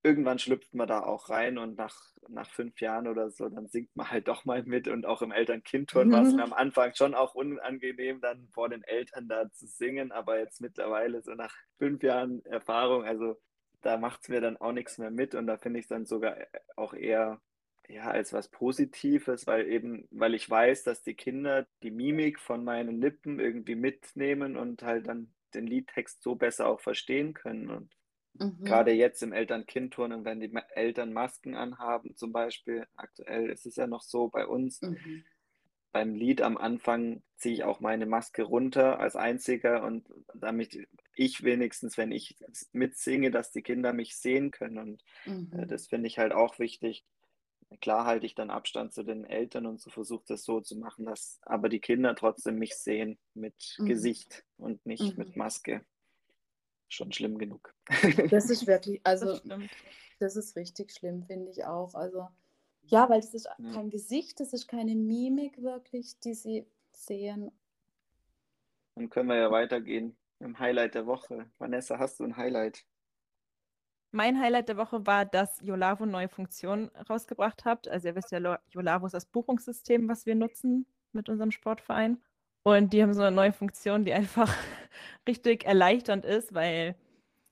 irgendwann 0.03 0.38
schlüpft 0.38 0.74
man 0.74 0.88
da 0.88 1.01
auch 1.01 1.30
rein 1.30 1.59
und 1.59 1.76
nach, 1.76 1.97
nach 2.28 2.51
fünf 2.51 2.80
Jahren 2.80 3.09
oder 3.09 3.30
so, 3.30 3.49
dann 3.49 3.66
singt 3.66 3.94
man 3.97 4.11
halt 4.11 4.28
doch 4.28 4.44
mal 4.44 4.62
mit 4.64 4.88
und 4.88 5.07
auch 5.07 5.22
im 5.22 5.32
Eltern-Kind-Ton 5.32 6.12
war 6.12 6.22
es 6.22 6.32
mir 6.32 6.44
am 6.44 6.53
Anfang 6.53 6.94
schon 6.94 7.14
auch 7.14 7.34
unangenehm, 7.34 8.20
dann 8.20 8.49
vor 8.53 8.68
den 8.68 8.82
Eltern 8.82 9.28
da 9.28 9.51
zu 9.53 9.66
singen, 9.66 10.12
aber 10.12 10.38
jetzt 10.38 10.61
mittlerweile 10.61 11.22
so 11.22 11.32
nach 11.32 11.55
fünf 11.78 12.03
Jahren 12.03 12.44
Erfahrung, 12.44 13.05
also 13.05 13.36
da 13.82 13.97
macht 13.97 14.22
es 14.22 14.28
mir 14.28 14.40
dann 14.40 14.57
auch 14.57 14.72
nichts 14.72 14.99
mehr 14.99 15.11
mit 15.11 15.34
und 15.34 15.47
da 15.47 15.59
finde 15.59 15.78
ich 15.78 15.84
es 15.84 15.88
dann 15.88 16.07
sogar 16.07 16.36
auch 16.76 16.94
eher 16.94 17.40
ja, 17.88 18.05
als 18.05 18.32
was 18.32 18.49
Positives, 18.49 19.47
weil 19.47 19.68
eben, 19.68 20.09
weil 20.11 20.34
ich 20.34 20.49
weiß, 20.49 20.82
dass 20.84 21.03
die 21.03 21.14
Kinder 21.14 21.66
die 21.82 21.90
Mimik 21.90 22.40
von 22.40 22.64
meinen 22.64 23.01
Lippen 23.01 23.38
irgendwie 23.38 23.76
mitnehmen 23.76 24.57
und 24.57 24.82
halt 24.82 25.07
dann 25.07 25.32
den 25.55 25.66
Liedtext 25.66 26.22
so 26.22 26.34
besser 26.34 26.68
auch 26.68 26.80
verstehen 26.80 27.34
können 27.34 27.70
und 27.70 27.95
Mhm. 28.39 28.64
Gerade 28.64 28.93
jetzt 28.93 29.22
im 29.22 29.32
Eltern-Kind-Turnen, 29.32 30.24
wenn 30.24 30.41
die 30.41 30.53
Eltern 30.74 31.12
Masken 31.12 31.55
anhaben, 31.55 32.16
zum 32.16 32.32
Beispiel, 32.32 32.87
aktuell 32.97 33.51
ist 33.51 33.66
es 33.66 33.76
ja 33.76 33.87
noch 33.87 34.03
so 34.03 34.28
bei 34.28 34.47
uns. 34.47 34.82
Mhm. 34.82 35.24
Beim 35.93 36.14
Lied 36.14 36.43
am 36.43 36.59
Anfang 36.59 37.22
ziehe 37.37 37.55
ich 37.55 37.64
auch 37.64 37.80
meine 37.80 38.07
Maske 38.07 38.43
runter 38.43 38.99
als 38.99 39.16
einziger 39.16 39.82
und 39.82 40.07
damit 40.34 40.87
ich 41.14 41.43
wenigstens, 41.43 41.97
wenn 41.97 42.12
ich 42.12 42.37
mitsinge, 42.72 43.30
dass 43.30 43.51
die 43.51 43.62
Kinder 43.62 43.93
mich 43.93 44.16
sehen 44.16 44.51
können. 44.51 44.78
Und 44.78 45.03
äh, 45.24 45.30
mhm. 45.30 45.53
äh, 45.59 45.66
das 45.66 45.87
finde 45.87 46.07
ich 46.09 46.18
halt 46.18 46.32
auch 46.32 46.59
wichtig. 46.59 47.05
Klar 47.80 48.05
halte 48.05 48.26
ich 48.26 48.34
dann 48.34 48.51
Abstand 48.51 48.93
zu 48.93 49.03
den 49.03 49.24
Eltern 49.24 49.66
und 49.66 49.80
so 49.80 49.91
versuche 49.91 50.24
das 50.28 50.45
so 50.45 50.61
zu 50.61 50.76
machen, 50.76 51.05
dass 51.05 51.41
aber 51.43 51.68
die 51.68 51.80
Kinder 51.80 52.14
trotzdem 52.14 52.59
mich 52.59 52.76
sehen 52.76 53.18
mit 53.34 53.76
mhm. 53.78 53.87
Gesicht 53.87 54.45
und 54.57 54.84
nicht 54.87 55.18
mit 55.18 55.30
mhm. 55.30 55.39
Maske 55.39 55.84
schon 56.89 57.12
schlimm 57.12 57.39
genug. 57.39 57.74
Das 58.30 58.51
ist 58.51 58.66
wirklich, 58.66 59.01
also 59.05 59.39
das, 59.39 59.61
das 60.18 60.37
ist 60.37 60.57
richtig 60.57 60.93
schlimm, 60.93 61.24
finde 61.24 61.51
ich 61.51 61.64
auch. 61.64 61.95
Also 61.95 62.28
ja, 62.82 63.09
weil 63.09 63.20
das 63.20 63.34
ist 63.34 63.49
ja. 63.59 63.72
kein 63.72 63.91
Gesicht, 63.91 64.41
das 64.41 64.53
ist 64.53 64.68
keine 64.68 64.95
Mimik 64.95 65.61
wirklich, 65.62 66.18
die 66.20 66.34
sie 66.34 66.66
sehen. 66.93 67.51
Dann 68.95 69.11
können 69.11 69.28
wir 69.28 69.37
ja 69.37 69.51
weitergehen 69.51 70.16
im 70.39 70.59
Highlight 70.59 70.95
der 70.95 71.07
Woche. 71.07 71.51
Vanessa, 71.59 71.99
hast 71.99 72.20
du 72.20 72.24
ein 72.24 72.37
Highlight? 72.37 72.84
Mein 74.12 74.41
Highlight 74.41 74.68
der 74.68 74.76
Woche 74.76 75.07
war, 75.07 75.26
dass 75.26 75.61
Yolavo 75.61 76.07
neue 76.07 76.28
Funktionen 76.28 76.89
rausgebracht 77.11 77.64
hat. 77.64 77.89
Also 77.89 78.09
ihr 78.09 78.14
wisst 78.14 78.30
ja, 78.30 78.59
Yolavo 78.70 79.07
ist 79.07 79.12
das 79.12 79.26
Buchungssystem, 79.26 80.09
was 80.09 80.24
wir 80.24 80.34
nutzen 80.34 80.87
mit 81.12 81.28
unserem 81.28 81.51
Sportverein. 81.51 82.22
Und 82.66 82.92
die 82.92 83.00
haben 83.00 83.14
so 83.14 83.22
eine 83.22 83.36
neue 83.36 83.52
Funktion, 83.52 84.04
die 84.04 84.12
einfach 84.12 84.52
richtig 85.28 85.64
erleichternd 85.64 86.24
ist, 86.24 86.52
weil 86.52 86.96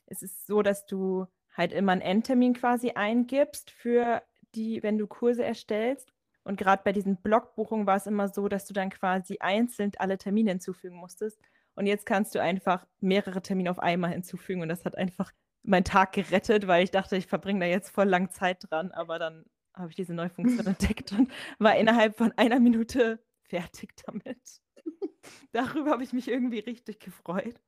es 0.07 0.25
ist 0.25 0.49
so, 0.49 0.61
dass 0.61 0.87
du 0.87 1.27
halt 1.57 1.71
immer 1.71 1.93
einen 1.93 2.01
Endtermin 2.01 2.53
quasi 2.53 2.91
eingibst 2.97 3.71
für 3.71 4.25
die, 4.57 4.83
wenn 4.83 4.99
du 4.99 5.07
Kurse 5.07 5.45
erstellst. 5.45 6.13
Und 6.43 6.57
gerade 6.57 6.83
bei 6.85 6.91
diesen 6.91 7.17
Blogbuchungen 7.23 7.87
war 7.87 7.95
es 7.95 8.09
immer 8.09 8.27
so, 8.27 8.49
dass 8.49 8.67
du 8.67 8.75
dann 8.75 8.91
quasi 8.91 9.37
einzeln 9.39 9.93
alle 9.99 10.19
Termine 10.19 10.51
hinzufügen 10.51 10.97
musstest. 10.97 11.39
Und 11.77 11.87
jetzt 11.87 12.07
kannst 12.07 12.35
du 12.35 12.43
einfach 12.43 12.85
mehrere 12.99 13.41
Termine 13.41 13.71
auf 13.71 13.79
einmal 13.79 14.11
hinzufügen. 14.11 14.63
Und 14.63 14.69
das 14.69 14.85
hat 14.85 14.99
einfach 14.99 15.31
meinen 15.63 15.85
Tag 15.85 16.11
gerettet, 16.11 16.67
weil 16.67 16.83
ich 16.83 16.91
dachte, 16.91 17.17
ich 17.17 17.29
verbringe 17.29 17.61
da 17.61 17.67
jetzt 17.67 17.91
voll 17.91 18.09
lang 18.09 18.31
Zeit 18.31 18.69
dran. 18.69 18.91
Aber 18.91 19.21
dann 19.21 19.45
habe 19.75 19.91
ich 19.91 19.95
diese 19.95 20.13
neue 20.13 20.31
Funktion 20.31 20.67
entdeckt 20.67 21.13
und 21.13 21.31
war 21.61 21.77
innerhalb 21.77 22.17
von 22.17 22.33
einer 22.33 22.59
Minute 22.59 23.21
fertig 23.45 23.95
damit. 24.05 24.64
Darüber 25.53 25.91
habe 25.91 26.03
ich 26.03 26.13
mich 26.13 26.29
irgendwie 26.29 26.61
richtig 26.61 27.01
gefreut. 27.01 27.61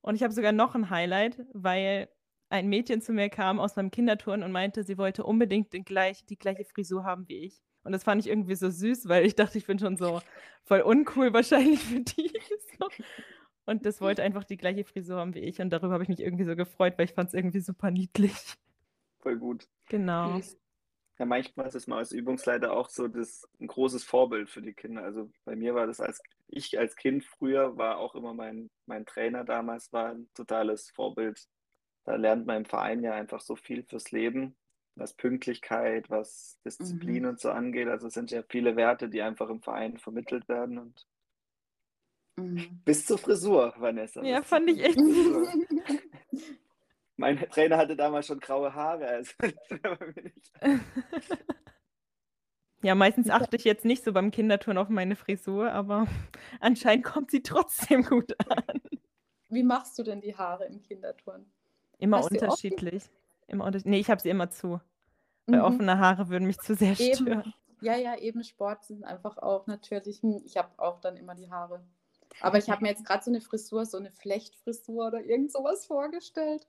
Und 0.00 0.14
ich 0.14 0.22
habe 0.22 0.32
sogar 0.32 0.52
noch 0.52 0.74
ein 0.74 0.90
Highlight, 0.90 1.44
weil 1.52 2.08
ein 2.50 2.68
Mädchen 2.68 3.00
zu 3.00 3.12
mir 3.12 3.28
kam 3.28 3.60
aus 3.60 3.76
meinem 3.76 3.90
Kinderturn 3.90 4.42
und 4.42 4.52
meinte, 4.52 4.82
sie 4.84 4.96
wollte 4.96 5.24
unbedingt 5.24 5.72
den 5.72 5.84
gleich, 5.84 6.24
die 6.24 6.38
gleiche 6.38 6.64
Frisur 6.64 7.04
haben 7.04 7.28
wie 7.28 7.38
ich. 7.38 7.62
Und 7.84 7.92
das 7.92 8.04
fand 8.04 8.22
ich 8.22 8.28
irgendwie 8.28 8.54
so 8.54 8.70
süß, 8.70 9.08
weil 9.08 9.24
ich 9.24 9.34
dachte, 9.34 9.58
ich 9.58 9.66
bin 9.66 9.78
schon 9.78 9.96
so 9.96 10.20
voll 10.64 10.80
uncool 10.80 11.32
wahrscheinlich 11.32 11.80
für 11.80 12.00
die. 12.00 12.32
So. 12.78 12.88
Und 13.66 13.84
das 13.84 14.00
wollte 14.00 14.22
einfach 14.22 14.44
die 14.44 14.56
gleiche 14.56 14.84
Frisur 14.84 15.16
haben 15.16 15.34
wie 15.34 15.40
ich. 15.40 15.60
Und 15.60 15.70
darüber 15.70 15.94
habe 15.94 16.02
ich 16.02 16.08
mich 16.08 16.20
irgendwie 16.20 16.44
so 16.44 16.54
gefreut, 16.54 16.94
weil 16.96 17.06
ich 17.06 17.12
fand 17.12 17.28
es 17.28 17.34
irgendwie 17.34 17.60
super 17.60 17.90
niedlich. 17.90 18.32
Voll 19.18 19.36
gut. 19.36 19.68
Genau. 19.88 20.40
Ja, 21.18 21.26
manchmal 21.26 21.66
ist 21.66 21.74
es 21.74 21.88
mal 21.88 21.98
als 21.98 22.12
Übungsleiter 22.12 22.72
auch 22.72 22.88
so 22.88 23.08
das, 23.08 23.48
ein 23.60 23.66
großes 23.66 24.04
Vorbild 24.04 24.48
für 24.48 24.62
die 24.62 24.72
Kinder. 24.72 25.02
Also 25.02 25.30
bei 25.44 25.56
mir 25.56 25.74
war 25.74 25.86
das 25.86 26.00
als 26.00 26.22
ich 26.46 26.78
als 26.78 26.94
Kind 26.96 27.24
früher 27.24 27.76
war 27.76 27.98
auch 27.98 28.14
immer 28.14 28.34
mein, 28.34 28.70
mein 28.86 29.04
Trainer 29.04 29.44
damals 29.44 29.92
war 29.92 30.10
ein 30.10 30.28
totales 30.34 30.90
Vorbild. 30.90 31.48
Da 32.04 32.14
lernt 32.14 32.46
man 32.46 32.58
im 32.58 32.64
Verein 32.64 33.02
ja 33.02 33.14
einfach 33.14 33.40
so 33.40 33.56
viel 33.56 33.82
fürs 33.82 34.12
Leben, 34.12 34.56
was 34.94 35.12
Pünktlichkeit, 35.12 36.08
was 36.08 36.58
Disziplin 36.64 37.24
mhm. 37.24 37.30
und 37.30 37.40
so 37.40 37.50
angeht. 37.50 37.88
Also 37.88 38.06
es 38.06 38.14
sind 38.14 38.30
ja 38.30 38.42
viele 38.48 38.76
Werte, 38.76 39.08
die 39.08 39.20
einfach 39.20 39.50
im 39.50 39.60
Verein 39.60 39.98
vermittelt 39.98 40.48
werden 40.48 40.78
und 40.78 41.06
mhm. 42.36 42.80
bis 42.84 43.06
zur 43.06 43.18
Frisur, 43.18 43.74
Vanessa. 43.76 44.22
Ja, 44.22 44.42
fand 44.42 44.70
ich 44.70 44.84
echt. 44.84 44.98
Mein 47.18 47.36
Trainer 47.50 47.76
hatte 47.76 47.96
damals 47.96 48.28
schon 48.28 48.38
graue 48.38 48.72
Haare. 48.72 49.06
Also 49.08 49.32
ja, 52.82 52.94
meistens 52.94 53.28
achte 53.28 53.56
ich 53.56 53.64
jetzt 53.64 53.84
nicht 53.84 54.04
so 54.04 54.12
beim 54.12 54.30
Kinderturn 54.30 54.78
auf 54.78 54.88
meine 54.88 55.16
Frisur, 55.16 55.72
aber 55.72 56.06
anscheinend 56.60 57.04
kommt 57.04 57.32
sie 57.32 57.42
trotzdem 57.42 58.04
gut 58.04 58.34
an. 58.48 58.80
Wie 59.48 59.64
machst 59.64 59.98
du 59.98 60.04
denn 60.04 60.20
die 60.20 60.36
Haare 60.36 60.66
im 60.66 60.80
Kinderturn? 60.80 61.44
Immer 61.98 62.18
Hast 62.18 62.30
unterschiedlich. 62.30 63.02
Immer 63.48 63.64
unter 63.64 63.80
nee, 63.84 63.98
ich 63.98 64.10
habe 64.10 64.20
sie 64.20 64.30
immer 64.30 64.50
zu. 64.50 64.80
Weil 65.46 65.58
mhm. 65.58 65.64
offene 65.64 65.98
Haare 65.98 66.28
würden 66.28 66.46
mich 66.46 66.58
zu 66.60 66.76
sehr 66.76 66.94
stören. 66.94 67.40
Eben. 67.40 67.54
Ja, 67.80 67.96
ja, 67.96 68.16
eben 68.16 68.44
Sport 68.44 68.84
sind 68.84 69.02
einfach 69.02 69.38
auch 69.38 69.66
natürlich. 69.66 70.22
Ich 70.44 70.56
habe 70.56 70.68
auch 70.76 71.00
dann 71.00 71.16
immer 71.16 71.34
die 71.34 71.50
Haare. 71.50 71.82
Aber 72.40 72.58
ich 72.58 72.70
habe 72.70 72.82
mir 72.82 72.90
jetzt 72.90 73.04
gerade 73.04 73.24
so 73.24 73.30
eine 73.32 73.40
Frisur, 73.40 73.86
so 73.86 73.96
eine 73.96 74.12
Flechtfrisur 74.12 75.08
oder 75.08 75.20
irgend 75.24 75.50
sowas 75.50 75.84
vorgestellt. 75.86 76.68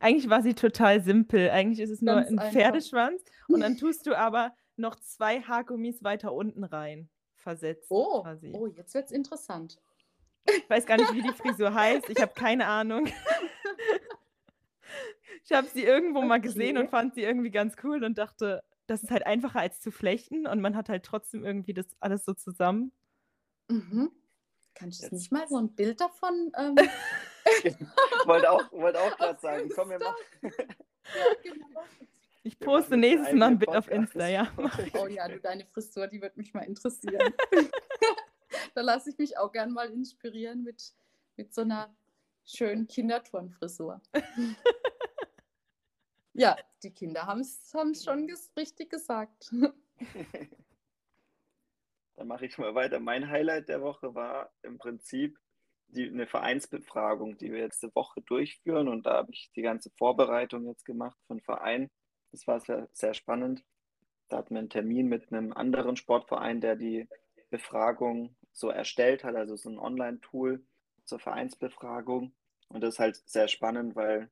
Eigentlich 0.00 0.30
war 0.30 0.42
sie 0.42 0.54
total 0.54 1.00
simpel. 1.02 1.50
Eigentlich 1.50 1.80
ist 1.80 1.90
es 1.90 2.00
nur 2.00 2.16
ein 2.16 2.38
einfach. 2.38 2.52
Pferdeschwanz 2.52 3.22
und 3.48 3.60
dann 3.60 3.76
tust 3.78 4.06
du 4.06 4.16
aber 4.16 4.54
noch 4.76 4.96
zwei 4.96 5.40
Haargummis 5.42 6.02
weiter 6.02 6.32
unten 6.32 6.64
rein 6.64 7.08
versetzt. 7.34 7.86
Oh, 7.90 8.22
quasi. 8.22 8.52
oh 8.54 8.66
jetzt 8.66 8.94
wird 8.94 9.06
es 9.06 9.12
interessant. 9.12 9.78
Ich 10.46 10.68
weiß 10.70 10.86
gar 10.86 10.96
nicht, 10.96 11.12
wie 11.12 11.22
die 11.22 11.32
Frisur 11.36 11.74
heißt. 11.74 12.08
Ich 12.08 12.20
habe 12.20 12.32
keine 12.34 12.66
Ahnung. 12.66 13.08
Ich 15.42 15.52
habe 15.52 15.66
sie 15.66 15.82
irgendwo 15.82 16.22
mal 16.22 16.40
gesehen 16.40 16.76
okay. 16.76 16.84
und 16.84 16.90
fand 16.90 17.14
sie 17.14 17.22
irgendwie 17.22 17.50
ganz 17.50 17.74
cool 17.82 18.04
und 18.04 18.18
dachte, 18.18 18.62
das 18.86 19.02
ist 19.02 19.10
halt 19.10 19.26
einfacher 19.26 19.60
als 19.60 19.80
zu 19.80 19.90
flechten 19.90 20.46
und 20.46 20.60
man 20.60 20.76
hat 20.76 20.88
halt 20.88 21.04
trotzdem 21.04 21.44
irgendwie 21.44 21.72
das 21.72 21.86
alles 21.98 22.24
so 22.24 22.34
zusammen. 22.34 22.92
Mhm. 23.68 24.10
Kannst 24.74 25.02
du 25.02 25.14
nicht 25.14 25.32
mal 25.32 25.48
so 25.48 25.56
ein 25.56 25.74
Bild 25.74 26.00
davon 26.00 26.52
ähm, 26.56 26.76
wollte 28.26 28.50
auch, 28.50 28.70
wollt 28.72 28.96
auch 28.96 29.16
gerade 29.16 29.40
sagen, 29.40 29.70
komm, 29.74 29.90
wir 29.90 29.98
machen. 29.98 30.16
ja, 30.42 31.34
genau. 31.42 31.84
Ich 32.42 32.58
poste 32.58 32.96
nächstes 32.96 33.34
Mal 33.34 33.48
ein 33.48 33.58
Bild 33.58 33.76
auf 33.76 33.90
Insta, 33.90 34.26
ja. 34.26 34.50
Oh 34.94 35.06
ja, 35.06 35.28
du, 35.28 35.38
deine 35.40 35.66
Frisur, 35.66 36.06
die 36.06 36.22
wird 36.22 36.36
mich 36.36 36.54
mal 36.54 36.62
interessieren. 36.62 37.34
da 38.74 38.80
lasse 38.80 39.10
ich 39.10 39.18
mich 39.18 39.36
auch 39.36 39.52
gern 39.52 39.72
mal 39.72 39.90
inspirieren 39.90 40.62
mit, 40.62 40.94
mit 41.36 41.52
so 41.52 41.62
einer 41.62 41.94
schönen 42.46 42.86
Kinderturnfrisur. 42.86 44.00
ja, 46.32 46.56
die 46.82 46.92
Kinder 46.92 47.26
haben 47.26 47.40
es 47.40 47.70
schon 48.02 48.26
ges 48.26 48.50
richtig 48.56 48.90
gesagt. 48.90 49.52
Dann 52.16 52.26
mache 52.26 52.46
ich 52.46 52.56
mal 52.56 52.74
weiter. 52.74 53.00
Mein 53.00 53.28
Highlight 53.28 53.68
der 53.68 53.82
Woche 53.82 54.14
war 54.14 54.50
im 54.62 54.78
Prinzip 54.78 55.38
die, 55.92 56.08
eine 56.08 56.26
Vereinsbefragung, 56.26 57.36
die 57.38 57.52
wir 57.52 57.60
jetzt 57.60 57.82
eine 57.82 57.94
Woche 57.94 58.20
durchführen. 58.22 58.88
Und 58.88 59.06
da 59.06 59.14
habe 59.14 59.32
ich 59.32 59.50
die 59.54 59.62
ganze 59.62 59.90
Vorbereitung 59.98 60.66
jetzt 60.66 60.84
gemacht 60.84 61.18
von 61.26 61.40
Verein. 61.40 61.90
Das 62.32 62.46
war 62.46 62.60
sehr, 62.60 62.88
sehr 62.92 63.14
spannend. 63.14 63.64
Da 64.28 64.38
hatten 64.38 64.54
wir 64.54 64.60
einen 64.60 64.70
Termin 64.70 65.08
mit 65.08 65.32
einem 65.32 65.52
anderen 65.52 65.96
Sportverein, 65.96 66.60
der 66.60 66.76
die 66.76 67.08
Befragung 67.50 68.36
so 68.52 68.70
erstellt 68.70 69.24
hat, 69.24 69.34
also 69.34 69.56
so 69.56 69.68
ein 69.68 69.78
Online-Tool 69.78 70.64
zur 71.04 71.18
Vereinsbefragung. 71.18 72.32
Und 72.68 72.80
das 72.82 72.94
ist 72.94 73.00
halt 73.00 73.16
sehr 73.28 73.48
spannend, 73.48 73.96
weil 73.96 74.30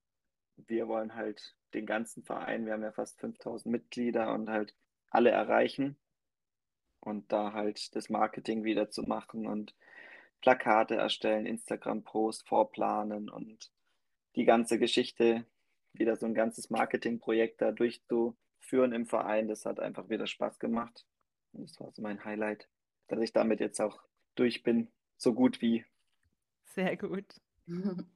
wir 0.56 0.88
wollen 0.88 1.14
halt 1.14 1.56
den 1.74 1.86
ganzen 1.86 2.22
Verein, 2.22 2.66
wir 2.66 2.72
haben 2.72 2.82
ja 2.82 2.92
fast 2.92 3.18
5000 3.20 3.70
Mitglieder 3.70 4.32
und 4.32 4.48
halt 4.48 4.74
alle 5.10 5.30
erreichen 5.30 5.96
und 7.00 7.32
da 7.32 7.52
halt 7.52 7.94
das 7.94 8.08
Marketing 8.08 8.64
wieder 8.64 8.90
zu 8.90 9.02
machen 9.02 9.46
und 9.46 9.74
Plakate 10.40 10.96
erstellen, 10.96 11.46
Instagram-Post 11.46 12.46
vorplanen 12.46 13.28
und 13.28 13.70
die 14.36 14.44
ganze 14.44 14.78
Geschichte, 14.78 15.44
wieder 15.92 16.16
so 16.16 16.26
ein 16.26 16.34
ganzes 16.34 16.70
Marketingprojekt 16.70 17.60
da 17.60 17.72
durchzuführen 17.72 18.92
im 18.92 19.06
Verein, 19.06 19.48
das 19.48 19.64
hat 19.64 19.80
einfach 19.80 20.08
wieder 20.08 20.26
Spaß 20.26 20.58
gemacht. 20.58 21.04
Und 21.52 21.68
das 21.68 21.80
war 21.80 21.90
so 21.92 22.02
mein 22.02 22.24
Highlight, 22.24 22.68
dass 23.08 23.20
ich 23.20 23.32
damit 23.32 23.60
jetzt 23.60 23.80
auch 23.80 24.00
durch 24.34 24.62
bin, 24.62 24.88
so 25.16 25.34
gut 25.34 25.60
wie. 25.60 25.84
Sehr 26.74 26.96
gut. 26.96 27.26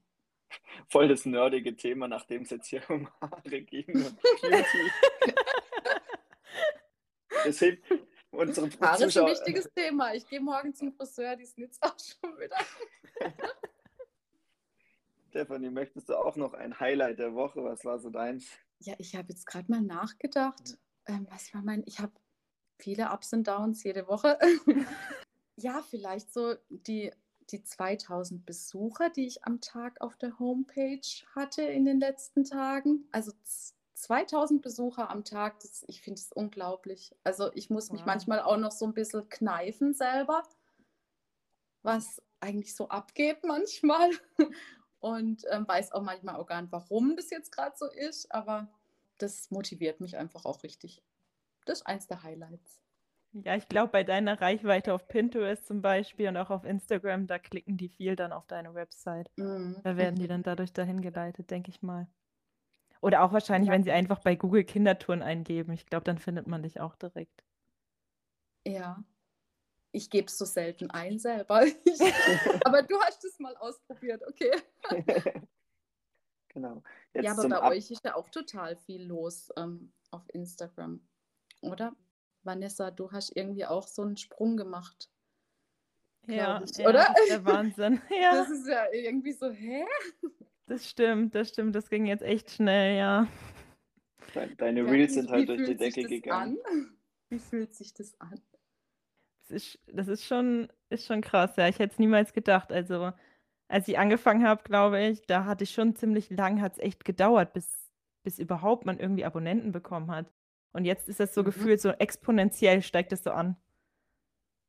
Voll 0.88 1.08
das 1.08 1.24
nerdige 1.24 1.74
Thema, 1.76 2.06
nachdem 2.08 2.42
es 2.42 2.50
jetzt 2.50 2.68
hier 2.68 2.82
um 2.90 3.08
Haare 3.20 3.62
ging 3.62 3.86
das 7.44 7.58
hilft, 7.58 7.82
unsere 8.32 8.68
Haare 8.80 9.04
ist 9.04 9.16
ein 9.16 9.26
wichtiges 9.26 9.72
Thema. 9.72 10.14
Ich 10.14 10.26
gehe 10.26 10.40
morgen 10.40 10.74
zum 10.74 10.92
Friseur, 10.92 11.36
die 11.36 11.44
ist 11.44 11.56
jetzt 11.58 11.82
auch 11.82 11.96
schon 11.98 12.36
wieder. 12.38 12.56
Stefanie, 15.30 15.70
möchtest 15.70 16.08
du 16.08 16.16
auch 16.16 16.36
noch 16.36 16.52
ein 16.52 16.78
Highlight 16.78 17.18
der 17.18 17.34
Woche? 17.34 17.64
Was 17.64 17.84
war 17.84 17.98
so 17.98 18.10
deins? 18.10 18.46
Ja, 18.80 18.94
ich 18.98 19.14
habe 19.16 19.28
jetzt 19.30 19.46
gerade 19.46 19.70
mal 19.70 19.80
nachgedacht. 19.80 20.76
Ähm, 21.06 21.26
was 21.30 21.54
war 21.54 21.62
mein? 21.62 21.82
Ich 21.86 22.00
habe 22.00 22.12
viele 22.78 23.10
Ups 23.10 23.32
und 23.32 23.46
Downs 23.46 23.82
jede 23.82 24.08
Woche. 24.08 24.38
ja, 25.56 25.82
vielleicht 25.88 26.34
so 26.34 26.56
die, 26.68 27.12
die 27.50 27.62
2000 27.62 28.44
Besucher, 28.44 29.08
die 29.08 29.26
ich 29.26 29.44
am 29.44 29.60
Tag 29.60 30.00
auf 30.00 30.16
der 30.16 30.38
Homepage 30.38 31.00
hatte 31.34 31.62
in 31.62 31.86
den 31.86 32.00
letzten 32.00 32.44
Tagen. 32.44 33.08
Also 33.12 33.32
2000 34.02 34.62
Besucher 34.62 35.10
am 35.10 35.24
Tag, 35.24 35.60
das, 35.60 35.84
ich 35.86 36.02
finde 36.02 36.20
es 36.20 36.32
unglaublich. 36.32 37.14
Also 37.22 37.52
ich 37.54 37.70
muss 37.70 37.88
wow. 37.88 37.92
mich 37.92 38.04
manchmal 38.04 38.40
auch 38.40 38.56
noch 38.56 38.72
so 38.72 38.84
ein 38.84 38.94
bisschen 38.94 39.28
kneifen 39.28 39.94
selber, 39.94 40.42
was 41.82 42.20
eigentlich 42.40 42.74
so 42.74 42.88
abgeht 42.88 43.38
manchmal. 43.44 44.10
Und 44.98 45.44
ähm, 45.50 45.66
weiß 45.66 45.92
auch 45.92 46.02
manchmal 46.02 46.36
auch 46.36 46.46
gar 46.46 46.62
nicht, 46.62 46.72
warum 46.72 47.16
das 47.16 47.30
jetzt 47.30 47.50
gerade 47.52 47.76
so 47.76 47.86
ist, 47.86 48.32
aber 48.32 48.68
das 49.18 49.50
motiviert 49.50 50.00
mich 50.00 50.16
einfach 50.16 50.44
auch 50.44 50.62
richtig. 50.62 51.02
Das 51.64 51.80
ist 51.80 51.86
eins 51.86 52.06
der 52.06 52.22
Highlights. 52.22 52.80
Ja, 53.32 53.56
ich 53.56 53.68
glaube, 53.68 53.92
bei 53.92 54.04
deiner 54.04 54.40
Reichweite 54.40 54.92
auf 54.92 55.08
Pinterest 55.08 55.66
zum 55.66 55.80
Beispiel 55.80 56.28
und 56.28 56.36
auch 56.36 56.50
auf 56.50 56.64
Instagram, 56.64 57.26
da 57.26 57.38
klicken 57.38 57.76
die 57.76 57.88
viel 57.88 58.14
dann 58.14 58.32
auf 58.32 58.46
deine 58.46 58.74
Website. 58.74 59.30
Mhm. 59.36 59.80
Da 59.82 59.96
werden 59.96 60.16
die 60.16 60.28
dann 60.28 60.42
dadurch 60.42 60.72
dahin 60.72 61.00
geleitet, 61.00 61.50
denke 61.50 61.70
ich 61.70 61.82
mal. 61.82 62.06
Oder 63.02 63.22
auch 63.22 63.32
wahrscheinlich, 63.32 63.68
ja. 63.68 63.74
wenn 63.74 63.82
sie 63.82 63.90
einfach 63.90 64.20
bei 64.20 64.36
Google 64.36 64.64
Kindertouren 64.64 65.22
eingeben. 65.22 65.72
Ich 65.72 65.86
glaube, 65.86 66.04
dann 66.04 66.18
findet 66.18 66.46
man 66.46 66.62
dich 66.62 66.80
auch 66.80 66.94
direkt. 66.94 67.42
Ja. 68.64 69.02
Ich 69.90 70.08
gebe 70.08 70.28
es 70.28 70.38
so 70.38 70.44
selten 70.44 70.90
ein 70.90 71.18
selber. 71.18 71.66
aber 72.64 72.82
du 72.82 72.98
hast 73.00 73.24
es 73.24 73.38
mal 73.40 73.56
ausprobiert, 73.56 74.22
okay. 74.26 74.52
genau. 76.48 76.82
Jetzt 77.12 77.24
ja, 77.24 77.32
aber 77.32 77.48
bei 77.48 77.56
Ab 77.56 77.72
euch 77.72 77.90
ist 77.90 78.04
ja 78.04 78.14
auch 78.14 78.30
total 78.30 78.76
viel 78.76 79.02
los 79.02 79.50
ähm, 79.56 79.92
auf 80.12 80.22
Instagram, 80.32 81.06
oder? 81.60 81.94
Vanessa, 82.44 82.90
du 82.90 83.10
hast 83.10 83.36
irgendwie 83.36 83.66
auch 83.66 83.86
so 83.86 84.02
einen 84.02 84.16
Sprung 84.16 84.56
gemacht. 84.56 85.10
Ja, 86.26 86.62
ich, 86.62 86.76
ja, 86.76 86.88
oder? 86.88 87.04
Das 87.04 87.20
ist 87.20 87.30
der 87.30 87.44
Wahnsinn. 87.44 88.00
Ja. 88.10 88.32
Das 88.32 88.48
ist 88.48 88.66
ja 88.66 88.90
irgendwie 88.92 89.32
so, 89.32 89.50
hä? 89.50 89.84
Das 90.72 90.88
stimmt, 90.88 91.34
das 91.34 91.50
stimmt. 91.50 91.74
Das 91.74 91.90
ging 91.90 92.06
jetzt 92.06 92.22
echt 92.22 92.50
schnell, 92.50 92.96
ja. 92.96 93.28
Deine 94.56 94.86
Reels 94.86 95.12
sind 95.12 95.28
halt 95.28 95.46
durch 95.46 95.66
die 95.66 95.76
Decke 95.76 96.04
gegangen. 96.04 96.56
An? 96.64 96.96
Wie 97.28 97.38
fühlt 97.38 97.74
sich 97.74 97.92
das 97.92 98.18
an? 98.22 98.40
Das 99.42 99.50
ist, 99.50 99.78
das 99.86 100.08
ist 100.08 100.24
schon, 100.24 100.72
ist 100.88 101.04
schon 101.04 101.20
krass, 101.20 101.56
ja. 101.56 101.68
Ich 101.68 101.78
hätte 101.78 101.92
es 101.92 101.98
niemals 101.98 102.32
gedacht. 102.32 102.72
Also, 102.72 103.12
als 103.68 103.86
ich 103.86 103.98
angefangen 103.98 104.46
habe, 104.46 104.62
glaube 104.62 104.98
ich, 105.02 105.20
da 105.26 105.44
hatte 105.44 105.64
ich 105.64 105.72
schon 105.72 105.94
ziemlich 105.94 106.30
lang, 106.30 106.62
hat 106.62 106.72
es 106.72 106.78
echt 106.78 107.04
gedauert, 107.04 107.52
bis, 107.52 107.92
bis 108.22 108.38
überhaupt 108.38 108.86
man 108.86 108.98
irgendwie 108.98 109.26
Abonnenten 109.26 109.72
bekommen 109.72 110.10
hat. 110.10 110.32
Und 110.72 110.86
jetzt 110.86 111.06
ist 111.06 111.20
das 111.20 111.34
so 111.34 111.42
mhm. 111.42 111.46
gefühlt, 111.46 111.82
so 111.82 111.90
exponentiell 111.90 112.80
steigt 112.80 113.12
es 113.12 113.24
so 113.24 113.30
an. 113.30 113.58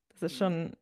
Das 0.09 0.21
ist 0.23 0.35
schon, 0.35 0.75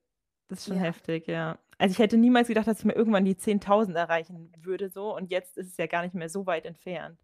das 0.48 0.62
ist 0.62 0.66
schon 0.66 0.78
ja. 0.78 0.82
heftig, 0.82 1.28
ja. 1.28 1.60
Also 1.82 1.94
ich 1.94 2.00
hätte 2.00 2.16
niemals 2.16 2.48
gedacht, 2.48 2.68
dass 2.68 2.78
ich 2.78 2.86
mir 2.86 2.94
irgendwann 2.94 3.26
die 3.26 3.34
10.000 3.34 3.96
erreichen 3.96 4.54
würde 4.62 4.90
so. 4.90 5.16
Und 5.16 5.32
jetzt 5.32 5.58
ist 5.58 5.68
es 5.68 5.78
ja 5.78 5.88
gar 5.88 6.04
nicht 6.04 6.14
mehr 6.14 6.30
so 6.30 6.46
weit 6.46 6.68
entfernt. 6.68 7.18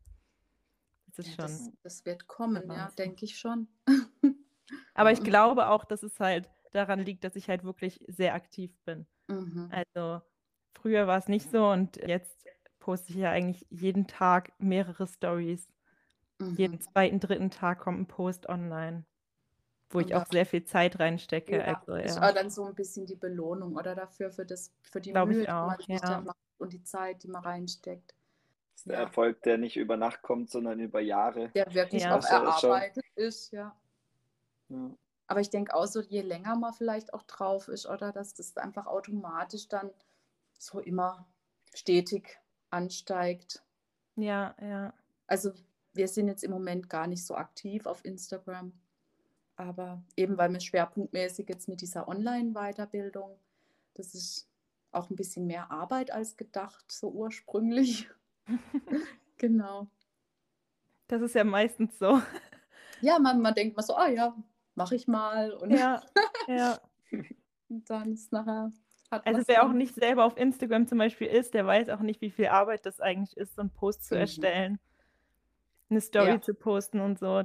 Das 1.05 1.19
ist 1.19 1.37
ja, 1.37 1.47
schon. 1.47 1.57
Das, 1.57 1.71
das, 1.83 2.05
wird 2.07 2.25
kommen, 2.25 2.67
ja, 2.67 2.89
denke 2.97 3.25
ich 3.25 3.37
schon. 3.37 3.67
Aber 4.95 5.11
ich 5.11 5.23
glaube 5.23 5.69
auch, 5.69 5.85
dass 5.85 6.01
es 6.01 6.19
halt 6.19 6.49
daran 6.71 7.01
liegt, 7.01 7.23
dass 7.23 7.35
ich 7.35 7.49
halt 7.49 7.63
wirklich 7.63 8.03
sehr 8.07 8.33
aktiv 8.33 8.75
bin. 8.83 9.05
Mhm. 9.27 9.69
Also 9.69 10.23
früher 10.73 11.05
war 11.05 11.19
es 11.19 11.27
nicht 11.27 11.51
so 11.51 11.69
und 11.69 11.97
jetzt 11.97 12.43
poste 12.79 13.11
ich 13.11 13.19
ja 13.19 13.29
eigentlich 13.29 13.67
jeden 13.69 14.07
Tag 14.07 14.53
mehrere 14.57 15.05
Stories. 15.05 15.69
Mhm. 16.39 16.55
Jeden 16.55 16.81
zweiten, 16.81 17.19
dritten 17.19 17.51
Tag 17.51 17.81
kommt 17.81 17.99
ein 17.99 18.07
Post 18.07 18.49
online, 18.49 19.05
wo 19.89 19.99
ich 19.99 20.13
auch 20.13 20.25
sehr 20.25 20.45
viel 20.45 20.63
Zeit 20.63 20.99
reinstecke. 20.99 21.57
Ja, 21.57 21.79
also, 21.79 21.95
ja. 21.95 22.03
ist 22.03 22.21
auch 22.21 22.33
dann 22.33 22.49
so 22.49 22.65
ein 22.65 22.75
bisschen 22.75 23.05
die 23.05 23.15
Belohnung 23.15 23.75
oder 23.75 23.95
dafür 23.95 24.31
für 24.31 24.45
das 24.45 24.71
für 24.81 24.99
die 24.99 25.11
Glaube 25.11 25.33
Mühe, 25.33 25.45
die 25.45 25.51
man 25.51 25.77
sich 25.77 25.87
ja. 25.87 26.21
macht 26.21 26.37
und 26.57 26.73
die 26.73 26.83
Zeit, 26.83 27.23
die 27.23 27.27
man 27.27 27.43
reinsteckt. 27.43 28.13
Das 28.73 28.81
ist 28.81 28.89
der 28.89 28.97
Erfolg, 28.97 29.41
der 29.43 29.57
nicht 29.57 29.77
über 29.77 29.97
Nacht 29.97 30.21
kommt, 30.21 30.49
sondern 30.49 30.79
über 30.79 30.99
Jahre. 30.99 31.49
Der 31.49 31.73
wirklich 31.73 32.03
ja. 32.03 32.17
auch 32.17 32.23
erarbeitet 32.23 33.05
ist, 33.15 33.51
ja. 33.51 33.75
ja. 34.69 34.91
Aber 35.27 35.41
ich 35.41 35.49
denke 35.49 35.73
auch 35.73 35.87
so, 35.87 36.01
je 36.01 36.21
länger 36.21 36.55
man 36.55 36.73
vielleicht 36.73 37.13
auch 37.13 37.23
drauf 37.23 37.67
ist, 37.67 37.85
oder 37.85 38.11
dass 38.11 38.33
das 38.33 38.55
einfach 38.57 38.85
automatisch 38.85 39.67
dann 39.67 39.89
so 40.57 40.79
immer 40.79 41.27
stetig 41.73 42.39
ansteigt. 42.69 43.63
Ja, 44.15 44.55
ja. 44.61 44.93
Also 45.27 45.51
wir 45.93 46.07
sind 46.07 46.27
jetzt 46.27 46.43
im 46.43 46.51
Moment 46.51 46.89
gar 46.89 47.07
nicht 47.07 47.25
so 47.25 47.35
aktiv 47.35 47.85
auf 47.85 48.05
Instagram. 48.05 48.73
Aber 49.57 50.01
eben 50.15 50.37
weil 50.37 50.53
wir 50.53 50.59
schwerpunktmäßig 50.59 51.49
jetzt 51.49 51.67
mit 51.67 51.81
dieser 51.81 52.07
Online-Weiterbildung, 52.07 53.37
das 53.95 54.13
ist 54.13 54.47
auch 54.91 55.09
ein 55.09 55.15
bisschen 55.15 55.47
mehr 55.47 55.71
Arbeit 55.71 56.11
als 56.11 56.37
gedacht, 56.37 56.91
so 56.91 57.09
ursprünglich. 57.09 58.09
genau. 59.37 59.87
Das 61.07 61.21
ist 61.21 61.35
ja 61.35 61.43
meistens 61.43 61.97
so. 61.97 62.21
Ja, 63.01 63.19
man, 63.19 63.41
man 63.41 63.53
denkt 63.53 63.75
mal 63.75 63.83
so, 63.83 63.95
ah 63.95 64.07
ja, 64.07 64.35
mache 64.75 64.95
ich 64.95 65.07
mal. 65.07 65.51
Und 65.51 65.71
ja, 65.71 66.01
ja. 66.47 66.79
Und 67.69 67.89
dann 67.89 68.13
ist 68.13 68.31
nachher. 68.31 68.71
also 69.09 69.41
wer 69.47 69.65
auch 69.65 69.73
nicht 69.73 69.95
selber 69.95 70.23
auf 70.23 70.37
Instagram 70.37 70.87
zum 70.87 70.99
Beispiel 70.99 71.27
ist, 71.27 71.53
der 71.53 71.65
weiß 71.65 71.89
auch 71.89 72.01
nicht, 72.01 72.21
wie 72.21 72.31
viel 72.31 72.47
Arbeit 72.47 72.85
das 72.85 73.01
eigentlich 73.01 73.35
ist, 73.37 73.55
so 73.55 73.61
einen 73.61 73.71
Post 73.71 74.05
zu 74.05 74.15
mhm. 74.15 74.21
erstellen 74.21 74.79
eine 75.89 76.01
Story 76.01 76.29
ja. 76.29 76.41
zu 76.41 76.53
posten 76.53 76.99
und 76.99 77.19
so. 77.19 77.43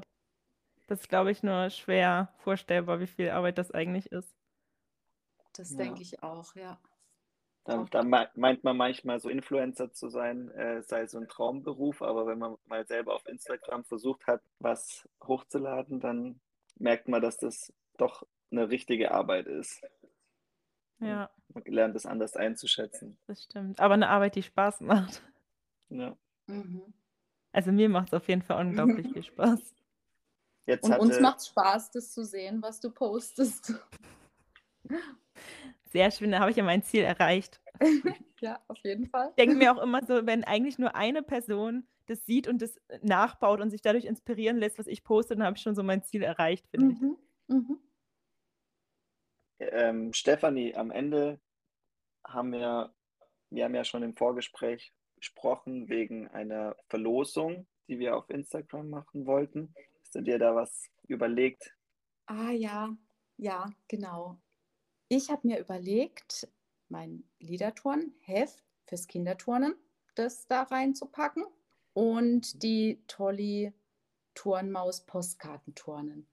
Das 0.87 1.01
ist, 1.01 1.09
glaube 1.09 1.31
ich, 1.31 1.43
nur 1.43 1.71
schwer 1.71 2.33
vorstellbar, 2.39 3.01
wie 3.01 3.07
viel 3.07 3.31
Arbeit 3.31 3.59
das 3.59 3.71
eigentlich 3.71 4.11
ist. 4.13 4.37
Das 5.55 5.71
ja. 5.71 5.79
denke 5.79 6.03
ich 6.03 6.23
auch, 6.23 6.55
ja. 6.55 6.79
Da, 7.65 7.85
da, 7.91 8.03
meint 8.03 8.65
man 8.65 8.77
manchmal, 8.77 9.21
so 9.21 9.29
Influencer 9.29 9.93
zu 9.93 10.09
sein, 10.09 10.51
äh, 10.51 10.83
sei 10.83 11.07
so 11.07 11.19
ein 11.19 11.29
Traumberuf, 11.29 12.03
aber 12.03 12.27
wenn 12.27 12.39
man 12.39 12.57
mal 12.65 12.85
selber 12.87 13.15
auf 13.15 13.25
Instagram 13.29 13.85
versucht 13.85 14.27
hat, 14.27 14.43
was 14.59 15.09
hochzuladen, 15.23 16.01
dann 16.01 16.41
merkt 16.77 17.07
man, 17.07 17.23
dass 17.23 17.37
das 17.37 17.73
doch 17.99 18.27
eine 18.51 18.69
richtige 18.69 19.13
Arbeit 19.13 19.47
ist. 19.47 19.81
Ja. 20.99 21.31
Man 21.55 21.65
lernt 21.67 21.95
es 21.95 22.05
anders 22.05 22.37
einzuschätzen. 22.37 23.17
Das 23.29 23.45
stimmt. 23.45 23.79
Aber 23.79 23.95
eine 23.95 24.09
Arbeit, 24.09 24.35
die 24.35 24.43
Spaß 24.43 24.81
macht. 24.81 25.23
Ja. 25.89 26.17
Mhm. 26.47 26.93
Also 27.53 27.71
mir 27.71 27.89
macht 27.89 28.09
es 28.09 28.15
auf 28.15 28.27
jeden 28.29 28.43
Fall 28.43 28.67
unglaublich 28.67 29.07
viel 29.13 29.23
Spaß. 29.23 29.75
Jetzt 30.67 30.85
und 30.85 30.93
hatte... 30.93 31.03
uns 31.03 31.21
macht 31.21 31.39
es 31.39 31.49
Spaß, 31.49 31.91
das 31.91 32.13
zu 32.13 32.25
sehen, 32.25 32.63
was 32.63 32.81
du 32.81 32.91
postest. 32.91 33.75
Sehr 35.93 36.11
schön, 36.11 36.31
da 36.31 36.39
habe 36.39 36.51
ich 36.51 36.57
ja 36.57 36.63
mein 36.63 36.83
Ziel 36.83 37.03
erreicht. 37.03 37.61
ja, 38.41 38.61
auf 38.69 38.79
jeden 38.83 39.07
Fall. 39.07 39.29
Ich 39.31 39.35
denke 39.37 39.57
mir 39.57 39.73
auch 39.73 39.83
immer 39.83 40.05
so, 40.05 40.27
wenn 40.27 40.45
eigentlich 40.45 40.79
nur 40.79 40.95
eine 40.95 41.23
Person 41.23 41.87
das 42.07 42.25
sieht 42.27 42.49
und 42.49 42.63
das 42.63 42.81
nachbaut 43.03 43.61
und 43.61 43.71
sich 43.71 43.83
dadurch 43.83 44.05
inspirieren 44.05 44.59
lässt, 44.59 44.79
was 44.79 44.87
ich 44.87 45.05
poste, 45.05 45.37
dann 45.37 45.45
habe 45.45 45.57
ich 45.57 45.63
schon 45.63 45.75
so 45.75 45.83
mein 45.83 46.03
Ziel 46.03 46.23
erreicht, 46.23 46.67
finde 46.69 46.87
mhm. 46.87 47.17
ich. 47.49 47.55
Mhm. 47.55 47.79
Ähm, 49.59 50.13
Stefanie, 50.13 50.75
am 50.75 50.91
Ende 50.91 51.41
haben 52.25 52.53
wir, 52.53 52.93
wir 53.51 53.65
haben 53.65 53.75
ja 53.75 53.85
schon 53.85 54.03
im 54.03 54.17
Vorgespräch 54.17 54.93
gesprochen 55.17 55.89
wegen 55.89 56.29
einer 56.29 56.77
Verlosung, 56.89 57.67
die 57.89 57.99
wir 57.99 58.17
auf 58.17 58.29
Instagram 58.31 58.91
machen 58.91 59.27
wollten. 59.27 59.75
Hast 60.13 60.17
du 60.17 60.31
dir 60.31 60.39
da 60.39 60.55
was 60.55 60.91
überlegt? 61.09 61.75
Ah 62.27 62.51
ja, 62.51 62.95
ja, 63.39 63.71
genau. 63.89 64.37
Ich 65.09 65.31
habe 65.31 65.49
mir 65.49 65.59
überlegt, 65.59 66.47
mein 66.91 67.25
Liederturnheft 67.39 68.63
fürs 68.85 69.07
Kinderturnen, 69.07 69.75
das 70.15 70.47
da 70.49 70.65
reinzupacken 70.65 71.47
und 71.95 72.63
die 72.63 73.03
Tolli 73.07 73.73
Turnmaus 74.35 75.07
Postkartenturnen. 75.07 76.29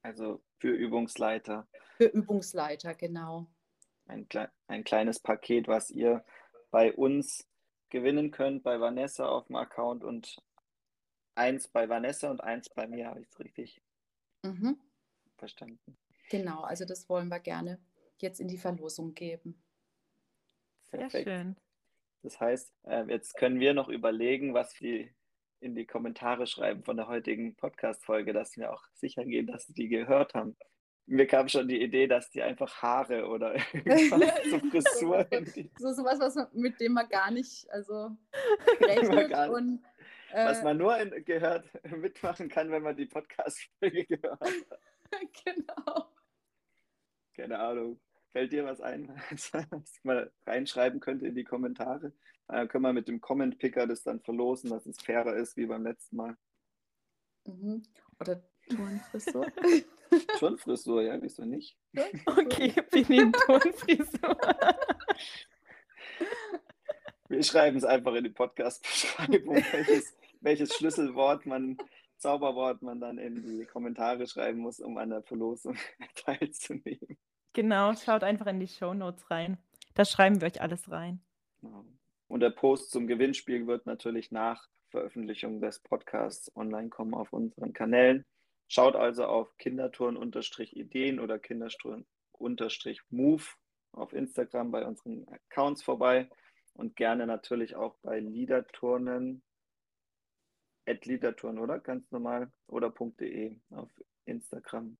Also 0.00 0.42
für 0.60 0.72
Übungsleiter. 0.72 1.68
Für 1.98 2.06
Übungsleiter, 2.06 2.94
genau. 2.94 3.48
Ein, 4.06 4.26
ein 4.66 4.84
kleines 4.84 5.20
Paket, 5.20 5.68
was 5.68 5.90
ihr 5.90 6.24
bei 6.70 6.94
uns 6.94 7.46
gewinnen 7.90 8.30
könnt, 8.30 8.62
bei 8.62 8.80
Vanessa 8.80 9.28
auf 9.28 9.48
dem 9.48 9.56
Account 9.56 10.04
und 10.04 10.42
eins 11.40 11.68
bei 11.68 11.88
Vanessa 11.88 12.30
und 12.30 12.42
eins 12.42 12.68
bei 12.68 12.86
mir, 12.86 13.08
habe 13.08 13.22
ich 13.22 13.28
es 13.28 13.40
richtig 13.40 13.82
mhm. 14.42 14.78
verstanden. 15.38 15.96
Genau, 16.28 16.60
also 16.60 16.84
das 16.84 17.08
wollen 17.08 17.28
wir 17.28 17.40
gerne 17.40 17.80
jetzt 18.18 18.40
in 18.40 18.48
die 18.48 18.58
Verlosung 18.58 19.14
geben. 19.14 19.62
Sehr 20.90 21.00
Perfekt. 21.00 21.24
schön. 21.24 21.56
Das 22.22 22.38
heißt, 22.38 22.74
äh, 22.84 23.04
jetzt 23.08 23.34
können 23.36 23.58
wir 23.58 23.72
noch 23.72 23.88
überlegen, 23.88 24.52
was 24.52 24.78
wir 24.82 25.08
in 25.60 25.74
die 25.74 25.86
Kommentare 25.86 26.46
schreiben 26.46 26.84
von 26.84 26.98
der 26.98 27.08
heutigen 27.08 27.56
Podcast-Folge, 27.56 28.34
dass 28.34 28.56
wir 28.58 28.72
auch 28.72 28.84
sicher 28.92 29.24
gehen, 29.24 29.46
dass 29.46 29.66
sie 29.66 29.74
die 29.74 29.88
gehört 29.88 30.34
haben 30.34 30.56
mir 31.10 31.26
kam 31.26 31.48
schon 31.48 31.66
die 31.66 31.82
Idee, 31.82 32.06
dass 32.06 32.30
die 32.30 32.40
einfach 32.40 32.82
Haare 32.82 33.26
oder 33.26 33.54
irgendwas 33.74 34.30
so 34.50 34.58
Frisuren. 34.58 35.70
so 35.76 35.92
sowas, 35.92 36.20
was 36.20 36.36
man, 36.36 36.46
mit 36.52 36.80
dem 36.80 36.92
man 36.92 37.08
gar 37.08 37.30
nicht 37.30 37.68
also 37.70 38.16
rechnet 38.80 39.28
nicht, 39.28 39.48
und 39.48 39.82
was 40.32 40.62
man 40.62 40.76
nur 40.76 40.96
in, 40.98 41.24
gehört 41.24 41.68
mitmachen 41.96 42.48
kann, 42.48 42.70
wenn 42.70 42.82
man 42.82 42.96
die 42.96 43.06
Podcast-Folge 43.06 44.04
gehört 44.08 44.40
hat. 44.40 44.80
genau. 45.44 46.06
Keine 47.34 47.58
Ahnung. 47.58 48.00
Fällt 48.32 48.52
dir 48.52 48.64
was 48.64 48.80
ein, 48.80 49.08
was 49.30 49.96
ich 49.96 50.04
mal 50.04 50.30
reinschreiben 50.46 51.00
könnte 51.00 51.26
in 51.26 51.34
die 51.34 51.44
Kommentare? 51.44 52.12
Dann 52.46 52.68
können 52.68 52.84
wir 52.84 52.92
mit 52.92 53.08
dem 53.08 53.20
Comment-Picker 53.20 53.86
das 53.86 54.04
dann 54.04 54.20
verlosen, 54.20 54.70
dass 54.70 54.86
es 54.86 55.00
fairer 55.00 55.34
ist 55.34 55.56
wie 55.56 55.66
beim 55.66 55.84
letzten 55.84 56.16
Mal. 56.16 56.36
Mhm. 57.44 57.82
Oder 58.20 58.42
Turnfrisur. 58.68 59.46
Turnfrisur, 60.38 61.02
ja, 61.02 61.20
wieso 61.20 61.44
nicht? 61.44 61.76
Okay, 62.26 62.72
wir 62.92 63.08
nehmen 63.08 63.32
Turnfrisur. 63.32 64.36
Wir 67.30 67.44
schreiben 67.44 67.76
es 67.76 67.84
einfach 67.84 68.14
in 68.14 68.24
die 68.24 68.30
Podcast-Beschreibung, 68.30 69.54
welches, 69.72 70.16
welches 70.40 70.74
Schlüsselwort 70.74 71.46
man, 71.46 71.76
Zauberwort 72.18 72.82
man 72.82 73.00
dann 73.00 73.18
in 73.18 73.42
die 73.42 73.64
Kommentare 73.66 74.26
schreiben 74.26 74.60
muss, 74.60 74.80
um 74.80 74.96
an 74.98 75.10
der 75.10 75.22
Verlosung 75.22 75.76
teilzunehmen. 76.14 77.18
Genau, 77.52 77.94
schaut 77.94 78.22
einfach 78.22 78.46
in 78.46 78.60
die 78.60 78.68
Show 78.68 78.94
Notes 78.94 79.30
rein. 79.30 79.58
Da 79.94 80.04
schreiben 80.04 80.40
wir 80.40 80.46
euch 80.46 80.60
alles 80.60 80.90
rein. 80.90 81.20
Genau. 81.60 81.84
Und 82.28 82.40
der 82.40 82.50
Post 82.50 82.92
zum 82.92 83.06
Gewinnspiel 83.06 83.66
wird 83.66 83.86
natürlich 83.86 84.30
nach 84.30 84.68
Veröffentlichung 84.90 85.60
des 85.60 85.80
Podcasts 85.80 86.54
online 86.56 86.88
kommen 86.88 87.14
auf 87.14 87.32
unseren 87.32 87.72
Kanälen. 87.72 88.24
Schaut 88.68 88.94
also 88.94 89.24
auf 89.24 89.56
Kinderturn-Ideen 89.58 91.18
oder 91.18 91.40
Kinderturn-Move 91.40 93.44
auf 93.92 94.12
Instagram 94.12 94.70
bei 94.70 94.86
unseren 94.86 95.26
Accounts 95.28 95.82
vorbei 95.82 96.30
und 96.74 96.94
gerne 96.94 97.26
natürlich 97.26 97.74
auch 97.74 97.96
bei 98.02 98.20
Liederturnen, 98.20 99.42
at 100.90 101.06
Liederturnen, 101.06 101.62
oder? 101.62 101.78
Ganz 101.78 102.10
normal, 102.10 102.50
oder 102.66 102.90
.de 102.90 103.56
auf 103.70 103.88
Instagram. 104.24 104.96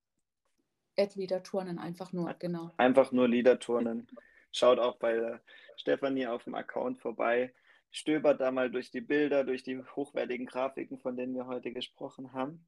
Liederturnen, 1.15 1.79
einfach 1.79 2.13
nur, 2.13 2.33
genau. 2.35 2.73
Einfach 2.77 3.11
nur 3.11 3.27
Liederturnen. 3.27 4.07
Schaut 4.53 4.79
auch 4.79 4.97
bei 4.97 5.41
Stefanie 5.77 6.27
auf 6.27 6.45
dem 6.45 6.55
Account 6.55 7.01
vorbei. 7.01 7.55
Stöbert 7.91 8.41
da 8.41 8.51
mal 8.51 8.71
durch 8.71 8.91
die 8.91 9.01
Bilder, 9.01 9.45
durch 9.45 9.63
die 9.63 9.83
hochwertigen 9.97 10.47
Grafiken, 10.47 10.99
von 10.99 11.17
denen 11.17 11.35
wir 11.35 11.47
heute 11.47 11.73
gesprochen 11.73 12.33
haben. 12.33 12.67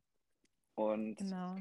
Und 0.75 1.17
genau. 1.17 1.59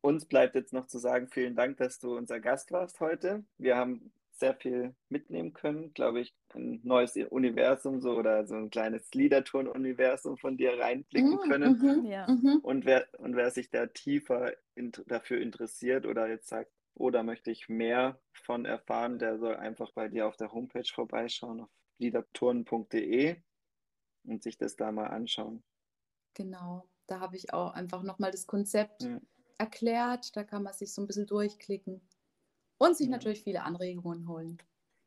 uns 0.00 0.24
bleibt 0.26 0.54
jetzt 0.54 0.72
noch 0.72 0.86
zu 0.86 0.98
sagen, 0.98 1.28
vielen 1.28 1.56
Dank, 1.56 1.78
dass 1.78 1.98
du 1.98 2.16
unser 2.16 2.38
Gast 2.40 2.70
warst 2.70 3.00
heute. 3.00 3.44
Wir 3.58 3.76
haben 3.76 4.12
sehr 4.38 4.54
viel 4.54 4.94
mitnehmen 5.08 5.52
können, 5.52 5.92
glaube 5.94 6.20
ich, 6.20 6.34
ein 6.54 6.80
neues 6.84 7.16
Universum 7.16 8.00
so 8.00 8.16
oder 8.16 8.46
so 8.46 8.54
ein 8.54 8.70
kleines 8.70 9.12
Liederton-Universum 9.14 10.36
von 10.36 10.56
dir 10.56 10.78
reinblicken 10.78 11.34
mm, 11.34 11.48
können. 11.48 11.72
Mm 11.72 11.82
-hmm, 11.82 12.08
ja. 12.08 12.26
Mhm. 12.28 12.60
und, 12.62 12.84
wer, 12.84 13.06
und 13.18 13.36
wer 13.36 13.50
sich 13.50 13.70
da 13.70 13.86
tiefer 13.86 14.52
in, 14.74 14.92
dafür 15.06 15.40
interessiert 15.40 16.06
oder 16.06 16.28
jetzt 16.28 16.48
sagt, 16.48 16.70
oh, 16.94 17.10
da 17.10 17.22
möchte 17.22 17.50
ich 17.50 17.68
mehr 17.68 18.20
von 18.32 18.64
erfahren, 18.64 19.18
der 19.18 19.38
soll 19.38 19.56
einfach 19.56 19.92
bei 19.92 20.08
dir 20.08 20.26
auf 20.26 20.36
der 20.36 20.52
Homepage 20.52 20.88
vorbeischauen, 20.94 21.60
auf 21.60 21.70
liederturnen.de 21.98 23.36
und 24.24 24.42
sich 24.42 24.58
das 24.58 24.76
da 24.76 24.92
mal 24.92 25.06
anschauen. 25.06 25.62
Genau, 26.34 26.88
da 27.06 27.20
habe 27.20 27.36
ich 27.36 27.52
auch 27.52 27.72
einfach 27.72 28.02
nochmal 28.02 28.30
das 28.30 28.46
Konzept 28.46 29.04
ja. 29.04 29.20
erklärt, 29.58 30.36
da 30.36 30.44
kann 30.44 30.62
man 30.62 30.74
sich 30.74 30.92
so 30.92 31.02
ein 31.02 31.06
bisschen 31.06 31.26
durchklicken 31.26 32.02
und 32.78 32.96
sich 32.96 33.08
natürlich 33.08 33.42
viele 33.42 33.62
Anregungen 33.62 34.28
holen. 34.28 34.58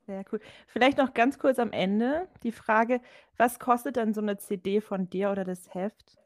Sehr 0.05 0.25
cool. 0.31 0.39
Vielleicht 0.67 0.97
noch 0.97 1.13
ganz 1.13 1.37
kurz 1.37 1.59
am 1.59 1.71
Ende 1.71 2.27
die 2.41 2.51
Frage, 2.51 3.01
was 3.37 3.59
kostet 3.59 3.97
dann 3.97 4.13
so 4.13 4.21
eine 4.21 4.37
CD 4.37 4.81
von 4.81 5.09
dir 5.09 5.29
oder 5.29 5.43
das 5.43 5.73
Heft? 5.73 6.17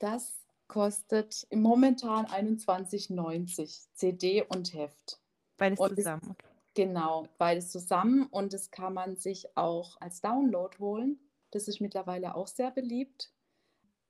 Das 0.00 0.40
kostet 0.66 1.46
momentan 1.52 2.26
21,90 2.26 3.88
CD 3.94 4.42
und 4.42 4.74
Heft. 4.74 5.20
Beides 5.56 5.78
und 5.78 5.96
zusammen. 5.96 6.36
Es, 6.38 6.74
genau, 6.74 7.28
beides 7.38 7.70
zusammen 7.70 8.26
und 8.26 8.52
das 8.52 8.70
kann 8.70 8.94
man 8.94 9.16
sich 9.16 9.56
auch 9.56 10.00
als 10.00 10.20
Download 10.20 10.76
holen. 10.78 11.20
Das 11.50 11.68
ist 11.68 11.80
mittlerweile 11.80 12.34
auch 12.34 12.46
sehr 12.46 12.70
beliebt. 12.70 13.32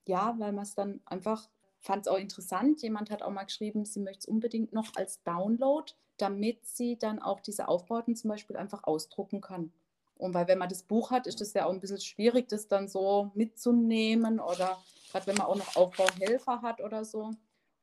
Ja, 0.07 0.35
weil 0.39 0.53
man 0.53 0.65
es 0.65 0.75
dann 0.75 1.01
einfach 1.05 1.49
fand 1.81 2.07
es 2.07 2.09
auch 2.09 2.19
interessant. 2.19 2.83
Jemand 2.83 3.11
hat 3.11 3.23
auch 3.23 3.31
mal 3.31 3.45
geschrieben, 3.45 3.85
sie 3.85 4.01
möchte 4.01 4.21
es 4.21 4.27
unbedingt 4.27 4.73
noch 4.73 4.95
als 4.97 5.23
Download, 5.23 5.93
damit 6.19 6.67
sie 6.67 6.99
dann 6.99 7.19
auch 7.19 7.41
diese 7.41 7.69
Aufbauten 7.69 8.15
zum 8.15 8.31
Beispiel 8.31 8.57
einfach 8.57 8.85
ausdrucken 8.85 9.41
kann. 9.41 9.73
Und 10.17 10.35
weil 10.35 10.49
wenn 10.49 10.59
man 10.59 10.69
das 10.69 10.83
Buch 10.83 11.11
hat, 11.11 11.27
ist 11.27 11.41
es 11.41 11.55
ja 11.55 11.65
auch 11.65 11.73
ein 11.73 11.81
bisschen 11.81 12.01
schwierig, 12.01 12.49
das 12.49 12.69
dann 12.69 12.89
so 12.89 13.31
mitzunehmen 13.35 14.39
oder 14.39 14.79
gerade 15.11 15.27
wenn 15.27 15.37
man 15.37 15.47
auch 15.47 15.57
noch 15.57 15.77
Aufbauhelfer 15.77 16.61
hat 16.61 16.83
oder 16.83 17.05
so. 17.05 17.31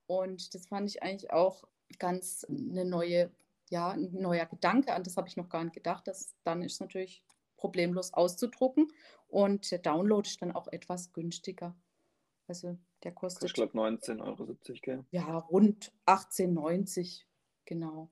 Und 0.06 0.54
das 0.54 0.68
fand 0.68 0.88
ich 0.90 1.02
eigentlich 1.02 1.32
auch 1.32 1.68
ganz 1.98 2.46
eine 2.48 2.86
neue, 2.86 3.32
ja, 3.70 3.90
ein 3.90 4.14
neuer 4.14 4.46
Gedanke. 4.46 4.94
An 4.94 5.04
das 5.04 5.18
habe 5.18 5.28
ich 5.28 5.36
noch 5.36 5.50
gar 5.50 5.64
nicht 5.64 5.74
gedacht. 5.74 6.08
dass 6.08 6.36
dann 6.44 6.62
ist 6.62 6.74
es 6.74 6.80
natürlich 6.80 7.24
problemlos 7.58 8.14
auszudrucken. 8.14 8.92
Und 9.28 9.72
der 9.72 9.80
Download 9.80 10.28
ist 10.28 10.42
dann 10.42 10.52
auch 10.52 10.68
etwas 10.68 11.12
günstiger. 11.12 11.76
Also 12.48 12.78
der 13.04 13.12
kostet. 13.12 13.46
Ich 13.46 13.54
glaube 13.54 13.78
19,70 13.78 14.22
Euro, 14.22 14.58
gell? 14.82 15.06
Ja, 15.12 15.38
rund 15.38 15.92
18,90, 16.06 17.24
genau. 17.66 18.10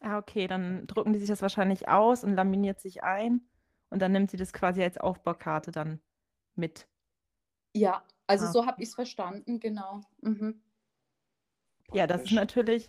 Ah, 0.00 0.18
okay, 0.18 0.46
dann 0.46 0.86
drucken 0.86 1.12
die 1.12 1.18
sich 1.18 1.28
das 1.28 1.42
wahrscheinlich 1.42 1.88
aus 1.88 2.22
und 2.22 2.34
laminiert 2.34 2.80
sich 2.80 3.02
ein 3.02 3.48
und 3.90 4.00
dann 4.00 4.12
nimmt 4.12 4.30
sie 4.30 4.36
das 4.36 4.52
quasi 4.52 4.82
als 4.82 4.98
Aufbaukarte 4.98 5.72
dann 5.72 6.00
mit. 6.54 6.86
Ja, 7.74 8.04
also 8.26 8.46
ah. 8.46 8.52
so 8.52 8.66
habe 8.66 8.82
ich 8.82 8.90
es 8.90 8.94
verstanden, 8.94 9.58
genau. 9.58 10.02
Mhm. 10.20 10.62
Ja, 11.92 12.06
das 12.06 12.22
ist 12.22 12.32
natürlich 12.32 12.86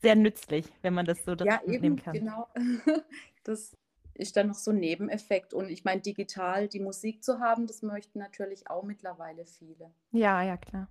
sehr 0.00 0.16
nützlich, 0.16 0.66
wenn 0.82 0.94
man 0.94 1.06
das 1.06 1.24
so 1.24 1.34
ja, 1.34 1.62
eben, 1.64 1.96
kann. 1.96 2.14
Genau. 2.14 2.48
Das 3.42 3.74
ist 4.20 4.36
dann 4.36 4.48
noch 4.48 4.54
so 4.54 4.70
ein 4.70 4.78
Nebeneffekt. 4.78 5.54
Und 5.54 5.70
ich 5.70 5.84
meine, 5.84 6.00
digital 6.00 6.68
die 6.68 6.80
Musik 6.80 7.24
zu 7.24 7.40
haben, 7.40 7.66
das 7.66 7.82
möchten 7.82 8.18
natürlich 8.18 8.68
auch 8.68 8.84
mittlerweile 8.84 9.46
viele. 9.46 9.92
Ja, 10.12 10.42
ja, 10.42 10.56
klar. 10.56 10.88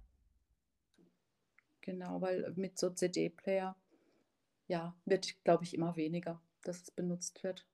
Genau, 1.82 2.22
weil 2.22 2.52
mit 2.56 2.78
so 2.78 2.90
CD-Player, 2.90 3.76
ja, 4.68 4.96
wird, 5.06 5.44
glaube 5.44 5.64
ich, 5.64 5.74
immer 5.74 5.96
weniger, 5.96 6.42
dass 6.64 6.82
es 6.82 6.92
benutzt 6.92 7.44
wird. 7.44 7.66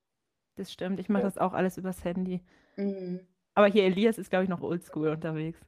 Das 0.56 0.72
stimmt. 0.72 1.00
Ich 1.00 1.08
mache 1.08 1.22
ja. 1.22 1.28
das 1.28 1.38
auch 1.38 1.52
alles 1.52 1.76
übers 1.76 2.04
Handy. 2.04 2.42
Mhm. 2.76 3.20
Aber 3.54 3.66
hier 3.66 3.84
Elias 3.84 4.18
ist, 4.18 4.30
glaube 4.30 4.44
ich, 4.44 4.50
noch 4.50 4.62
oldschool 4.62 5.08
unterwegs. 5.08 5.58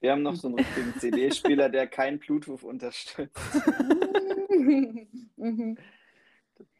Wir 0.00 0.12
haben 0.12 0.22
noch 0.22 0.34
so 0.34 0.48
einen 0.48 0.58
richtigen 0.58 0.94
CD-Spieler, 0.98 1.68
der 1.70 1.86
kein 1.86 2.18
Bluetooth 2.18 2.62
unterstützt. 2.62 3.38
mhm. 5.36 5.78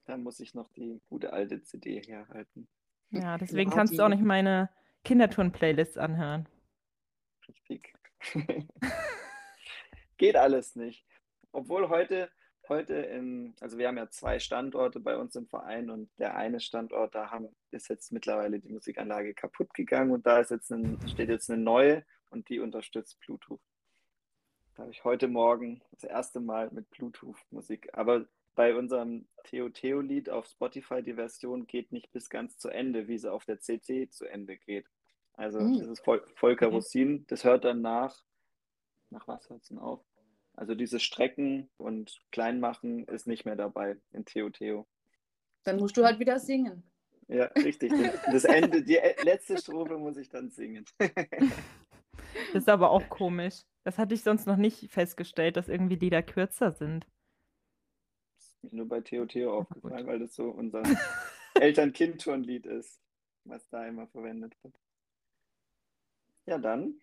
Da 0.04 0.16
muss 0.16 0.40
ich 0.40 0.54
noch 0.54 0.68
die 0.70 1.00
gute 1.08 1.32
alte 1.32 1.62
CD 1.62 2.00
herhalten. 2.00 2.68
Ja, 3.10 3.38
deswegen 3.38 3.70
ja, 3.70 3.76
kannst 3.76 3.98
du 3.98 4.02
auch 4.02 4.08
nicht 4.08 4.22
meine 4.22 4.70
Kinderturn-Playlists 5.04 5.98
anhören. 5.98 6.48
Richtig. 7.48 7.94
Geht 10.16 10.36
alles 10.36 10.76
nicht. 10.76 11.04
Obwohl 11.52 11.88
heute, 11.88 12.30
heute 12.68 12.94
in, 12.94 13.54
also 13.60 13.78
wir 13.78 13.88
haben 13.88 13.96
ja 13.96 14.08
zwei 14.08 14.38
Standorte 14.38 15.00
bei 15.00 15.16
uns 15.16 15.36
im 15.36 15.46
Verein 15.46 15.90
und 15.90 16.10
der 16.18 16.36
eine 16.36 16.60
Standort, 16.60 17.14
da 17.14 17.30
haben, 17.30 17.48
ist 17.70 17.88
jetzt 17.88 18.12
mittlerweile 18.12 18.60
die 18.60 18.70
Musikanlage 18.70 19.34
kaputt 19.34 19.72
gegangen 19.74 20.10
und 20.12 20.26
da 20.26 20.40
ist 20.40 20.50
jetzt 20.50 20.70
ein, 20.70 20.98
steht 21.08 21.28
jetzt 21.28 21.50
eine 21.50 21.62
neue 21.62 22.04
und 22.30 22.48
die 22.48 22.60
unterstützt 22.60 23.18
Bluetooth. 23.20 23.60
Da 24.74 24.82
habe 24.82 24.92
ich 24.92 25.04
heute 25.04 25.28
Morgen 25.28 25.82
das 25.92 26.04
erste 26.04 26.40
Mal 26.40 26.70
mit 26.72 26.90
Bluetooth 26.90 27.38
Musik. 27.50 27.88
Aber 27.92 28.26
bei 28.54 28.74
unserem 28.74 29.26
Theo 29.44 29.68
Theo 29.68 30.00
Lied 30.00 30.30
auf 30.30 30.46
Spotify, 30.46 31.02
die 31.02 31.14
Version 31.14 31.66
geht 31.66 31.92
nicht 31.92 32.12
bis 32.12 32.28
ganz 32.28 32.58
zu 32.58 32.68
Ende, 32.68 33.08
wie 33.08 33.18
sie 33.18 33.32
auf 33.32 33.44
der 33.44 33.60
CC 33.60 34.08
zu 34.10 34.26
Ende 34.26 34.56
geht. 34.56 34.86
Also 35.34 35.60
mhm. 35.60 35.78
das 35.78 35.88
ist 35.88 36.06
Vol 36.06 36.24
Volker 36.36 36.66
okay. 36.66 36.74
Rossin, 36.76 37.26
das 37.28 37.44
hört 37.44 37.64
dann 37.64 37.82
nach, 37.82 38.16
nach 39.10 39.26
was 39.26 39.48
hört 39.50 39.62
es 39.62 39.68
denn 39.68 39.78
auf? 39.78 40.04
Also 40.54 40.74
diese 40.74 41.00
Strecken 41.00 41.68
und 41.76 42.20
Kleinmachen 42.30 43.04
ist 43.08 43.26
nicht 43.26 43.44
mehr 43.44 43.56
dabei 43.56 43.96
in 44.12 44.24
Theo 44.24 44.50
Theo. 44.50 44.86
Dann 45.64 45.78
musst 45.78 45.96
du 45.96 46.04
halt 46.04 46.20
wieder 46.20 46.38
singen. 46.38 46.84
Ja, 47.26 47.46
richtig. 47.56 47.90
Das 48.30 48.44
Ende, 48.44 48.82
die 48.82 49.00
letzte 49.24 49.58
Strophe 49.58 49.98
muss 49.98 50.16
ich 50.16 50.28
dann 50.28 50.50
singen. 50.50 50.84
Das 52.52 52.62
ist 52.62 52.68
aber 52.68 52.90
auch 52.90 53.08
komisch. 53.08 53.62
Das 53.82 53.98
hatte 53.98 54.14
ich 54.14 54.22
sonst 54.22 54.46
noch 54.46 54.56
nicht 54.56 54.90
festgestellt, 54.90 55.56
dass 55.56 55.68
irgendwie 55.68 55.96
Lieder 55.96 56.22
kürzer 56.22 56.70
sind 56.70 57.06
mir 58.72 58.76
nur 58.76 58.88
bei 58.88 59.00
Theo 59.00 59.26
Theo 59.26 59.58
aufgefallen, 59.58 60.06
weil 60.06 60.18
das 60.18 60.34
so 60.34 60.50
unser 60.50 60.82
Eltern-Kind-Turnlied 61.54 62.66
ist, 62.66 63.00
was 63.44 63.68
da 63.68 63.86
immer 63.86 64.06
verwendet 64.08 64.54
wird. 64.62 64.74
Ja, 66.46 66.58
dann. 66.58 67.00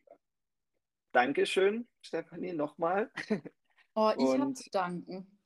Dankeschön, 1.12 1.88
Stefanie, 2.02 2.54
nochmal. 2.54 3.12
Oh, 3.94 4.12
ich 4.18 4.40
habe 4.40 4.54
zu 4.54 4.70
danken. 4.70 5.38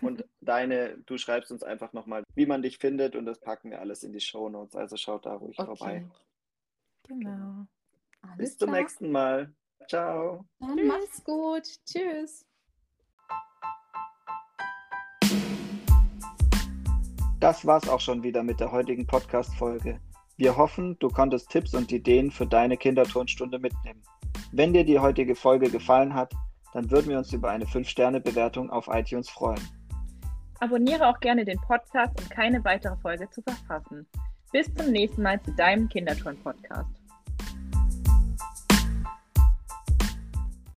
Und 0.00 0.24
deine, 0.40 0.98
du 0.98 1.18
schreibst 1.18 1.50
uns 1.50 1.64
einfach 1.64 1.92
nochmal, 1.92 2.22
wie 2.34 2.46
man 2.46 2.62
dich 2.62 2.78
findet 2.78 3.16
und 3.16 3.26
das 3.26 3.40
packen 3.40 3.70
wir 3.70 3.80
alles 3.80 4.04
in 4.04 4.12
die 4.12 4.20
Show 4.20 4.48
Notes. 4.48 4.76
Also 4.76 4.96
schaut 4.96 5.26
da 5.26 5.34
ruhig 5.34 5.58
okay. 5.58 5.66
vorbei. 5.66 6.06
Genau. 7.08 7.66
Alles 8.22 8.36
Bis 8.36 8.58
zum 8.58 8.68
klar. 8.68 8.80
nächsten 8.80 9.10
Mal. 9.10 9.54
Ciao. 9.88 10.44
Dann 10.60 10.76
Tschüss. 10.76 10.88
mach's 10.88 11.24
gut. 11.24 11.64
Tschüss. 11.84 12.47
Das 17.40 17.64
war's 17.64 17.88
auch 17.88 18.00
schon 18.00 18.24
wieder 18.24 18.42
mit 18.42 18.58
der 18.58 18.72
heutigen 18.72 19.06
Podcast-Folge. 19.06 20.00
Wir 20.38 20.56
hoffen, 20.56 20.98
du 20.98 21.08
konntest 21.08 21.48
Tipps 21.50 21.72
und 21.72 21.92
Ideen 21.92 22.32
für 22.32 22.46
deine 22.46 22.76
Kinderturnstunde 22.76 23.60
mitnehmen. 23.60 24.02
Wenn 24.50 24.72
dir 24.72 24.84
die 24.84 24.98
heutige 24.98 25.36
Folge 25.36 25.70
gefallen 25.70 26.14
hat, 26.14 26.32
dann 26.72 26.90
würden 26.90 27.10
wir 27.10 27.18
uns 27.18 27.32
über 27.32 27.50
eine 27.50 27.64
5-Sterne-Bewertung 27.64 28.70
auf 28.70 28.88
iTunes 28.88 29.30
freuen. 29.30 29.60
Abonniere 30.58 31.06
auch 31.06 31.20
gerne 31.20 31.44
den 31.44 31.60
Podcast, 31.60 32.20
um 32.20 32.28
keine 32.28 32.64
weitere 32.64 32.96
Folge 32.96 33.30
zu 33.30 33.40
verpassen. 33.42 34.04
Bis 34.50 34.74
zum 34.74 34.90
nächsten 34.90 35.22
Mal 35.22 35.40
zu 35.40 35.52
deinem 35.52 35.88
Kinderturn-Podcast. 35.88 36.90